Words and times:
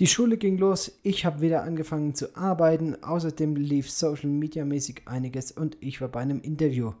Die 0.00 0.08
Schule 0.08 0.38
ging 0.38 0.58
los, 0.58 0.98
ich 1.04 1.24
habe 1.24 1.40
wieder 1.40 1.62
angefangen 1.62 2.16
zu 2.16 2.36
arbeiten, 2.36 3.00
außerdem 3.04 3.54
lief 3.54 3.88
Social 3.88 4.28
Media 4.28 4.64
mäßig 4.64 5.02
einiges 5.04 5.52
und 5.52 5.76
ich 5.78 6.00
war 6.00 6.08
bei 6.08 6.18
einem 6.18 6.40
Interview. 6.40 6.94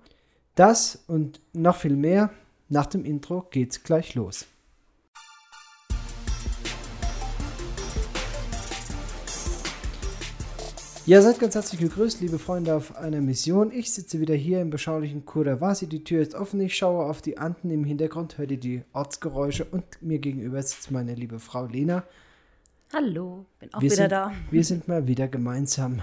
Das 0.54 1.02
und 1.08 1.40
noch 1.52 1.74
viel 1.74 1.96
mehr, 1.96 2.30
nach 2.68 2.86
dem 2.86 3.04
Intro 3.04 3.48
geht's 3.50 3.82
gleich 3.82 4.14
los. 4.14 4.46
Ja, 11.04 11.20
seid 11.20 11.40
ganz 11.40 11.56
herzlich 11.56 11.80
gegrüßt, 11.80 12.20
liebe 12.20 12.38
Freunde 12.38 12.76
auf 12.76 12.96
einer 12.96 13.20
Mission. 13.20 13.72
Ich 13.72 13.92
sitze 13.92 14.20
wieder 14.20 14.36
hier 14.36 14.60
im 14.60 14.70
beschaulichen 14.70 15.26
Kurawasi. 15.26 15.88
Die 15.88 16.04
Tür 16.04 16.22
ist 16.22 16.36
offen, 16.36 16.60
ich 16.60 16.76
schaue 16.76 17.06
auf 17.06 17.20
die 17.20 17.38
Anden 17.38 17.70
im 17.72 17.82
Hintergrund, 17.82 18.38
hört 18.38 18.52
ihr 18.52 18.60
die 18.60 18.82
Ortsgeräusche 18.92 19.64
und 19.64 19.84
mir 20.00 20.20
gegenüber 20.20 20.62
sitzt 20.62 20.92
meine 20.92 21.16
liebe 21.16 21.40
Frau 21.40 21.66
Lena. 21.66 22.04
Hallo, 22.94 23.44
bin 23.58 23.74
auch 23.74 23.82
wir 23.82 23.90
wieder 23.90 23.96
sind, 23.96 24.12
da. 24.12 24.32
Wir 24.52 24.62
sind 24.62 24.86
mal 24.86 25.08
wieder 25.08 25.26
gemeinsam 25.26 26.00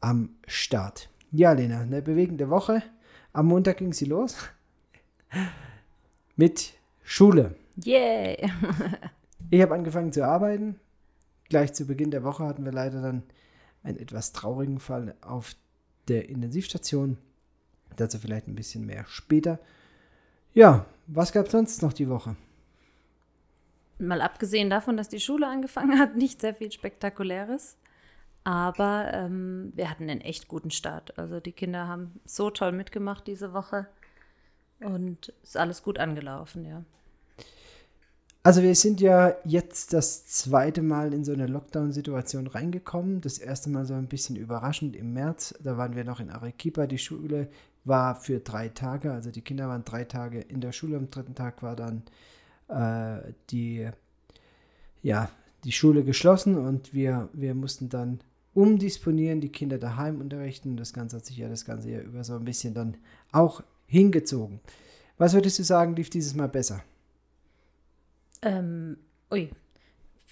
am 0.00 0.36
Start. 0.46 1.08
Ja, 1.32 1.50
Lena, 1.54 1.80
eine 1.80 2.02
bewegende 2.02 2.50
Woche. 2.50 2.84
Am 3.32 3.46
Montag 3.46 3.78
ging 3.78 3.92
sie 3.92 4.04
los 4.04 4.36
mit 6.36 6.74
Schule. 7.02 7.56
Yay! 7.82 8.48
Ich 9.50 9.60
habe 9.60 9.74
angefangen 9.74 10.12
zu 10.12 10.24
arbeiten. 10.24 10.78
Gleich 11.48 11.72
zu 11.72 11.84
Beginn 11.84 12.12
der 12.12 12.22
Woche 12.22 12.44
hatten 12.44 12.64
wir 12.64 12.72
leider 12.72 13.02
dann 13.02 13.24
einen 13.82 13.98
etwas 13.98 14.32
traurigen 14.32 14.78
Fall 14.78 15.16
auf 15.20 15.56
der 16.06 16.28
Intensivstation. 16.28 17.16
Dazu 17.96 18.18
vielleicht 18.18 18.46
ein 18.46 18.54
bisschen 18.54 18.86
mehr 18.86 19.04
später. 19.08 19.58
Ja, 20.54 20.86
was 21.08 21.32
gab 21.32 21.46
es 21.46 21.52
sonst 21.52 21.82
noch 21.82 21.92
die 21.92 22.08
Woche? 22.08 22.36
Mal 23.98 24.20
abgesehen 24.20 24.70
davon, 24.70 24.96
dass 24.96 25.08
die 25.08 25.20
Schule 25.20 25.46
angefangen 25.46 25.98
hat, 25.98 26.16
nicht 26.16 26.40
sehr 26.40 26.54
viel 26.54 26.70
Spektakuläres. 26.72 27.76
Aber 28.44 29.10
ähm, 29.12 29.72
wir 29.74 29.90
hatten 29.90 30.08
einen 30.08 30.20
echt 30.20 30.46
guten 30.46 30.70
Start. 30.70 31.18
Also 31.18 31.40
die 31.40 31.52
Kinder 31.52 31.88
haben 31.88 32.20
so 32.24 32.50
toll 32.50 32.72
mitgemacht 32.72 33.26
diese 33.26 33.52
Woche. 33.52 33.86
Und 34.80 35.32
ist 35.42 35.56
alles 35.56 35.82
gut 35.82 35.98
angelaufen, 35.98 36.64
ja. 36.64 36.84
Also 38.46 38.62
wir 38.62 38.76
sind 38.76 39.00
ja 39.00 39.34
jetzt 39.42 39.92
das 39.92 40.28
zweite 40.28 40.80
Mal 40.80 41.12
in 41.12 41.24
so 41.24 41.32
eine 41.32 41.48
Lockdown-Situation 41.48 42.46
reingekommen. 42.46 43.20
Das 43.20 43.38
erste 43.38 43.70
Mal 43.70 43.86
so 43.86 43.94
ein 43.94 44.06
bisschen 44.06 44.36
überraschend 44.36 44.94
im 44.94 45.12
März. 45.14 45.52
Da 45.60 45.76
waren 45.76 45.96
wir 45.96 46.04
noch 46.04 46.20
in 46.20 46.30
Arequipa. 46.30 46.86
Die 46.86 46.98
Schule 46.98 47.48
war 47.84 48.14
für 48.14 48.38
drei 48.38 48.68
Tage. 48.68 49.10
Also 49.12 49.32
die 49.32 49.42
Kinder 49.42 49.66
waren 49.68 49.84
drei 49.84 50.04
Tage 50.04 50.38
in 50.38 50.60
der 50.60 50.70
Schule. 50.70 50.96
Am 50.96 51.10
dritten 51.10 51.34
Tag 51.34 51.64
war 51.64 51.74
dann 51.74 52.04
äh, 52.68 53.32
die, 53.50 53.88
ja, 55.02 55.30
die 55.64 55.72
Schule 55.72 56.04
geschlossen 56.04 56.56
und 56.56 56.94
wir, 56.94 57.28
wir 57.32 57.54
mussten 57.54 57.88
dann 57.88 58.20
umdisponieren, 58.54 59.40
die 59.40 59.50
Kinder 59.50 59.78
daheim 59.78 60.20
unterrichten. 60.20 60.76
Das 60.76 60.92
Ganze 60.92 61.16
hat 61.16 61.26
sich 61.26 61.36
ja 61.36 61.48
das 61.48 61.64
ganze 61.64 61.90
Jahr 61.90 62.02
über 62.02 62.24
so 62.24 62.34
ein 62.34 62.44
bisschen 62.44 62.72
dann 62.72 62.96
auch 63.32 63.62
hingezogen. 63.86 64.60
Was 65.18 65.34
würdest 65.34 65.58
du 65.58 65.62
sagen, 65.62 65.96
lief 65.96 66.10
dieses 66.10 66.34
Mal 66.34 66.48
besser? 66.48 66.82
Ähm, 68.42 68.96
ui, 69.30 69.50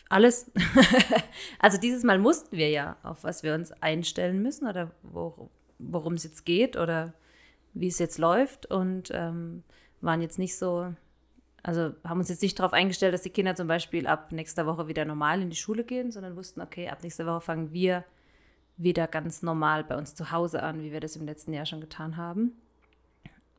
alles. 0.08 0.50
also 1.58 1.78
dieses 1.78 2.02
Mal 2.02 2.18
mussten 2.18 2.56
wir 2.56 2.70
ja, 2.70 2.96
auf 3.02 3.24
was 3.24 3.42
wir 3.42 3.54
uns 3.54 3.72
einstellen 3.72 4.42
müssen 4.42 4.66
oder 4.66 4.90
wo, 5.02 5.50
worum 5.78 6.14
es 6.14 6.24
jetzt 6.24 6.44
geht 6.44 6.76
oder 6.76 7.12
wie 7.72 7.88
es 7.88 7.98
jetzt 7.98 8.18
läuft 8.18 8.66
und 8.66 9.10
ähm, 9.12 9.64
waren 10.00 10.20
jetzt 10.20 10.38
nicht 10.38 10.56
so, 10.56 10.94
also 11.64 11.94
haben 12.04 12.20
uns 12.20 12.28
jetzt 12.28 12.42
nicht 12.42 12.58
darauf 12.58 12.74
eingestellt, 12.74 13.14
dass 13.14 13.22
die 13.22 13.30
Kinder 13.30 13.56
zum 13.56 13.66
Beispiel 13.66 14.06
ab 14.06 14.32
nächster 14.32 14.66
Woche 14.66 14.86
wieder 14.86 15.06
normal 15.06 15.40
in 15.40 15.48
die 15.48 15.56
Schule 15.56 15.82
gehen, 15.82 16.12
sondern 16.12 16.36
wussten, 16.36 16.60
okay, 16.60 16.90
ab 16.90 17.02
nächster 17.02 17.24
Woche 17.24 17.40
fangen 17.40 17.72
wir 17.72 18.04
wieder 18.76 19.06
ganz 19.06 19.42
normal 19.42 19.82
bei 19.82 19.96
uns 19.96 20.14
zu 20.14 20.30
Hause 20.30 20.62
an, 20.62 20.82
wie 20.82 20.92
wir 20.92 21.00
das 21.00 21.16
im 21.16 21.24
letzten 21.24 21.54
Jahr 21.54 21.64
schon 21.64 21.80
getan 21.80 22.18
haben. 22.18 22.52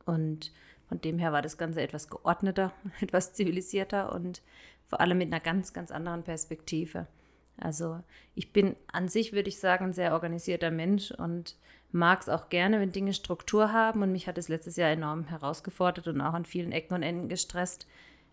Und 0.04 0.52
von 0.88 1.00
dem 1.00 1.18
her 1.18 1.32
war 1.32 1.42
das 1.42 1.58
Ganze 1.58 1.82
etwas 1.82 2.08
geordneter, 2.08 2.72
etwas 3.00 3.32
zivilisierter 3.32 4.12
und 4.12 4.40
vor 4.84 5.00
allem 5.00 5.18
mit 5.18 5.32
einer 5.32 5.40
ganz, 5.40 5.72
ganz 5.72 5.90
anderen 5.90 6.22
Perspektive. 6.22 7.08
Also 7.56 8.00
ich 8.36 8.52
bin 8.52 8.76
an 8.86 9.08
sich, 9.08 9.32
würde 9.32 9.48
ich 9.48 9.58
sagen, 9.58 9.86
ein 9.86 9.92
sehr 9.92 10.12
organisierter 10.12 10.70
Mensch 10.70 11.10
und 11.10 11.56
mag 11.96 12.20
es 12.20 12.28
auch 12.28 12.48
gerne, 12.48 12.78
wenn 12.80 12.92
Dinge 12.92 13.14
Struktur 13.14 13.72
haben. 13.72 14.02
Und 14.02 14.12
mich 14.12 14.28
hat 14.28 14.38
es 14.38 14.48
letztes 14.48 14.76
Jahr 14.76 14.90
enorm 14.90 15.24
herausgefordert 15.24 16.06
und 16.06 16.20
auch 16.20 16.34
an 16.34 16.44
vielen 16.44 16.72
Ecken 16.72 16.94
und 16.94 17.02
Enden 17.02 17.28
gestresst, 17.28 17.86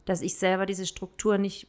dass 0.06 0.22
ich 0.22 0.36
selber 0.36 0.66
diese 0.66 0.86
Struktur 0.86 1.38
nicht 1.38 1.68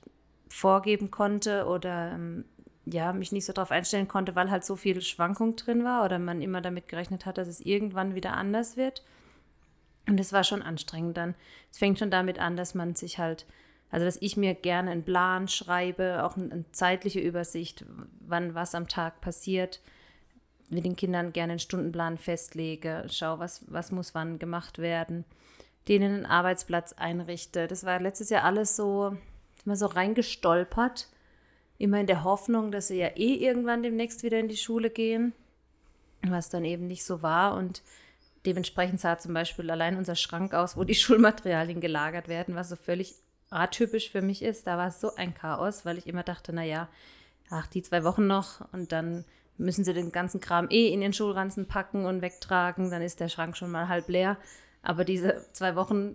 vorgeben 0.48 1.10
konnte 1.10 1.66
oder 1.66 2.12
ähm, 2.12 2.44
ja, 2.84 3.12
mich 3.12 3.32
nicht 3.32 3.46
so 3.46 3.52
darauf 3.52 3.70
einstellen 3.70 4.08
konnte, 4.08 4.34
weil 4.34 4.50
halt 4.50 4.64
so 4.64 4.76
viel 4.76 5.00
Schwankung 5.00 5.56
drin 5.56 5.84
war 5.84 6.04
oder 6.04 6.18
man 6.18 6.42
immer 6.42 6.60
damit 6.60 6.88
gerechnet 6.88 7.24
hat, 7.24 7.38
dass 7.38 7.48
es 7.48 7.60
irgendwann 7.60 8.14
wieder 8.14 8.34
anders 8.34 8.76
wird. 8.76 9.02
Und 10.06 10.20
es 10.20 10.32
war 10.32 10.44
schon 10.44 10.60
anstrengend 10.60 11.16
dann. 11.16 11.34
Es 11.72 11.78
fängt 11.78 11.98
schon 11.98 12.10
damit 12.10 12.38
an, 12.38 12.56
dass 12.56 12.74
man 12.74 12.94
sich 12.94 13.18
halt, 13.18 13.46
also 13.90 14.04
dass 14.04 14.20
ich 14.20 14.36
mir 14.36 14.54
gerne 14.54 14.90
einen 14.90 15.04
Plan 15.04 15.48
schreibe, 15.48 16.24
auch 16.24 16.36
eine 16.36 16.64
zeitliche 16.72 17.20
Übersicht, 17.20 17.86
wann 18.20 18.54
was 18.54 18.74
am 18.74 18.86
Tag 18.86 19.22
passiert, 19.22 19.80
mit 20.74 20.84
den 20.84 20.96
Kindern 20.96 21.32
gerne 21.32 21.52
einen 21.52 21.58
Stundenplan 21.58 22.18
festlege, 22.18 23.06
schau, 23.08 23.38
was, 23.38 23.64
was 23.68 23.92
muss 23.92 24.14
wann 24.14 24.38
gemacht 24.38 24.78
werden, 24.78 25.24
denen 25.88 26.14
einen 26.14 26.26
Arbeitsplatz 26.26 26.92
einrichte. 26.94 27.66
Das 27.66 27.84
war 27.84 28.00
letztes 28.00 28.30
Jahr 28.30 28.44
alles 28.44 28.76
so, 28.76 29.16
immer 29.64 29.76
so 29.76 29.86
reingestolpert, 29.86 31.08
immer 31.78 32.00
in 32.00 32.06
der 32.06 32.24
Hoffnung, 32.24 32.72
dass 32.72 32.88
sie 32.88 32.98
ja 32.98 33.08
eh 33.16 33.34
irgendwann 33.34 33.82
demnächst 33.82 34.22
wieder 34.22 34.38
in 34.38 34.48
die 34.48 34.56
Schule 34.56 34.90
gehen, 34.90 35.32
was 36.22 36.50
dann 36.50 36.64
eben 36.64 36.86
nicht 36.86 37.04
so 37.04 37.22
war 37.22 37.54
und 37.56 37.82
Dementsprechend 38.46 39.00
sah 39.00 39.18
zum 39.18 39.32
Beispiel 39.32 39.70
allein 39.70 39.96
unser 39.96 40.16
Schrank 40.16 40.54
aus, 40.54 40.76
wo 40.76 40.84
die 40.84 40.94
Schulmaterialien 40.94 41.80
gelagert 41.80 42.28
werden, 42.28 42.54
was 42.54 42.68
so 42.68 42.76
völlig 42.76 43.14
atypisch 43.50 44.10
für 44.10 44.22
mich 44.22 44.42
ist. 44.42 44.66
Da 44.66 44.76
war 44.76 44.88
es 44.88 45.00
so 45.00 45.14
ein 45.14 45.34
Chaos, 45.34 45.84
weil 45.84 45.98
ich 45.98 46.06
immer 46.06 46.22
dachte, 46.22 46.52
naja, 46.52 46.88
ach, 47.50 47.66
die 47.66 47.82
zwei 47.82 48.04
Wochen 48.04 48.26
noch 48.26 48.60
und 48.72 48.92
dann 48.92 49.24
müssen 49.56 49.84
sie 49.84 49.94
den 49.94 50.12
ganzen 50.12 50.40
Kram 50.40 50.68
eh 50.70 50.88
in 50.88 51.00
den 51.00 51.12
Schulranzen 51.12 51.66
packen 51.66 52.04
und 52.06 52.22
wegtragen, 52.22 52.90
dann 52.90 53.02
ist 53.02 53.20
der 53.20 53.28
Schrank 53.28 53.56
schon 53.56 53.70
mal 53.70 53.88
halb 53.88 54.08
leer. 54.08 54.36
Aber 54.82 55.04
diese 55.04 55.46
zwei 55.52 55.76
Wochen 55.76 56.14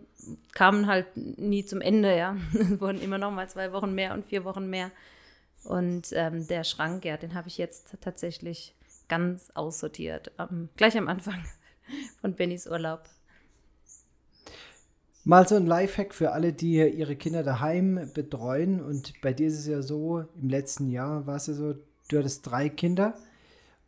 kamen 0.54 0.86
halt 0.86 1.08
nie 1.16 1.66
zum 1.66 1.82
Ende, 1.82 2.16
ja. 2.16 2.38
Es 2.54 2.80
wurden 2.80 3.02
immer 3.02 3.18
noch 3.18 3.32
mal 3.32 3.50
zwei 3.50 3.72
Wochen 3.72 3.96
mehr 3.96 4.14
und 4.14 4.26
vier 4.26 4.44
Wochen 4.46 4.70
mehr. 4.70 4.92
Und 5.64 6.10
ähm, 6.14 6.48
der 6.48 6.64
Schrank, 6.64 7.04
ja, 7.04 7.18
den 7.18 7.34
habe 7.34 7.48
ich 7.48 7.58
jetzt 7.58 7.96
tatsächlich 8.02 8.76
ganz 9.08 9.50
aussortiert, 9.56 10.32
ähm, 10.40 10.70
gleich 10.78 10.98
am 10.98 11.08
Anfang 11.08 11.44
von 12.22 12.36
Bennys 12.36 12.68
Urlaub. 12.68 13.02
Mal 15.26 15.48
so 15.48 15.56
ein 15.56 15.66
Lifehack 15.66 16.14
für 16.14 16.32
alle, 16.32 16.54
die 16.54 16.78
ihre 16.78 17.16
Kinder 17.16 17.44
daheim 17.44 18.10
betreuen. 18.14 18.82
Und 18.82 19.14
bei 19.22 19.34
dir 19.34 19.48
ist 19.48 19.60
es 19.60 19.68
ja 19.68 19.82
so, 19.82 20.24
im 20.42 20.50
letzten 20.50 20.90
Jahr 20.90 21.28
war 21.28 21.36
es 21.36 21.48
ja 21.48 21.54
so, 21.54 21.76
du 22.08 22.18
hattest 22.18 22.50
drei 22.50 22.70
Kinder. 22.70 23.16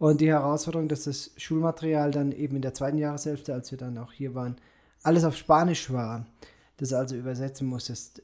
Und 0.02 0.20
die 0.20 0.30
Herausforderung, 0.30 0.88
dass 0.88 1.04
das 1.04 1.30
Schulmaterial 1.38 2.10
dann 2.10 2.32
eben 2.32 2.56
in 2.56 2.64
der 2.64 2.74
zweiten 2.74 2.98
Jahreshälfte, 2.98 3.54
als 3.54 3.70
wir 3.70 3.78
dann 3.78 4.00
auch 4.00 4.12
hier 4.12 4.34
waren, 4.34 4.56
alles 5.04 5.24
auf 5.24 5.38
Spanisch 5.38 5.94
war, 5.94 6.26
das 6.78 6.92
also 6.92 7.16
übersetzen 7.16 7.68
musstest. 7.68 8.24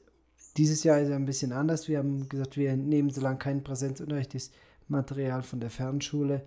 Dieses 0.56 0.82
Jahr 0.82 0.98
ist 0.98 1.08
ja 1.08 1.14
ein 1.14 1.24
bisschen 1.24 1.52
anders. 1.52 1.86
Wir 1.86 1.98
haben 1.98 2.28
gesagt, 2.28 2.56
wir 2.56 2.76
nehmen, 2.76 3.10
solange 3.10 3.38
kein 3.38 3.62
Präsenzunterricht 3.62 4.34
ist, 4.34 4.52
Material 4.88 5.44
von 5.44 5.60
der 5.60 5.70
Fernschule 5.70 6.42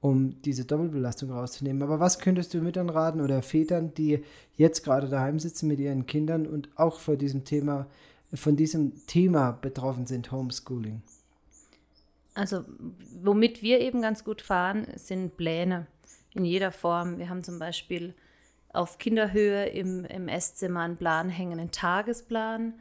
um 0.00 0.42
diese 0.42 0.64
Doppelbelastung 0.64 1.30
rauszunehmen. 1.30 1.84
Aber 1.84 2.00
was 2.00 2.18
könntest 2.18 2.52
du 2.52 2.58
Müttern 2.58 2.90
raten 2.90 3.20
oder 3.20 3.42
Vätern, 3.42 3.94
die 3.94 4.24
jetzt 4.56 4.82
gerade 4.82 5.08
daheim 5.08 5.38
sitzen 5.38 5.68
mit 5.68 5.78
ihren 5.78 6.06
Kindern 6.06 6.48
und 6.48 6.68
auch 6.74 6.98
vor 6.98 7.16
diesem 7.16 7.44
Thema, 7.44 7.86
von 8.32 8.56
diesem 8.56 9.06
Thema 9.06 9.52
betroffen 9.52 10.06
sind, 10.06 10.32
Homeschooling? 10.32 11.00
Also, 12.34 12.64
womit 13.22 13.62
wir 13.62 13.80
eben 13.80 14.02
ganz 14.02 14.24
gut 14.24 14.42
fahren, 14.42 14.86
sind 14.96 15.36
Pläne 15.36 15.86
in 16.34 16.44
jeder 16.44 16.72
Form. 16.72 17.18
Wir 17.18 17.28
haben 17.28 17.44
zum 17.44 17.58
Beispiel 17.58 18.14
auf 18.72 18.98
Kinderhöhe 18.98 19.66
im, 19.66 20.04
im 20.04 20.26
Esszimmer 20.28 20.80
einen 20.80 20.96
Plan 20.96 21.28
hängen, 21.28 21.60
einen 21.60 21.70
Tagesplan 21.70 22.74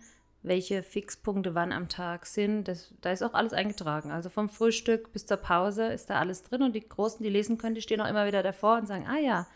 welche 0.44 0.84
Fixpunkte 0.84 1.56
wann 1.56 1.72
am 1.72 1.88
Tag 1.88 2.26
sind. 2.26 2.68
Das, 2.68 2.94
da 3.02 3.12
ist 3.12 3.24
auch 3.24 3.34
alles 3.34 3.54
eingetragen. 3.54 4.12
Also 4.12 4.30
vom 4.30 4.50
Frühstück 4.50 5.12
bis 5.14 5.26
zur 5.26 5.38
Pause 5.38 5.88
ist 5.88 6.10
da 6.10 6.20
alles 6.20 6.44
drin 6.44 6.62
und 6.62 6.76
die 6.76 6.88
Großen, 6.88 7.24
die 7.24 7.30
lesen 7.30 7.58
können, 7.58 7.76
die 7.76 7.82
stehen 7.82 8.02
auch 8.02 8.10
immer 8.10 8.28
wieder 8.28 8.44
davor 8.44 8.78
und 8.78 8.88
sagen, 8.88 9.08
ah 9.08 9.18
ja, 9.18 9.48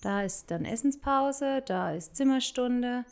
da 0.00 0.22
ist 0.22 0.50
dann 0.50 0.64
Essenspause, 0.64 1.62
da 1.66 1.92
ist 1.92 2.16
Zimmerstunde. 2.16 3.04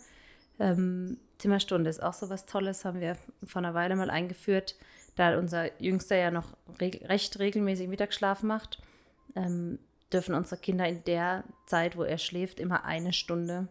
Ähm, 0.60 1.18
Zimmerstunde 1.38 1.90
ist 1.90 2.02
auch 2.02 2.14
so 2.14 2.30
was 2.30 2.46
Tolles, 2.46 2.84
haben 2.84 3.00
wir 3.00 3.16
vor 3.44 3.60
einer 3.60 3.74
Weile 3.74 3.96
mal 3.96 4.08
eingeführt, 4.08 4.76
da 5.16 5.38
unser 5.38 5.80
Jüngster 5.82 6.16
ja 6.16 6.30
noch 6.30 6.56
reg 6.80 7.08
recht 7.08 7.38
regelmäßig 7.38 7.88
Mittagsschlaf 7.88 8.42
macht. 8.42 8.80
Ähm, 9.34 9.78
dürfen 10.12 10.34
unsere 10.34 10.60
Kinder 10.60 10.86
in 10.86 11.02
der 11.04 11.44
Zeit, 11.66 11.96
wo 11.96 12.04
er 12.04 12.18
schläft, 12.18 12.60
immer 12.60 12.84
eine 12.84 13.12
Stunde 13.12 13.68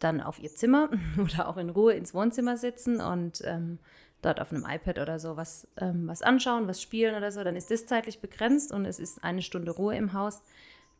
dann 0.00 0.20
auf 0.20 0.40
ihr 0.40 0.54
Zimmer 0.54 0.90
oder 1.18 1.48
auch 1.48 1.56
in 1.56 1.70
Ruhe 1.70 1.92
ins 1.92 2.14
Wohnzimmer 2.14 2.56
sitzen 2.56 3.00
und 3.00 3.42
ähm, 3.44 3.78
dort 4.22 4.40
auf 4.40 4.52
einem 4.52 4.66
iPad 4.68 4.98
oder 4.98 5.18
so 5.18 5.36
was, 5.36 5.68
ähm, 5.76 6.08
was 6.08 6.22
anschauen, 6.22 6.66
was 6.66 6.82
spielen 6.82 7.14
oder 7.14 7.30
so, 7.32 7.44
dann 7.44 7.56
ist 7.56 7.70
das 7.70 7.86
zeitlich 7.86 8.20
begrenzt 8.20 8.72
und 8.72 8.84
es 8.84 8.98
ist 8.98 9.22
eine 9.22 9.42
Stunde 9.42 9.70
Ruhe 9.70 9.96
im 9.96 10.12
Haus. 10.12 10.42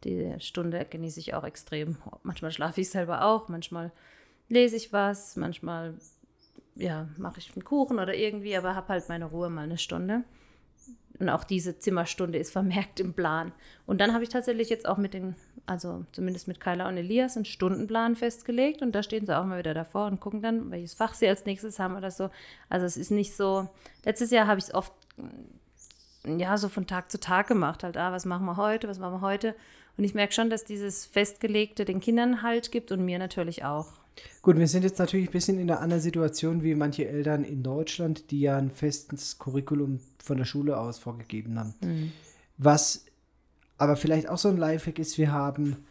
Die 0.04 0.34
Stunde 0.38 0.86
genieße 0.88 1.20
ich 1.20 1.34
auch 1.34 1.44
extrem. 1.44 1.98
Manchmal 2.22 2.52
schlafe 2.52 2.80
ich 2.80 2.90
selber 2.90 3.24
auch, 3.24 3.48
manchmal 3.48 3.92
lese 4.48 4.76
ich 4.76 4.92
was, 4.92 5.36
manchmal 5.36 5.94
ja, 6.80 7.08
mache 7.18 7.38
ich 7.38 7.52
einen 7.54 7.64
Kuchen 7.64 7.98
oder 7.98 8.14
irgendwie, 8.14 8.56
aber 8.56 8.74
habe 8.74 8.88
halt 8.88 9.08
meine 9.08 9.26
Ruhe 9.26 9.50
mal 9.50 9.64
eine 9.64 9.78
Stunde. 9.78 10.24
Und 11.18 11.28
auch 11.28 11.44
diese 11.44 11.78
Zimmerstunde 11.78 12.38
ist 12.38 12.50
vermerkt 12.50 12.98
im 12.98 13.12
Plan. 13.12 13.52
Und 13.86 14.00
dann 14.00 14.14
habe 14.14 14.24
ich 14.24 14.30
tatsächlich 14.30 14.70
jetzt 14.70 14.88
auch 14.88 14.96
mit 14.96 15.12
den, 15.12 15.36
also 15.66 16.06
zumindest 16.12 16.48
mit 16.48 16.60
Kyla 16.60 16.88
und 16.88 16.96
Elias, 16.96 17.36
einen 17.36 17.44
Stundenplan 17.44 18.16
festgelegt. 18.16 18.80
Und 18.80 18.92
da 18.92 19.02
stehen 19.02 19.26
sie 19.26 19.36
auch 19.36 19.44
mal 19.44 19.58
wieder 19.58 19.74
davor 19.74 20.06
und 20.06 20.20
gucken 20.20 20.40
dann, 20.40 20.70
welches 20.70 20.94
Fach 20.94 21.12
sie 21.12 21.28
als 21.28 21.44
nächstes 21.44 21.78
haben 21.78 21.94
oder 21.94 22.10
so. 22.10 22.30
Also 22.70 22.86
es 22.86 22.96
ist 22.96 23.10
nicht 23.10 23.36
so. 23.36 23.68
Letztes 24.04 24.30
Jahr 24.30 24.46
habe 24.46 24.58
ich 24.58 24.64
es 24.64 24.74
oft, 24.74 24.94
ja, 26.24 26.56
so 26.56 26.70
von 26.70 26.86
Tag 26.86 27.10
zu 27.10 27.20
Tag 27.20 27.48
gemacht. 27.48 27.84
Halt, 27.84 27.98
ah, 27.98 28.12
was 28.12 28.24
machen 28.24 28.46
wir 28.46 28.56
heute, 28.56 28.88
was 28.88 28.98
machen 28.98 29.20
wir 29.20 29.20
heute. 29.20 29.54
Und 29.98 30.04
ich 30.04 30.14
merke 30.14 30.32
schon, 30.32 30.48
dass 30.48 30.64
dieses 30.64 31.04
Festgelegte 31.04 31.84
den 31.84 32.00
Kindern 32.00 32.40
Halt 32.40 32.72
gibt 32.72 32.92
und 32.92 33.04
mir 33.04 33.18
natürlich 33.18 33.62
auch. 33.66 33.88
Gut, 34.42 34.58
wir 34.58 34.68
sind 34.68 34.84
jetzt 34.84 34.98
natürlich 34.98 35.28
ein 35.28 35.32
bisschen 35.32 35.58
in 35.58 35.70
einer 35.70 35.80
anderen 35.80 36.02
Situation 36.02 36.62
wie 36.62 36.74
manche 36.74 37.08
Eltern 37.08 37.44
in 37.44 37.62
Deutschland, 37.62 38.30
die 38.30 38.40
ja 38.40 38.56
ein 38.56 38.70
festes 38.70 39.38
Curriculum 39.38 40.00
von 40.22 40.38
der 40.38 40.46
Schule 40.46 40.78
aus 40.78 40.98
vorgegeben 40.98 41.58
haben. 41.58 41.74
Mhm. 41.80 42.12
Was 42.56 43.04
aber 43.78 43.96
vielleicht 43.96 44.28
auch 44.28 44.38
so 44.38 44.48
ein 44.48 44.56
Lifehack 44.56 44.98
ist, 44.98 45.16
wir 45.18 45.32
haben 45.32 45.84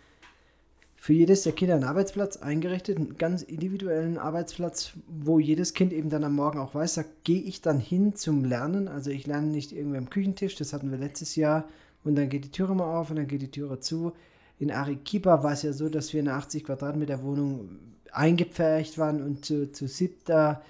für 0.96 1.14
jedes 1.14 1.44
der 1.44 1.54
Kinder 1.54 1.76
einen 1.76 1.86
Arbeitsplatz 1.86 2.38
eingerichtet, 2.38 2.98
einen 2.98 3.18
ganz 3.18 3.42
individuellen 3.42 4.18
Arbeitsplatz, 4.18 4.92
wo 5.08 5.40
jedes 5.40 5.74
Kind 5.74 5.94
eben 5.94 6.10
dann 6.10 6.26
am 6.26 6.36
Morgen 6.36 6.60
auch 6.60 6.76
weiß, 6.76 6.96
da 6.96 7.06
gehe 7.24 7.42
ich 7.42 7.62
dann 7.62 7.80
hin 7.80 8.16
zum 8.16 8.44
Lernen. 8.44 8.88
Also 8.88 9.10
ich 9.10 9.26
lerne 9.26 9.48
nicht 9.48 9.72
irgendwie 9.72 9.98
am 9.98 10.10
Küchentisch, 10.10 10.56
das 10.56 10.74
hatten 10.74 10.92
wir 10.92 10.98
letztes 10.98 11.36
Jahr 11.36 11.70
und 12.04 12.16
dann 12.16 12.30
geht 12.30 12.46
die 12.46 12.52
Türe 12.52 12.76
mal 12.76 13.00
auf 13.00 13.10
und 13.10 13.16
dann 13.16 13.28
geht 13.28 13.42
die 13.42 13.52
Türe 13.52 13.80
zu. 13.80 14.12
In 14.60 14.72
Arequipa 14.72 15.42
war 15.42 15.54
es 15.54 15.64
ja 15.64 15.72
so, 15.72 15.88
dass 15.88 16.14
wir 16.14 16.20
eine 16.20 16.34
80 16.34 16.66
Quadratmeter 16.66 17.24
Wohnung 17.24 17.70
eingepfercht 18.12 18.98
waren 18.98 19.22
und 19.22 19.46
zu, 19.46 19.72
zu 19.72 19.88
siebter 19.88 20.62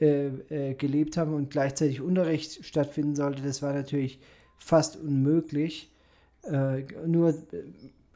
äh, 0.00 0.26
äh, 0.26 0.74
gelebt 0.74 1.16
haben 1.16 1.34
und 1.34 1.50
gleichzeitig 1.50 2.00
Unterricht 2.00 2.64
stattfinden 2.64 3.14
sollte, 3.14 3.42
das 3.42 3.62
war 3.62 3.72
natürlich 3.72 4.18
fast 4.58 4.96
unmöglich. 4.96 5.90
Äh, 6.42 6.82
nur 7.06 7.30
äh, 7.30 7.34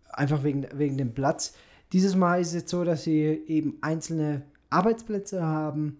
einfach 0.08 0.42
wegen, 0.44 0.66
wegen 0.74 0.98
dem 0.98 1.14
Platz. 1.14 1.54
Dieses 1.92 2.14
Mal 2.14 2.40
ist 2.40 2.54
es 2.54 2.68
so, 2.68 2.84
dass 2.84 3.04
sie 3.04 3.22
eben 3.46 3.78
einzelne 3.80 4.42
Arbeitsplätze 4.70 5.42
haben, 5.42 5.98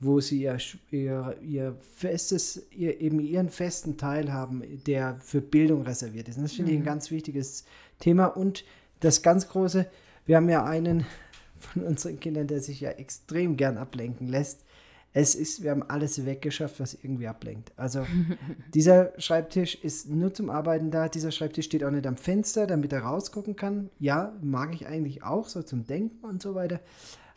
wo 0.00 0.20
sie 0.20 0.42
ihr, 0.42 0.58
ihr, 0.90 1.36
ihr 1.42 1.76
festes, 1.94 2.66
ihr, 2.70 3.00
eben 3.00 3.20
ihren 3.20 3.50
festen 3.50 3.96
Teil 3.96 4.32
haben, 4.32 4.62
der 4.86 5.18
für 5.20 5.40
Bildung 5.40 5.82
reserviert 5.82 6.28
ist. 6.28 6.36
Und 6.36 6.44
das 6.44 6.52
finde 6.52 6.72
ich 6.72 6.78
ein 6.78 6.82
mhm. 6.82 6.86
ganz 6.86 7.10
wichtiges 7.10 7.64
Thema. 7.98 8.26
Und 8.26 8.64
das 9.00 9.22
ganz 9.22 9.48
große, 9.48 9.86
wir 10.26 10.36
haben 10.36 10.48
ja 10.48 10.64
einen 10.64 11.04
von 11.58 11.82
unseren 11.82 12.20
Kindern, 12.20 12.46
der 12.46 12.60
sich 12.60 12.80
ja 12.80 12.90
extrem 12.90 13.56
gern 13.56 13.76
ablenken 13.76 14.26
lässt. 14.26 14.64
Es 15.12 15.34
ist, 15.34 15.62
wir 15.62 15.70
haben 15.70 15.82
alles 15.82 16.26
weggeschafft, 16.26 16.80
was 16.80 16.94
irgendwie 16.94 17.26
ablenkt. 17.26 17.72
Also 17.76 18.06
dieser 18.74 19.12
Schreibtisch 19.18 19.74
ist 19.74 20.08
nur 20.08 20.34
zum 20.34 20.50
Arbeiten 20.50 20.90
da. 20.90 21.08
Dieser 21.08 21.32
Schreibtisch 21.32 21.66
steht 21.66 21.82
auch 21.82 21.90
nicht 21.90 22.06
am 22.06 22.16
Fenster, 22.16 22.66
damit 22.66 22.92
er 22.92 23.02
rausgucken 23.02 23.56
kann. 23.56 23.90
Ja, 23.98 24.36
mag 24.42 24.74
ich 24.74 24.86
eigentlich 24.86 25.22
auch, 25.22 25.48
so 25.48 25.62
zum 25.62 25.86
Denken 25.86 26.24
und 26.24 26.42
so 26.42 26.54
weiter. 26.54 26.80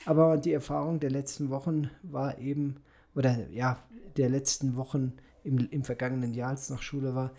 Aber 0.05 0.37
die 0.37 0.51
Erfahrung 0.51 0.99
der 0.99 1.11
letzten 1.11 1.49
Wochen 1.49 1.89
war 2.03 2.39
eben, 2.39 2.77
oder 3.15 3.47
ja, 3.49 3.77
der 4.17 4.29
letzten 4.29 4.75
Wochen 4.75 5.13
im, 5.43 5.69
im 5.71 5.83
vergangenen 5.83 6.33
Jahr, 6.33 6.49
als 6.49 6.69
noch 6.69 6.81
Schule 6.81 7.15
war, 7.15 7.31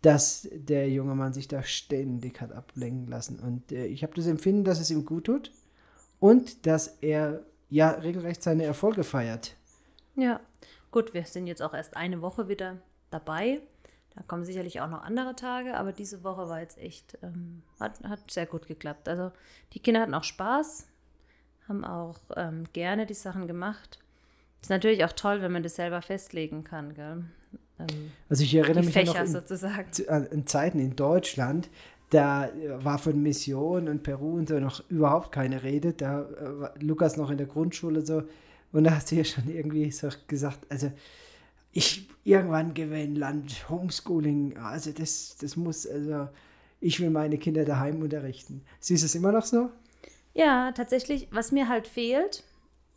dass 0.00 0.48
der 0.52 0.90
junge 0.90 1.14
Mann 1.14 1.32
sich 1.32 1.48
da 1.48 1.62
ständig 1.62 2.40
hat 2.40 2.52
ablenken 2.52 3.06
lassen. 3.06 3.38
Und 3.38 3.72
äh, 3.72 3.86
ich 3.86 4.02
habe 4.02 4.14
das 4.14 4.26
Empfinden, 4.26 4.64
dass 4.64 4.80
es 4.80 4.90
ihm 4.90 5.04
gut 5.04 5.24
tut 5.24 5.50
und 6.24 6.64
dass 6.64 6.86
er 7.02 7.42
ja 7.68 7.90
regelrecht 7.90 8.42
seine 8.42 8.64
Erfolge 8.64 9.04
feiert. 9.04 9.56
Ja, 10.16 10.40
gut, 10.90 11.12
wir 11.12 11.26
sind 11.26 11.46
jetzt 11.46 11.60
auch 11.60 11.74
erst 11.74 11.98
eine 11.98 12.22
Woche 12.22 12.48
wieder 12.48 12.78
dabei. 13.10 13.60
Da 14.14 14.22
kommen 14.22 14.42
sicherlich 14.42 14.80
auch 14.80 14.88
noch 14.88 15.02
andere 15.02 15.36
Tage, 15.36 15.76
aber 15.76 15.92
diese 15.92 16.24
Woche 16.24 16.48
war 16.48 16.60
jetzt 16.60 16.78
echt, 16.78 17.18
ähm, 17.22 17.60
hat, 17.78 18.02
hat 18.04 18.30
sehr 18.30 18.46
gut 18.46 18.66
geklappt. 18.66 19.06
Also 19.06 19.32
die 19.74 19.80
Kinder 19.80 20.00
hatten 20.00 20.14
auch 20.14 20.24
Spaß, 20.24 20.86
haben 21.68 21.84
auch 21.84 22.20
ähm, 22.36 22.64
gerne 22.72 23.04
die 23.04 23.12
Sachen 23.12 23.46
gemacht. 23.46 23.98
Ist 24.62 24.70
natürlich 24.70 25.04
auch 25.04 25.12
toll, 25.12 25.42
wenn 25.42 25.52
man 25.52 25.62
das 25.62 25.76
selber 25.76 26.00
festlegen 26.00 26.64
kann, 26.64 26.94
gell? 26.94 27.24
Ähm, 27.78 28.12
also 28.30 28.44
ich 28.44 28.54
erinnere 28.54 28.82
mich 28.82 28.94
Fächer 28.94 29.24
noch 29.24 29.50
in, 29.50 30.08
an, 30.08 30.26
an 30.28 30.46
Zeiten 30.46 30.78
in 30.78 30.96
Deutschland, 30.96 31.68
da 32.14 32.48
war 32.78 32.98
von 32.98 33.20
Mission 33.22 33.88
und 33.88 34.02
Peru 34.02 34.36
und 34.36 34.48
so 34.48 34.60
noch 34.60 34.88
überhaupt 34.88 35.32
keine 35.32 35.62
Rede. 35.62 35.92
Da 35.92 36.26
war 36.60 36.74
Lukas 36.80 37.16
noch 37.16 37.30
in 37.30 37.38
der 37.38 37.46
Grundschule 37.46 38.06
so. 38.06 38.22
Und 38.72 38.84
da 38.84 38.96
hast 38.96 39.10
du 39.10 39.16
ja 39.16 39.24
schon 39.24 39.48
irgendwie 39.48 39.90
so 39.90 40.08
gesagt, 40.26 40.60
also 40.68 40.92
ich 41.72 42.08
irgendwann 42.22 42.72
gewinne 42.72 43.18
Land, 43.18 43.68
Homeschooling, 43.68 44.56
also 44.58 44.92
das, 44.92 45.36
das 45.40 45.56
muss, 45.56 45.86
also 45.86 46.28
ich 46.80 47.00
will 47.00 47.10
meine 47.10 47.36
Kinder 47.36 47.64
daheim 47.64 48.00
unterrichten. 48.00 48.62
Siehst 48.78 49.02
du 49.02 49.06
es 49.06 49.14
immer 49.14 49.32
noch 49.32 49.44
so? 49.44 49.70
Ja, 50.34 50.72
tatsächlich, 50.72 51.28
was 51.32 51.50
mir 51.50 51.68
halt 51.68 51.88
fehlt, 51.88 52.44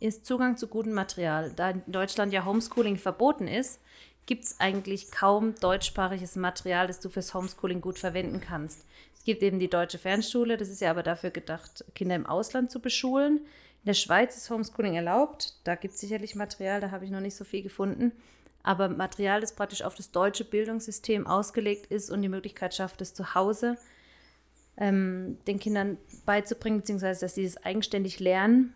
ist 0.00 0.26
Zugang 0.26 0.56
zu 0.56 0.68
gutem 0.68 0.92
Material. 0.92 1.52
Da 1.56 1.70
in 1.70 1.82
Deutschland 1.88 2.32
ja 2.32 2.44
Homeschooling 2.44 2.96
verboten 2.96 3.48
ist, 3.48 3.80
gibt 4.28 4.44
es 4.44 4.60
eigentlich 4.60 5.10
kaum 5.10 5.54
deutschsprachiges 5.54 6.36
Material, 6.36 6.86
das 6.86 7.00
du 7.00 7.08
fürs 7.08 7.32
Homeschooling 7.32 7.80
gut 7.80 7.98
verwenden 7.98 8.40
kannst. 8.40 8.84
Es 9.16 9.24
gibt 9.24 9.42
eben 9.42 9.58
die 9.58 9.70
deutsche 9.70 9.98
Fernschule, 9.98 10.58
das 10.58 10.68
ist 10.68 10.82
ja 10.82 10.90
aber 10.90 11.02
dafür 11.02 11.30
gedacht, 11.30 11.82
Kinder 11.94 12.14
im 12.14 12.26
Ausland 12.26 12.70
zu 12.70 12.78
beschulen. 12.78 13.38
In 13.38 13.86
der 13.86 13.94
Schweiz 13.94 14.36
ist 14.36 14.50
Homeschooling 14.50 14.94
erlaubt. 14.94 15.54
Da 15.64 15.76
gibt 15.76 15.94
es 15.94 16.00
sicherlich 16.00 16.34
Material, 16.34 16.80
da 16.80 16.90
habe 16.90 17.06
ich 17.06 17.10
noch 17.10 17.20
nicht 17.20 17.36
so 17.36 17.44
viel 17.44 17.62
gefunden. 17.62 18.12
Aber 18.62 18.90
Material, 18.90 19.40
das 19.40 19.54
praktisch 19.54 19.80
auf 19.80 19.94
das 19.94 20.10
deutsche 20.10 20.44
Bildungssystem 20.44 21.26
ausgelegt 21.26 21.86
ist 21.86 22.10
und 22.10 22.20
die 22.20 22.28
Möglichkeit 22.28 22.74
schafft, 22.74 23.00
es 23.00 23.14
zu 23.14 23.34
Hause 23.34 23.78
ähm, 24.76 25.38
den 25.46 25.58
Kindern 25.58 25.96
beizubringen, 26.26 26.80
beziehungsweise 26.80 27.22
dass 27.22 27.34
sie 27.34 27.44
das 27.44 27.56
eigenständig 27.56 28.20
lernen, 28.20 28.74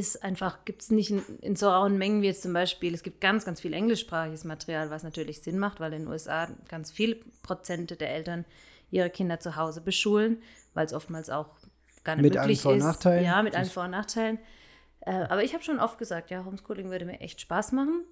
ist 0.00 0.24
einfach, 0.24 0.64
gibt 0.64 0.82
es 0.82 0.90
nicht 0.90 1.10
in, 1.10 1.22
in, 1.40 1.56
so 1.56 1.68
rauen 1.68 1.98
Mengen 1.98 2.22
wie 2.22 2.26
jetzt 2.26 2.42
zum 2.42 2.52
Beispiel, 2.52 2.94
es 2.94 3.02
gibt 3.02 3.20
ganz, 3.20 3.44
ganz 3.44 3.60
viel 3.60 3.74
englischsprachiges 3.74 4.44
Material, 4.44 4.90
was 4.90 5.02
natürlich 5.02 5.42
Sinn 5.42 5.58
macht, 5.58 5.78
weil 5.78 5.92
in 5.92 6.02
den 6.02 6.08
USA 6.08 6.48
ganz 6.68 6.90
viele 6.90 7.16
Prozente 7.42 7.96
der 7.96 8.10
Eltern 8.10 8.44
ihre 8.90 9.10
Kinder 9.10 9.38
zu 9.38 9.56
Hause 9.56 9.80
beschulen, 9.82 10.42
weil 10.74 10.86
es 10.86 10.94
oftmals 10.94 11.28
auch 11.28 11.50
gar 12.02 12.16
nicht 12.16 12.22
mit 12.22 12.34
möglich 12.34 12.40
allen 12.40 12.56
Vor- 12.56 12.72
und 12.72 12.78
Nachteilen. 12.78 13.20
ist. 13.20 13.26
Ja, 13.26 13.42
mit 13.42 13.54
allen 13.54 13.66
Vor- 13.66 13.84
und 13.84 13.90
Nachteilen. 13.90 14.38
Äh, 15.00 15.12
aber 15.12 15.44
ich 15.44 15.52
habe 15.52 15.62
schon 15.62 15.78
oft 15.78 15.98
gesagt, 15.98 16.30
ja, 16.30 16.44
Homeschooling 16.44 16.90
würde 16.90 17.04
mir 17.04 17.20
echt 17.20 17.40
Spaß 17.40 17.72
machen, 17.72 18.04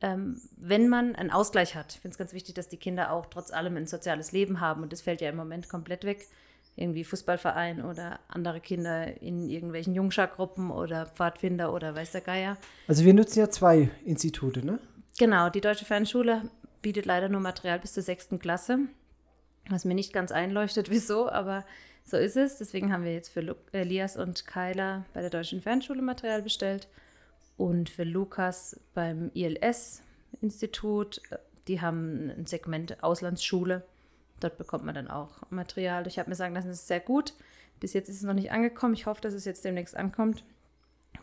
ähm, 0.00 0.40
wenn 0.56 0.88
man 0.88 1.14
einen 1.14 1.30
Ausgleich 1.30 1.74
hat. 1.76 1.94
Ich 1.94 2.00
finde 2.00 2.14
es 2.14 2.18
ganz 2.18 2.32
wichtig, 2.32 2.54
dass 2.54 2.68
die 2.68 2.76
Kinder 2.76 3.12
auch 3.12 3.26
trotz 3.26 3.52
allem 3.52 3.76
ein 3.76 3.86
soziales 3.86 4.32
Leben 4.32 4.60
haben 4.60 4.82
und 4.82 4.92
das 4.92 5.00
fällt 5.00 5.20
ja 5.20 5.30
im 5.30 5.36
Moment 5.36 5.68
komplett 5.68 6.04
weg. 6.04 6.26
Irgendwie 6.76 7.04
Fußballverein 7.04 7.82
oder 7.82 8.20
andere 8.28 8.60
Kinder 8.60 9.20
in 9.22 9.48
irgendwelchen 9.48 9.94
Jungschargruppen 9.94 10.70
oder 10.70 11.06
Pfadfinder 11.06 11.72
oder 11.72 11.94
weiß 11.94 12.12
der 12.12 12.20
Geier. 12.20 12.58
Also 12.86 13.04
wir 13.04 13.14
nutzen 13.14 13.38
ja 13.38 13.48
zwei 13.48 13.90
Institute, 14.04 14.64
ne? 14.64 14.78
Genau, 15.18 15.48
die 15.48 15.62
Deutsche 15.62 15.86
Fernschule 15.86 16.50
bietet 16.82 17.06
leider 17.06 17.30
nur 17.30 17.40
Material 17.40 17.78
bis 17.78 17.94
zur 17.94 18.02
sechsten 18.02 18.38
Klasse 18.38 18.80
was 19.68 19.84
mir 19.84 19.94
nicht 19.94 20.12
ganz 20.12 20.32
einleuchtet, 20.32 20.90
wieso, 20.90 21.28
aber 21.28 21.64
so 22.04 22.16
ist 22.16 22.36
es. 22.36 22.58
Deswegen 22.58 22.92
haben 22.92 23.04
wir 23.04 23.12
jetzt 23.12 23.30
für 23.30 23.40
Lu 23.40 23.54
Elias 23.72 24.16
und 24.16 24.46
Kyla 24.46 25.04
bei 25.12 25.20
der 25.20 25.30
Deutschen 25.30 25.60
Fernschule 25.60 26.02
Material 26.02 26.42
bestellt 26.42 26.88
und 27.56 27.88
für 27.88 28.04
Lukas 28.04 28.78
beim 28.94 29.30
ILS-Institut. 29.34 31.20
Die 31.68 31.80
haben 31.80 32.30
ein 32.30 32.46
Segment 32.46 33.02
Auslandsschule. 33.02 33.84
Dort 34.40 34.58
bekommt 34.58 34.84
man 34.84 34.94
dann 34.94 35.08
auch 35.08 35.30
Material. 35.50 36.06
Ich 36.06 36.18
habe 36.18 36.28
mir 36.28 36.36
sagen 36.36 36.54
lassen, 36.54 36.68
es 36.68 36.80
ist 36.80 36.88
sehr 36.88 37.00
gut. 37.00 37.34
Bis 37.80 37.92
jetzt 37.92 38.08
ist 38.08 38.16
es 38.16 38.22
noch 38.22 38.34
nicht 38.34 38.52
angekommen. 38.52 38.94
Ich 38.94 39.06
hoffe, 39.06 39.20
dass 39.20 39.34
es 39.34 39.44
jetzt 39.44 39.64
demnächst 39.64 39.96
ankommt. 39.96 40.44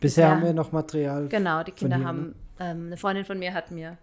Bisher 0.00 0.30
haben 0.30 0.42
wir 0.42 0.52
noch 0.52 0.72
Material. 0.72 1.28
Genau, 1.28 1.62
die 1.62 1.72
Kinder 1.72 1.96
hier, 1.96 2.06
haben, 2.06 2.26
ne? 2.26 2.34
ähm, 2.60 2.86
eine 2.86 2.96
Freundin 2.96 3.24
von 3.24 3.38
mir 3.38 3.54
hat 3.54 3.70
mir 3.70 3.98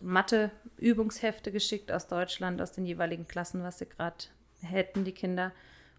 Mathe-Übungshefte 0.00 1.50
geschickt 1.50 1.90
aus 1.90 2.06
Deutschland, 2.06 2.60
aus 2.60 2.72
den 2.72 2.84
jeweiligen 2.84 3.26
Klassen, 3.26 3.62
was 3.62 3.78
sie 3.78 3.86
gerade 3.86 4.26
hätten, 4.60 5.04
die 5.04 5.12
Kinder. 5.12 5.52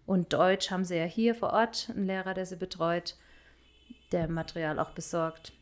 Und 0.06 0.32
Deutsch 0.32 0.70
haben 0.70 0.84
sie 0.84 0.96
ja 0.96 1.04
hier 1.04 1.34
vor 1.34 1.52
Ort, 1.52 1.90
einen 1.90 2.06
Lehrer, 2.06 2.34
der 2.34 2.46
sie 2.46 2.56
betreut, 2.56 3.16
der 4.12 4.28
Material 4.28 4.78
auch 4.78 4.90
besorgt. 4.90 5.52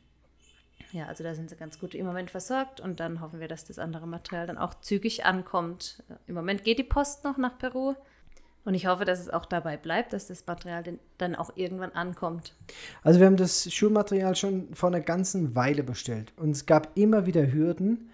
Ja, 0.92 1.06
also 1.06 1.24
da 1.24 1.34
sind 1.34 1.48
sie 1.48 1.56
ganz 1.56 1.78
gut 1.78 1.94
im 1.94 2.04
Moment 2.04 2.30
versorgt 2.30 2.80
und 2.80 3.00
dann 3.00 3.20
hoffen 3.20 3.40
wir, 3.40 3.48
dass 3.48 3.64
das 3.64 3.78
andere 3.78 4.06
Material 4.06 4.46
dann 4.46 4.58
auch 4.58 4.74
zügig 4.80 5.24
ankommt. 5.24 6.02
Im 6.26 6.34
Moment 6.34 6.64
geht 6.64 6.78
die 6.78 6.84
Post 6.84 7.24
noch 7.24 7.38
nach 7.38 7.58
Peru. 7.58 7.94
Und 8.64 8.74
ich 8.74 8.86
hoffe, 8.86 9.04
dass 9.04 9.18
es 9.18 9.28
auch 9.28 9.44
dabei 9.44 9.76
bleibt, 9.76 10.12
dass 10.12 10.28
das 10.28 10.46
Material 10.46 10.84
dann 11.18 11.34
auch 11.34 11.56
irgendwann 11.56 11.90
ankommt. 11.92 12.54
Also 13.02 13.18
wir 13.18 13.26
haben 13.26 13.36
das 13.36 13.72
Schulmaterial 13.72 14.36
schon 14.36 14.72
vor 14.72 14.88
einer 14.90 15.00
ganzen 15.00 15.56
Weile 15.56 15.82
bestellt. 15.82 16.32
Und 16.36 16.50
es 16.50 16.66
gab 16.66 16.96
immer 16.96 17.26
wieder 17.26 17.52
Hürden, 17.52 18.10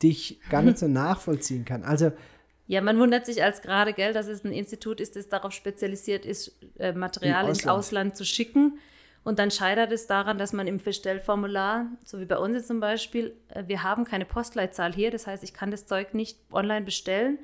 die 0.00 0.10
ich 0.10 0.40
gar 0.48 0.62
nicht 0.62 0.78
so 0.78 0.88
nachvollziehen 0.88 1.64
kann. 1.64 1.82
Also 1.82 2.12
ja, 2.68 2.80
man 2.80 2.98
wundert 2.98 3.26
sich 3.26 3.42
als 3.42 3.60
gerade, 3.60 3.92
gell, 3.92 4.14
dass 4.14 4.28
es 4.28 4.44
ein 4.44 4.52
Institut 4.52 5.00
ist, 5.00 5.16
das 5.16 5.28
darauf 5.28 5.52
spezialisiert 5.52 6.24
ist, 6.24 6.56
äh, 6.78 6.92
Material 6.92 7.48
ins 7.48 7.66
Ausland 7.66 8.16
zu 8.16 8.24
schicken. 8.24 8.78
Und 9.24 9.38
dann 9.38 9.50
scheitert 9.50 9.92
es 9.92 10.06
daran, 10.06 10.36
dass 10.36 10.52
man 10.52 10.66
im 10.66 10.78
Bestellformular, 10.78 11.86
so 12.04 12.18
wie 12.18 12.24
bei 12.24 12.38
uns 12.38 12.56
jetzt 12.56 12.66
zum 12.66 12.80
Beispiel, 12.80 13.34
äh, 13.48 13.64
wir 13.66 13.82
haben 13.82 14.04
keine 14.04 14.24
Postleitzahl 14.24 14.92
hier. 14.92 15.10
Das 15.10 15.26
heißt, 15.26 15.44
ich 15.44 15.54
kann 15.54 15.70
das 15.70 15.86
Zeug 15.86 16.14
nicht 16.14 16.38
online 16.50 16.84
bestellen, 16.84 17.38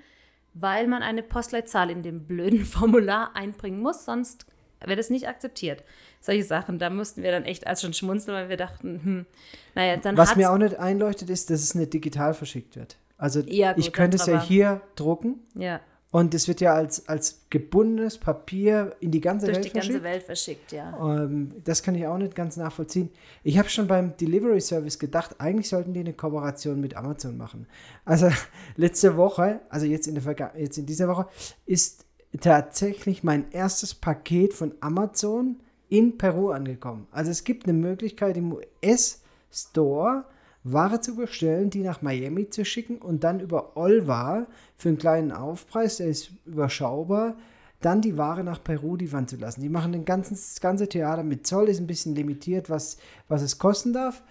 weil 0.55 0.89
man 0.89 1.03
eine 1.03 1.23
Postleitzahl 1.23 1.91
in 1.91 2.03
dem 2.03 2.25
blöden 2.25 2.65
Formular 2.65 3.31
einbringen 3.35 3.81
muss, 3.81 4.05
sonst 4.05 4.47
wird 4.85 4.99
es 4.99 5.11
nicht 5.11 5.29
akzeptiert. 5.29 5.83
Solche 6.21 6.45
Sachen, 6.45 6.79
da 6.79 6.91
mussten 6.91 7.23
wir 7.23 7.33
dann 7.33 7.45
echt 7.45 7.67
als 7.67 7.83
schon 7.83 7.95
schmunzeln, 7.95 8.37
weil 8.37 8.49
wir 8.49 8.57
dachten, 8.57 9.01
hm, 9.03 9.27
naja, 9.75 9.97
dann 9.97 10.17
Was 10.17 10.37
mir 10.37 10.51
auch 10.51 10.59
nicht 10.59 10.79
einleuchtet, 10.79 11.31
ist, 11.31 11.51
dass 11.51 11.63
es 11.63 11.75
nicht 11.75 11.93
digital 11.93 12.35
verschickt 12.35 12.77
wird. 12.77 12.97
Also 13.17 13.41
ja, 13.41 13.73
gut, 13.73 13.85
ich 13.85 13.93
könnte 13.93 14.17
es 14.17 14.27
ja 14.27 14.41
hier 14.41 14.81
drucken. 14.95 15.41
Ja. 15.55 15.81
Und 16.11 16.33
es 16.33 16.49
wird 16.49 16.63
ja 16.63 16.73
als, 16.73 17.07
als 17.07 17.43
gebundenes 17.51 18.17
Papier 18.17 18.97
in 19.01 19.11
die 19.11 19.21
ganze 19.21 19.47
Durch 19.47 19.57
Welt 19.57 19.73
verschickt. 19.73 19.77
Durch 19.77 19.87
die 19.87 19.93
ganze 19.93 20.05
Welt 20.05 20.23
verschickt, 20.23 20.73
ja. 20.73 21.23
Ähm, 21.23 21.55
das 21.65 21.83
kann 21.83 21.95
ich 21.95 22.07
auch 22.07 22.17
nicht 22.17 22.35
ganz 22.35 22.57
nachvollziehen. 22.57 23.11
Ich 23.45 23.59
habe 23.59 23.69
schon 23.69 23.87
beim 23.87 24.17
Delivery 24.17 24.61
Service 24.61 24.99
gedacht, 24.99 25.37
eigentlich 25.39 25.69
sollten 25.69 25.93
die 25.93 26.01
eine 26.01 26.15
Kooperation 26.15 26.81
mit 26.81 26.97
Amazon 26.97 27.37
machen. 27.37 27.67
Also 28.07 28.31
letzte 28.77 29.19
Woche, 29.19 29.61
also 29.69 29.85
jetzt 29.85 30.07
in, 30.07 30.15
der 30.15 30.23
Verga 30.23 30.53
jetzt 30.57 30.79
in 30.79 30.87
dieser 30.87 31.09
Woche, 31.09 31.29
ist 31.67 32.07
tatsächlich 32.41 33.23
mein 33.23 33.51
erstes 33.53 33.95
Paket 33.95 34.55
von 34.55 34.75
Amazon 34.81 35.57
in 35.91 36.17
Peru 36.17 36.51
angekommen. 36.51 37.07
Also 37.11 37.31
es 37.31 37.45
gibt 37.45 37.65
eine 37.65 37.75
Möglichkeit 37.75 38.39
im 38.39 38.55
US-Store 38.55 40.25
Ware 40.73 41.01
zu 41.01 41.17
bestellen, 41.17 41.71
die 41.71 41.83
nach 41.83 42.03
Miami 42.03 42.51
zu 42.51 42.65
schicken 42.65 42.99
und 42.99 43.25
dann 43.25 43.41
über 43.41 43.77
Olva 43.77 44.47
für 44.77 44.89
einen 44.89 44.99
kleinen 44.99 45.33
Aufpreis, 45.33 45.99
der 45.99 46.09
ist 46.09 46.31
überschaubar, 46.47 47.37
dann 47.81 48.01
die 48.01 48.17
Ware 48.17 48.43
nach 48.43 48.63
Peru 48.63 48.97
liefern 48.97 49.29
zu 49.29 49.37
lassen. 49.37 49.61
Die 49.61 49.69
machen 49.69 49.93
den 49.93 50.05
ganzen, 50.05 50.35
das 50.35 50.61
ganze 50.61 50.89
Theater 50.89 51.23
mit 51.23 51.47
Zoll, 51.47 51.69
ist 51.69 51.81
ein 51.81 51.87
bisschen 51.87 52.15
limitiert, 52.15 52.71
was, 52.71 52.99
was 53.29 53.43
es 53.43 53.59
kosten 53.59 53.93
darf. 53.93 54.23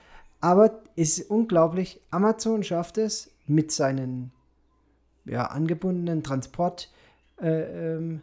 Aber 0.42 0.82
es 0.96 1.18
ist 1.18 1.30
unglaublich, 1.30 2.02
Amazon 2.12 2.64
schafft 2.64 2.98
es 2.98 3.32
mit 3.48 3.72
seinen 3.72 4.32
ja, 5.26 5.46
angebundenen 5.46 6.24
Transport 6.24 6.92
äh, 7.42 7.96
ähm, 7.96 8.22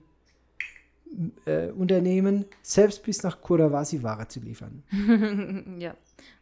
äh, 1.46 1.68
Unternehmen 1.68 2.44
selbst 2.62 3.02
bis 3.02 3.22
nach 3.22 3.40
Kurawasi 3.40 4.02
Ware 4.02 4.28
zu 4.28 4.40
liefern. 4.40 4.82
ja. 5.78 5.94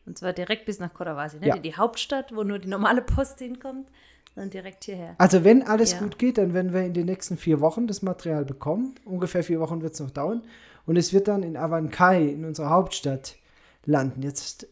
Und 0.04 0.18
zwar 0.18 0.32
direkt 0.32 0.66
bis 0.66 0.78
nach 0.80 0.92
Korawasi, 0.92 1.38
ne? 1.38 1.48
Ja. 1.48 1.58
Die, 1.58 1.76
Hauptstadt, 1.76 2.34
wo 2.34 2.42
nur 2.42 2.58
die 2.58 2.68
normale 2.68 3.02
Post 3.02 3.38
hinkommt, 3.38 3.88
dann 4.34 4.50
direkt 4.50 4.84
hierher. 4.84 5.14
Also 5.18 5.44
wenn 5.44 5.62
alles 5.62 5.92
ja. 5.92 5.98
gut 5.98 6.18
geht, 6.18 6.38
dann 6.38 6.54
werden 6.54 6.72
wir 6.72 6.82
in 6.82 6.94
den 6.94 7.06
nächsten 7.06 7.36
vier 7.36 7.60
Wochen 7.60 7.86
das 7.86 8.02
Material 8.02 8.44
bekommen. 8.44 8.94
Ungefähr 9.04 9.44
vier 9.44 9.60
Wochen 9.60 9.82
wird 9.82 9.94
es 9.94 10.00
noch 10.00 10.10
dauern. 10.10 10.42
Und 10.86 10.96
es 10.96 11.12
wird 11.12 11.28
dann 11.28 11.42
in 11.42 11.56
Avancay, 11.56 12.32
in 12.32 12.44
unserer 12.44 12.70
Hauptstadt, 12.70 13.36
landen. 13.84 14.22
Jetzt 14.22 14.66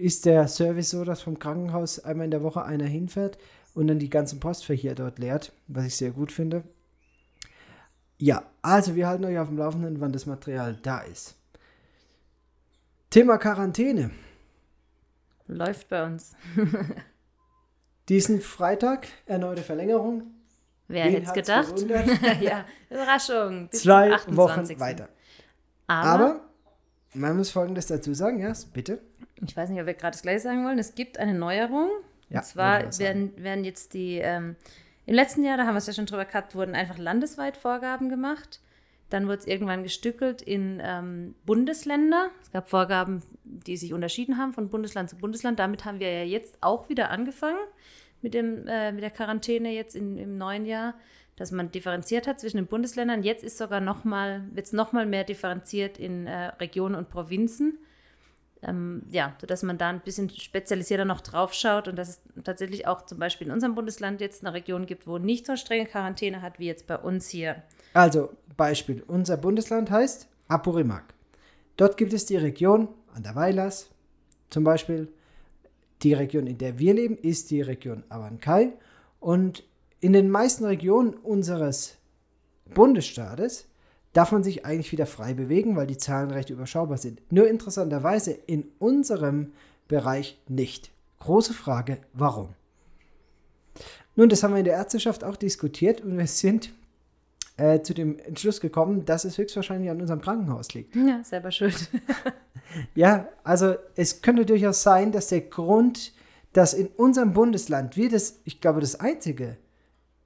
ist 0.00 0.26
der 0.26 0.48
Service 0.48 0.90
so, 0.90 1.04
dass 1.04 1.22
vom 1.22 1.38
Krankenhaus 1.38 1.98
einmal 1.98 2.26
in 2.26 2.30
der 2.30 2.42
Woche 2.42 2.62
einer 2.64 2.86
hinfährt 2.86 3.38
und 3.74 3.88
dann 3.88 3.98
die 3.98 4.10
ganzen 4.10 4.40
Postfächer 4.40 4.94
dort 4.94 5.18
leert, 5.18 5.52
was 5.66 5.86
ich 5.86 5.96
sehr 5.96 6.10
gut 6.10 6.32
finde. 6.32 6.62
Ja, 8.18 8.44
also 8.62 8.94
wir 8.94 9.08
halten 9.08 9.24
euch 9.24 9.38
auf 9.38 9.48
dem 9.48 9.58
Laufenden, 9.58 10.00
wann 10.00 10.12
das 10.12 10.26
Material 10.26 10.78
da 10.82 11.00
ist. 11.00 11.34
Thema 13.12 13.36
Quarantäne. 13.36 14.10
Läuft 15.46 15.90
bei 15.90 16.02
uns. 16.02 16.34
Diesen 18.08 18.40
Freitag 18.40 19.06
erneute 19.26 19.60
Verlängerung. 19.60 20.30
Wer 20.88 21.04
hätte 21.04 21.26
es 21.26 21.32
gedacht? 21.34 21.74
ja, 22.40 22.64
Überraschung. 22.88 23.68
Bis 23.68 23.82
Zwei 23.82 24.12
Wochen 24.28 24.80
weiter. 24.80 25.10
Aber, 25.88 26.08
Aber, 26.08 26.40
man 27.12 27.36
muss 27.36 27.50
Folgendes 27.50 27.86
dazu 27.86 28.14
sagen, 28.14 28.40
ja, 28.40 28.54
bitte. 28.72 29.02
Ich 29.46 29.54
weiß 29.54 29.68
nicht, 29.68 29.80
ob 29.80 29.86
wir 29.86 29.92
gerade 29.92 30.12
das 30.12 30.22
gleiche 30.22 30.40
sagen 30.40 30.64
wollen. 30.64 30.78
Es 30.78 30.94
gibt 30.94 31.18
eine 31.18 31.34
Neuerung. 31.34 31.90
Ja, 32.30 32.38
und 32.38 32.46
zwar 32.46 32.98
werden, 32.98 33.32
werden 33.36 33.64
jetzt 33.64 33.92
die, 33.92 34.20
ähm, 34.20 34.56
im 35.04 35.14
letzten 35.14 35.44
Jahr, 35.44 35.58
da 35.58 35.66
haben 35.66 35.74
wir 35.74 35.78
es 35.78 35.86
ja 35.86 35.92
schon 35.92 36.06
drüber 36.06 36.24
gehabt, 36.24 36.54
wurden 36.54 36.74
einfach 36.74 36.96
landesweit 36.96 37.58
Vorgaben 37.58 38.08
gemacht. 38.08 38.62
Dann 39.12 39.26
wurde 39.26 39.38
es 39.38 39.46
irgendwann 39.46 39.82
gestückelt 39.82 40.40
in 40.40 40.80
ähm, 40.82 41.34
Bundesländer. 41.44 42.30
Es 42.42 42.50
gab 42.50 42.70
Vorgaben, 42.70 43.20
die 43.44 43.76
sich 43.76 43.92
unterschieden 43.92 44.38
haben 44.38 44.54
von 44.54 44.70
Bundesland 44.70 45.10
zu 45.10 45.16
Bundesland. 45.16 45.58
Damit 45.58 45.84
haben 45.84 46.00
wir 46.00 46.10
ja 46.10 46.24
jetzt 46.24 46.56
auch 46.62 46.88
wieder 46.88 47.10
angefangen 47.10 47.58
mit, 48.22 48.32
dem, 48.32 48.66
äh, 48.66 48.90
mit 48.90 49.02
der 49.02 49.10
Quarantäne 49.10 49.70
jetzt 49.70 49.94
in, 49.94 50.16
im 50.16 50.38
neuen 50.38 50.64
Jahr, 50.64 50.94
dass 51.36 51.52
man 51.52 51.70
differenziert 51.70 52.26
hat 52.26 52.40
zwischen 52.40 52.56
den 52.56 52.66
Bundesländern. 52.66 53.22
Jetzt 53.22 53.44
ist 53.44 53.58
sogar 53.58 53.80
noch 53.80 54.04
mal, 54.04 54.44
wird 54.52 54.66
es 54.66 54.72
nochmal 54.72 55.04
mehr 55.04 55.24
differenziert 55.24 55.98
in 55.98 56.26
äh, 56.26 56.46
Regionen 56.46 56.94
und 56.94 57.10
Provinzen. 57.10 57.78
Ähm, 58.62 59.02
ja, 59.10 59.34
sodass 59.40 59.64
man 59.64 59.76
da 59.76 59.88
ein 59.88 60.00
bisschen 60.00 60.30
spezialisierter 60.30 61.04
noch 61.04 61.20
drauf 61.20 61.52
schaut 61.52 61.88
und 61.88 61.96
dass 61.96 62.08
es 62.08 62.20
tatsächlich 62.44 62.86
auch 62.86 63.04
zum 63.06 63.18
Beispiel 63.18 63.48
in 63.48 63.52
unserem 63.52 63.74
Bundesland 63.74 64.20
jetzt 64.20 64.44
eine 64.44 64.54
Region 64.54 64.86
gibt, 64.86 65.06
wo 65.08 65.18
nicht 65.18 65.46
so 65.46 65.56
strenge 65.56 65.86
Quarantäne 65.86 66.42
hat 66.42 66.60
wie 66.60 66.66
jetzt 66.66 66.86
bei 66.86 66.96
uns 66.96 67.28
hier. 67.28 67.62
Also 67.92 68.30
Beispiel, 68.56 69.02
unser 69.06 69.36
Bundesland 69.36 69.90
heißt 69.90 70.28
Apurimac. 70.46 71.12
Dort 71.76 71.96
gibt 71.96 72.12
es 72.12 72.26
die 72.26 72.36
Region 72.36 72.88
an 73.14 73.22
der 73.22 73.34
Weilers, 73.34 73.90
zum 74.50 74.64
Beispiel. 74.64 75.08
Die 76.02 76.14
Region, 76.14 76.46
in 76.46 76.58
der 76.58 76.78
wir 76.78 76.94
leben, 76.94 77.16
ist 77.16 77.50
die 77.50 77.62
Region 77.62 78.02
Avancay. 78.08 78.72
Und 79.20 79.64
in 80.00 80.12
den 80.12 80.30
meisten 80.30 80.64
Regionen 80.64 81.14
unseres 81.14 81.96
Bundesstaates 82.74 83.68
darf 84.12 84.32
man 84.32 84.42
sich 84.42 84.64
eigentlich 84.64 84.92
wieder 84.92 85.06
frei 85.06 85.34
bewegen, 85.34 85.76
weil 85.76 85.86
die 85.86 85.96
Zahlen 85.96 86.30
recht 86.30 86.50
überschaubar 86.50 86.98
sind. 86.98 87.20
Nur 87.32 87.48
interessanterweise 87.48 88.32
in 88.32 88.64
unserem 88.78 89.52
Bereich 89.88 90.38
nicht. 90.48 90.90
Große 91.20 91.54
Frage, 91.54 91.98
warum? 92.12 92.50
Nun, 94.14 94.28
das 94.28 94.42
haben 94.42 94.52
wir 94.52 94.58
in 94.58 94.64
der 94.64 94.74
Ärzteschaft 94.74 95.24
auch 95.24 95.36
diskutiert 95.36 96.02
und 96.02 96.18
wir 96.18 96.26
sind 96.26 96.70
äh, 97.56 97.80
zu 97.80 97.94
dem 97.94 98.18
Entschluss 98.18 98.60
gekommen, 98.60 99.04
dass 99.04 99.24
es 99.24 99.38
höchstwahrscheinlich 99.38 99.90
an 99.90 100.00
unserem 100.00 100.20
Krankenhaus 100.20 100.74
liegt. 100.74 100.94
Ja, 100.94 101.22
selber 101.24 101.50
schuld. 101.50 101.90
ja, 102.94 103.28
also 103.44 103.76
es 103.94 104.20
könnte 104.20 104.44
durchaus 104.44 104.82
sein, 104.82 105.12
dass 105.12 105.28
der 105.28 105.42
Grund, 105.42 106.12
dass 106.52 106.74
in 106.74 106.88
unserem 106.88 107.32
Bundesland 107.32 107.96
wir 107.96 108.10
das, 108.10 108.40
ich 108.44 108.60
glaube, 108.60 108.80
das 108.80 109.00
einzige 109.00 109.56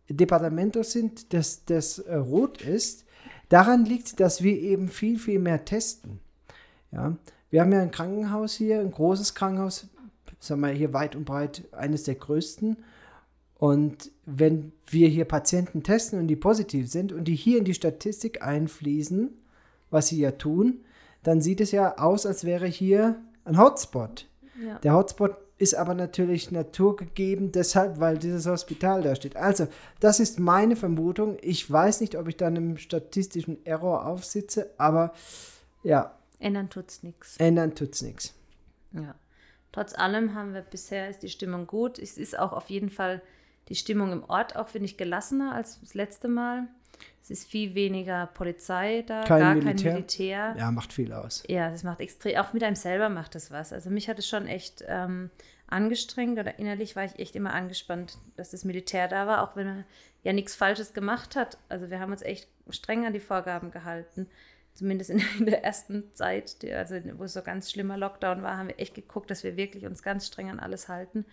Departamento 0.09 0.83
sind, 0.83 1.33
das, 1.33 1.65
das 1.65 1.99
äh, 2.01 2.17
rot 2.17 2.63
ist, 2.63 3.06
daran 3.49 3.85
liegt, 3.85 4.21
dass 4.21 4.43
wir 4.43 4.59
eben 4.59 4.89
viel, 4.89 5.19
viel 5.19 5.39
mehr 5.39 5.65
testen. 5.65 6.21
Ja, 6.93 7.17
wir 7.51 7.61
haben 7.61 7.73
ja 7.73 7.83
ein 7.83 7.91
Krankenhaus 7.91 8.55
hier, 8.55 8.81
ein 8.81 8.91
großes 8.91 9.35
Krankenhaus, 9.35 9.89
sagen 10.39 10.61
wir 10.61 10.69
hier 10.69 10.93
weit 10.93 11.17
und 11.17 11.25
breit 11.25 11.65
eines 11.73 12.05
der 12.05 12.17
größten. 12.17 12.77
Und 13.59 14.11
wenn 14.27 14.73
wir 14.87 15.09
hier 15.09 15.25
Patienten 15.25 15.83
testen 15.83 16.19
und 16.19 16.27
die 16.29 16.37
positiv 16.37 16.91
sind 16.91 17.13
und 17.13 17.25
die 17.25 17.35
hier 17.35 17.59
in 17.59 17.65
die 17.65 17.75
Statistik 17.75 18.43
einfließen, 18.43 19.31
was 19.91 20.09
sie 20.09 20.21
ja 20.21 20.33
tun, 20.33 20.81
dann 21.23 21.41
sieht 21.41 21.61
es 21.61 21.71
ja 21.71 21.99
aus, 21.99 22.27
als 22.27 22.45
wäre 22.45 22.67
hier 22.67 23.17
ein 23.45 23.59
Hotspot. 23.59 24.29
Ja. 24.63 24.79
Der 24.81 24.95
Hotspot 24.95 25.37
ist 25.59 25.75
aber 25.75 25.95
natürlich 25.95 26.51
naturgegeben, 26.51 27.51
deshalb, 27.51 27.99
weil 27.99 28.19
dieses 28.19 28.47
Hospital 28.47 29.03
da 29.03 29.15
steht. 29.17 29.37
Also, 29.37 29.67
das 30.01 30.21
ist 30.21 30.39
meine 30.39 30.77
Vermutung. 30.77 31.39
Ich 31.41 31.71
weiß 31.71 32.01
nicht, 32.01 32.17
ob 32.17 32.29
ich 32.29 32.37
da 32.37 32.49
einem 32.49 32.77
statistischen 32.77 33.65
Error 33.65 34.07
aufsitze, 34.07 34.71
aber 34.77 35.15
ja. 35.83 36.15
Ändern 36.39 36.69
tut's 36.69 37.03
nichts. 37.03 37.37
Ändern 37.39 37.75
tut's 37.75 38.03
nichts. 38.03 38.35
Ja. 38.93 39.15
Trotz 39.73 39.95
allem 39.95 40.35
haben 40.35 40.55
wir 40.55 40.63
bisher 40.63 41.09
ist 41.09 41.23
die 41.23 41.29
Stimmung 41.29 41.67
gut. 41.67 41.99
Es 41.99 42.19
ist 42.19 42.39
auch 42.39 42.53
auf 42.53 42.69
jeden 42.71 42.91
Fall 42.91 43.23
die 43.69 43.75
Stimmung 43.75 44.13
im 44.13 44.25
Ort 44.25 44.57
auch, 44.57 44.69
finde 44.69 44.87
ich, 44.87 44.97
gelassener 44.97 45.55
als 45.55 45.81
das 45.81 45.95
letzte 45.95 46.29
Mal. 46.29 46.69
Es 47.23 47.31
ist 47.31 47.51
viel 47.51 47.75
weniger 47.75 48.27
Polizei 48.27 49.03
da, 49.07 49.25
kein 49.25 49.41
gar 49.41 49.55
Militär. 49.55 49.75
kein 49.75 49.95
Militär. 49.95 50.55
Ja, 50.59 50.71
macht 50.71 50.93
viel 50.93 51.13
aus. 51.13 51.43
Ja, 51.49 51.71
das 51.71 51.83
macht 51.83 52.01
extrem, 52.01 52.37
auch 52.37 52.53
mit 52.53 52.63
einem 52.63 52.77
selber 52.77 53.09
macht 53.09 53.35
das 53.35 53.51
was. 53.51 53.73
Also 53.73 53.91
mich 53.91 54.09
hat 54.09 54.19
es 54.19 54.29
schon 54.29 54.47
echt 54.47 54.85
ähm, 54.87 55.31
angestrengt 55.67 56.39
oder 56.39 56.59
innerlich 56.59 56.95
war 56.95 57.05
ich 57.05 57.19
echt 57.19 57.35
immer 57.35 57.53
angespannt, 57.53 58.19
dass 58.37 58.51
das 58.51 58.65
Militär 58.65 59.09
da 59.09 59.27
war, 59.27 59.43
auch 59.43 59.57
wenn 59.57 59.67
er 59.67 59.85
ja 60.23 60.33
nichts 60.33 60.55
Falsches 60.55 60.93
gemacht 60.95 61.37
hat. 61.37 61.59
Also 61.69 61.91
wir 61.91 61.99
haben 61.99 62.13
uns 62.13 62.23
echt 62.23 62.49
streng 62.71 63.07
an 63.07 63.13
die 63.13 63.21
Vorgaben 63.21 63.71
gehalten. 63.71 64.29
Zumindest 64.75 65.11
in, 65.11 65.19
in 65.39 65.47
der 65.47 65.65
ersten 65.65 66.15
Zeit, 66.15 66.63
die, 66.63 66.73
also 66.73 66.95
wo 67.17 67.25
es 67.25 67.33
so 67.33 67.43
ganz 67.43 67.71
schlimmer 67.71 67.97
Lockdown 67.97 68.43
war, 68.43 68.57
haben 68.57 68.69
wir 68.69 68.79
echt 68.79 68.95
geguckt, 68.95 69.31
dass 69.31 69.43
wir 69.43 69.57
wirklich 69.57 69.87
uns 69.87 70.03
ganz 70.03 70.27
streng 70.27 70.51
an 70.51 70.61
alles 70.61 70.89
halten. 70.89 71.25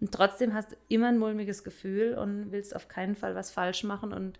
Und 0.00 0.12
trotzdem 0.12 0.54
hast 0.54 0.72
du 0.72 0.76
immer 0.88 1.08
ein 1.08 1.18
mulmiges 1.18 1.64
Gefühl 1.64 2.14
und 2.14 2.50
willst 2.50 2.74
auf 2.76 2.88
keinen 2.88 3.14
Fall 3.14 3.34
was 3.34 3.50
falsch 3.50 3.84
machen. 3.84 4.12
Und 4.12 4.38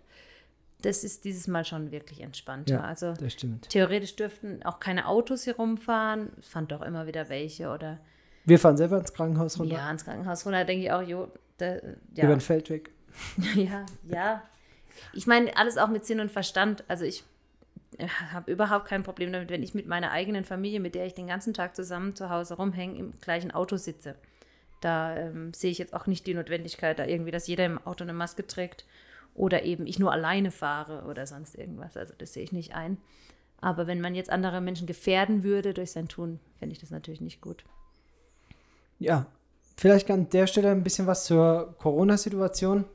das 0.83 1.03
ist 1.03 1.23
dieses 1.23 1.47
Mal 1.47 1.63
schon 1.65 1.91
wirklich 1.91 2.21
entspannter. 2.21 2.75
Ja, 2.75 2.81
also 2.81 3.13
das 3.13 3.33
stimmt. 3.33 3.69
theoretisch 3.69 4.15
dürften 4.15 4.61
auch 4.63 4.79
keine 4.79 5.07
Autos 5.07 5.45
hier 5.45 5.55
rumfahren. 5.55 6.29
Ich 6.39 6.47
fand 6.47 6.71
doch 6.71 6.81
immer 6.81 7.07
wieder 7.07 7.29
welche 7.29 7.69
oder 7.69 7.99
Wir 8.45 8.59
fahren 8.59 8.77
selber 8.77 8.97
ins 8.97 9.13
Krankenhaus 9.13 9.59
runter, 9.59 9.75
ja, 9.75 9.89
ins 9.89 10.03
Krankenhaus 10.03 10.45
runter, 10.45 10.65
denke 10.65 10.83
ich 10.83 10.91
auch, 10.91 11.01
jo, 11.01 11.29
da, 11.57 11.77
über 11.77 11.95
ja, 12.15 12.27
den 12.27 12.41
Feldweg. 12.41 12.91
ja, 13.55 13.85
ja. 14.09 14.43
Ich 15.13 15.25
meine, 15.25 15.55
alles 15.57 15.77
auch 15.77 15.87
mit 15.87 16.05
Sinn 16.05 16.19
und 16.19 16.31
Verstand. 16.31 16.83
Also 16.89 17.05
ich 17.05 17.23
habe 18.33 18.51
überhaupt 18.51 18.85
kein 18.85 19.03
Problem 19.03 19.31
damit, 19.31 19.49
wenn 19.49 19.63
ich 19.63 19.73
mit 19.73 19.87
meiner 19.87 20.11
eigenen 20.11 20.43
Familie, 20.43 20.81
mit 20.81 20.95
der 20.95 21.05
ich 21.05 21.13
den 21.13 21.27
ganzen 21.27 21.53
Tag 21.53 21.75
zusammen 21.75 22.15
zu 22.15 22.29
Hause 22.29 22.55
rumhänge, 22.55 22.99
im 22.99 23.13
gleichen 23.21 23.51
Auto 23.51 23.77
sitze. 23.77 24.15
Da 24.81 25.15
ähm, 25.15 25.53
sehe 25.53 25.71
ich 25.71 25.77
jetzt 25.77 25.93
auch 25.93 26.07
nicht 26.07 26.27
die 26.27 26.33
Notwendigkeit, 26.33 26.99
da 26.99 27.05
irgendwie, 27.05 27.31
dass 27.31 27.47
jeder 27.47 27.65
im 27.65 27.79
Auto 27.85 28.03
eine 28.03 28.13
Maske 28.13 28.45
trägt 28.45 28.83
oder 29.33 29.63
eben 29.63 29.87
ich 29.87 29.99
nur 29.99 30.11
alleine 30.11 30.51
fahre 30.51 31.03
oder 31.03 31.25
sonst 31.25 31.55
irgendwas. 31.55 31.97
Also 31.97 32.13
das 32.17 32.33
sehe 32.33 32.43
ich 32.43 32.51
nicht 32.51 32.75
ein. 32.75 32.97
Aber 33.61 33.87
wenn 33.87 34.01
man 34.01 34.13
jetzt 34.13 34.29
andere 34.29 34.61
Menschen 34.61 34.87
gefährden 34.87 35.43
würde 35.43 35.73
durch 35.73 35.91
sein 35.91 36.07
Tun, 36.07 36.39
fände 36.59 36.73
ich 36.73 36.79
das 36.79 36.91
natürlich 36.91 37.21
nicht 37.21 37.41
gut. 37.41 37.63
Ja, 38.99 39.25
vielleicht 39.77 40.11
an 40.11 40.29
der 40.29 40.47
Stelle 40.47 40.71
ein 40.71 40.83
bisschen 40.83 41.07
was 41.07 41.25
zur 41.25 41.75
Corona-Situation. 41.79 42.85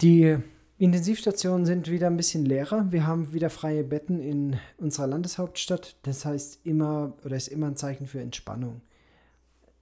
Die 0.00 0.36
Intensivstationen 0.76 1.64
sind 1.66 1.88
wieder 1.88 2.08
ein 2.08 2.16
bisschen 2.16 2.44
leerer. 2.44 2.90
Wir 2.90 3.06
haben 3.06 3.32
wieder 3.32 3.48
freie 3.48 3.84
Betten 3.84 4.20
in 4.20 4.58
unserer 4.76 5.06
Landeshauptstadt. 5.06 5.96
Das 6.02 6.24
heißt 6.24 6.66
immer 6.66 7.14
oder 7.24 7.36
ist 7.36 7.48
immer 7.48 7.68
ein 7.68 7.76
Zeichen 7.76 8.06
für 8.06 8.20
Entspannung. 8.20 8.82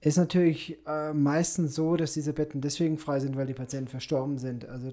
Ist 0.03 0.17
natürlich 0.17 0.77
äh, 0.85 1.13
meistens 1.13 1.75
so, 1.75 1.95
dass 1.95 2.11
diese 2.13 2.33
Betten 2.33 2.59
deswegen 2.59 2.97
frei 2.97 3.21
sind, 3.21 3.37
weil 3.37 3.45
die 3.45 3.53
Patienten 3.53 3.87
verstorben 3.87 4.37
sind. 4.37 4.67
Also 4.67 4.91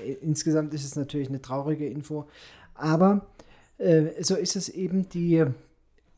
äh, 0.00 0.12
insgesamt 0.20 0.72
ist 0.74 0.84
es 0.84 0.94
natürlich 0.94 1.28
eine 1.28 1.42
traurige 1.42 1.88
Info. 1.88 2.28
Aber 2.74 3.26
äh, 3.78 4.22
so 4.22 4.36
ist 4.36 4.54
es 4.54 4.68
eben. 4.68 5.08
Die 5.08 5.44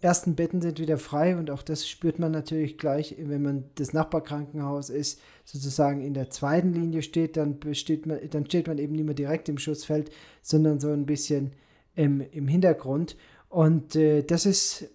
ersten 0.02 0.34
Betten 0.34 0.60
sind 0.60 0.78
wieder 0.78 0.98
frei 0.98 1.34
und 1.38 1.50
auch 1.50 1.62
das 1.62 1.88
spürt 1.88 2.18
man 2.18 2.30
natürlich 2.30 2.76
gleich, 2.76 3.16
wenn 3.18 3.40
man 3.40 3.64
das 3.76 3.94
Nachbarkrankenhaus 3.94 4.90
ist, 4.90 5.18
sozusagen 5.46 6.02
in 6.02 6.12
der 6.12 6.28
zweiten 6.28 6.74
Linie 6.74 7.00
steht, 7.00 7.38
dann, 7.38 7.58
besteht 7.58 8.04
man, 8.04 8.18
dann 8.28 8.44
steht 8.44 8.66
man 8.66 8.76
eben 8.76 8.94
nicht 8.94 9.06
mehr 9.06 9.14
direkt 9.14 9.48
im 9.48 9.56
Schussfeld, 9.56 10.10
sondern 10.42 10.78
so 10.78 10.90
ein 10.90 11.06
bisschen 11.06 11.52
ähm, 11.96 12.22
im 12.32 12.48
Hintergrund. 12.48 13.16
Und 13.48 13.96
äh, 13.96 14.22
das 14.22 14.44
ist 14.44 14.90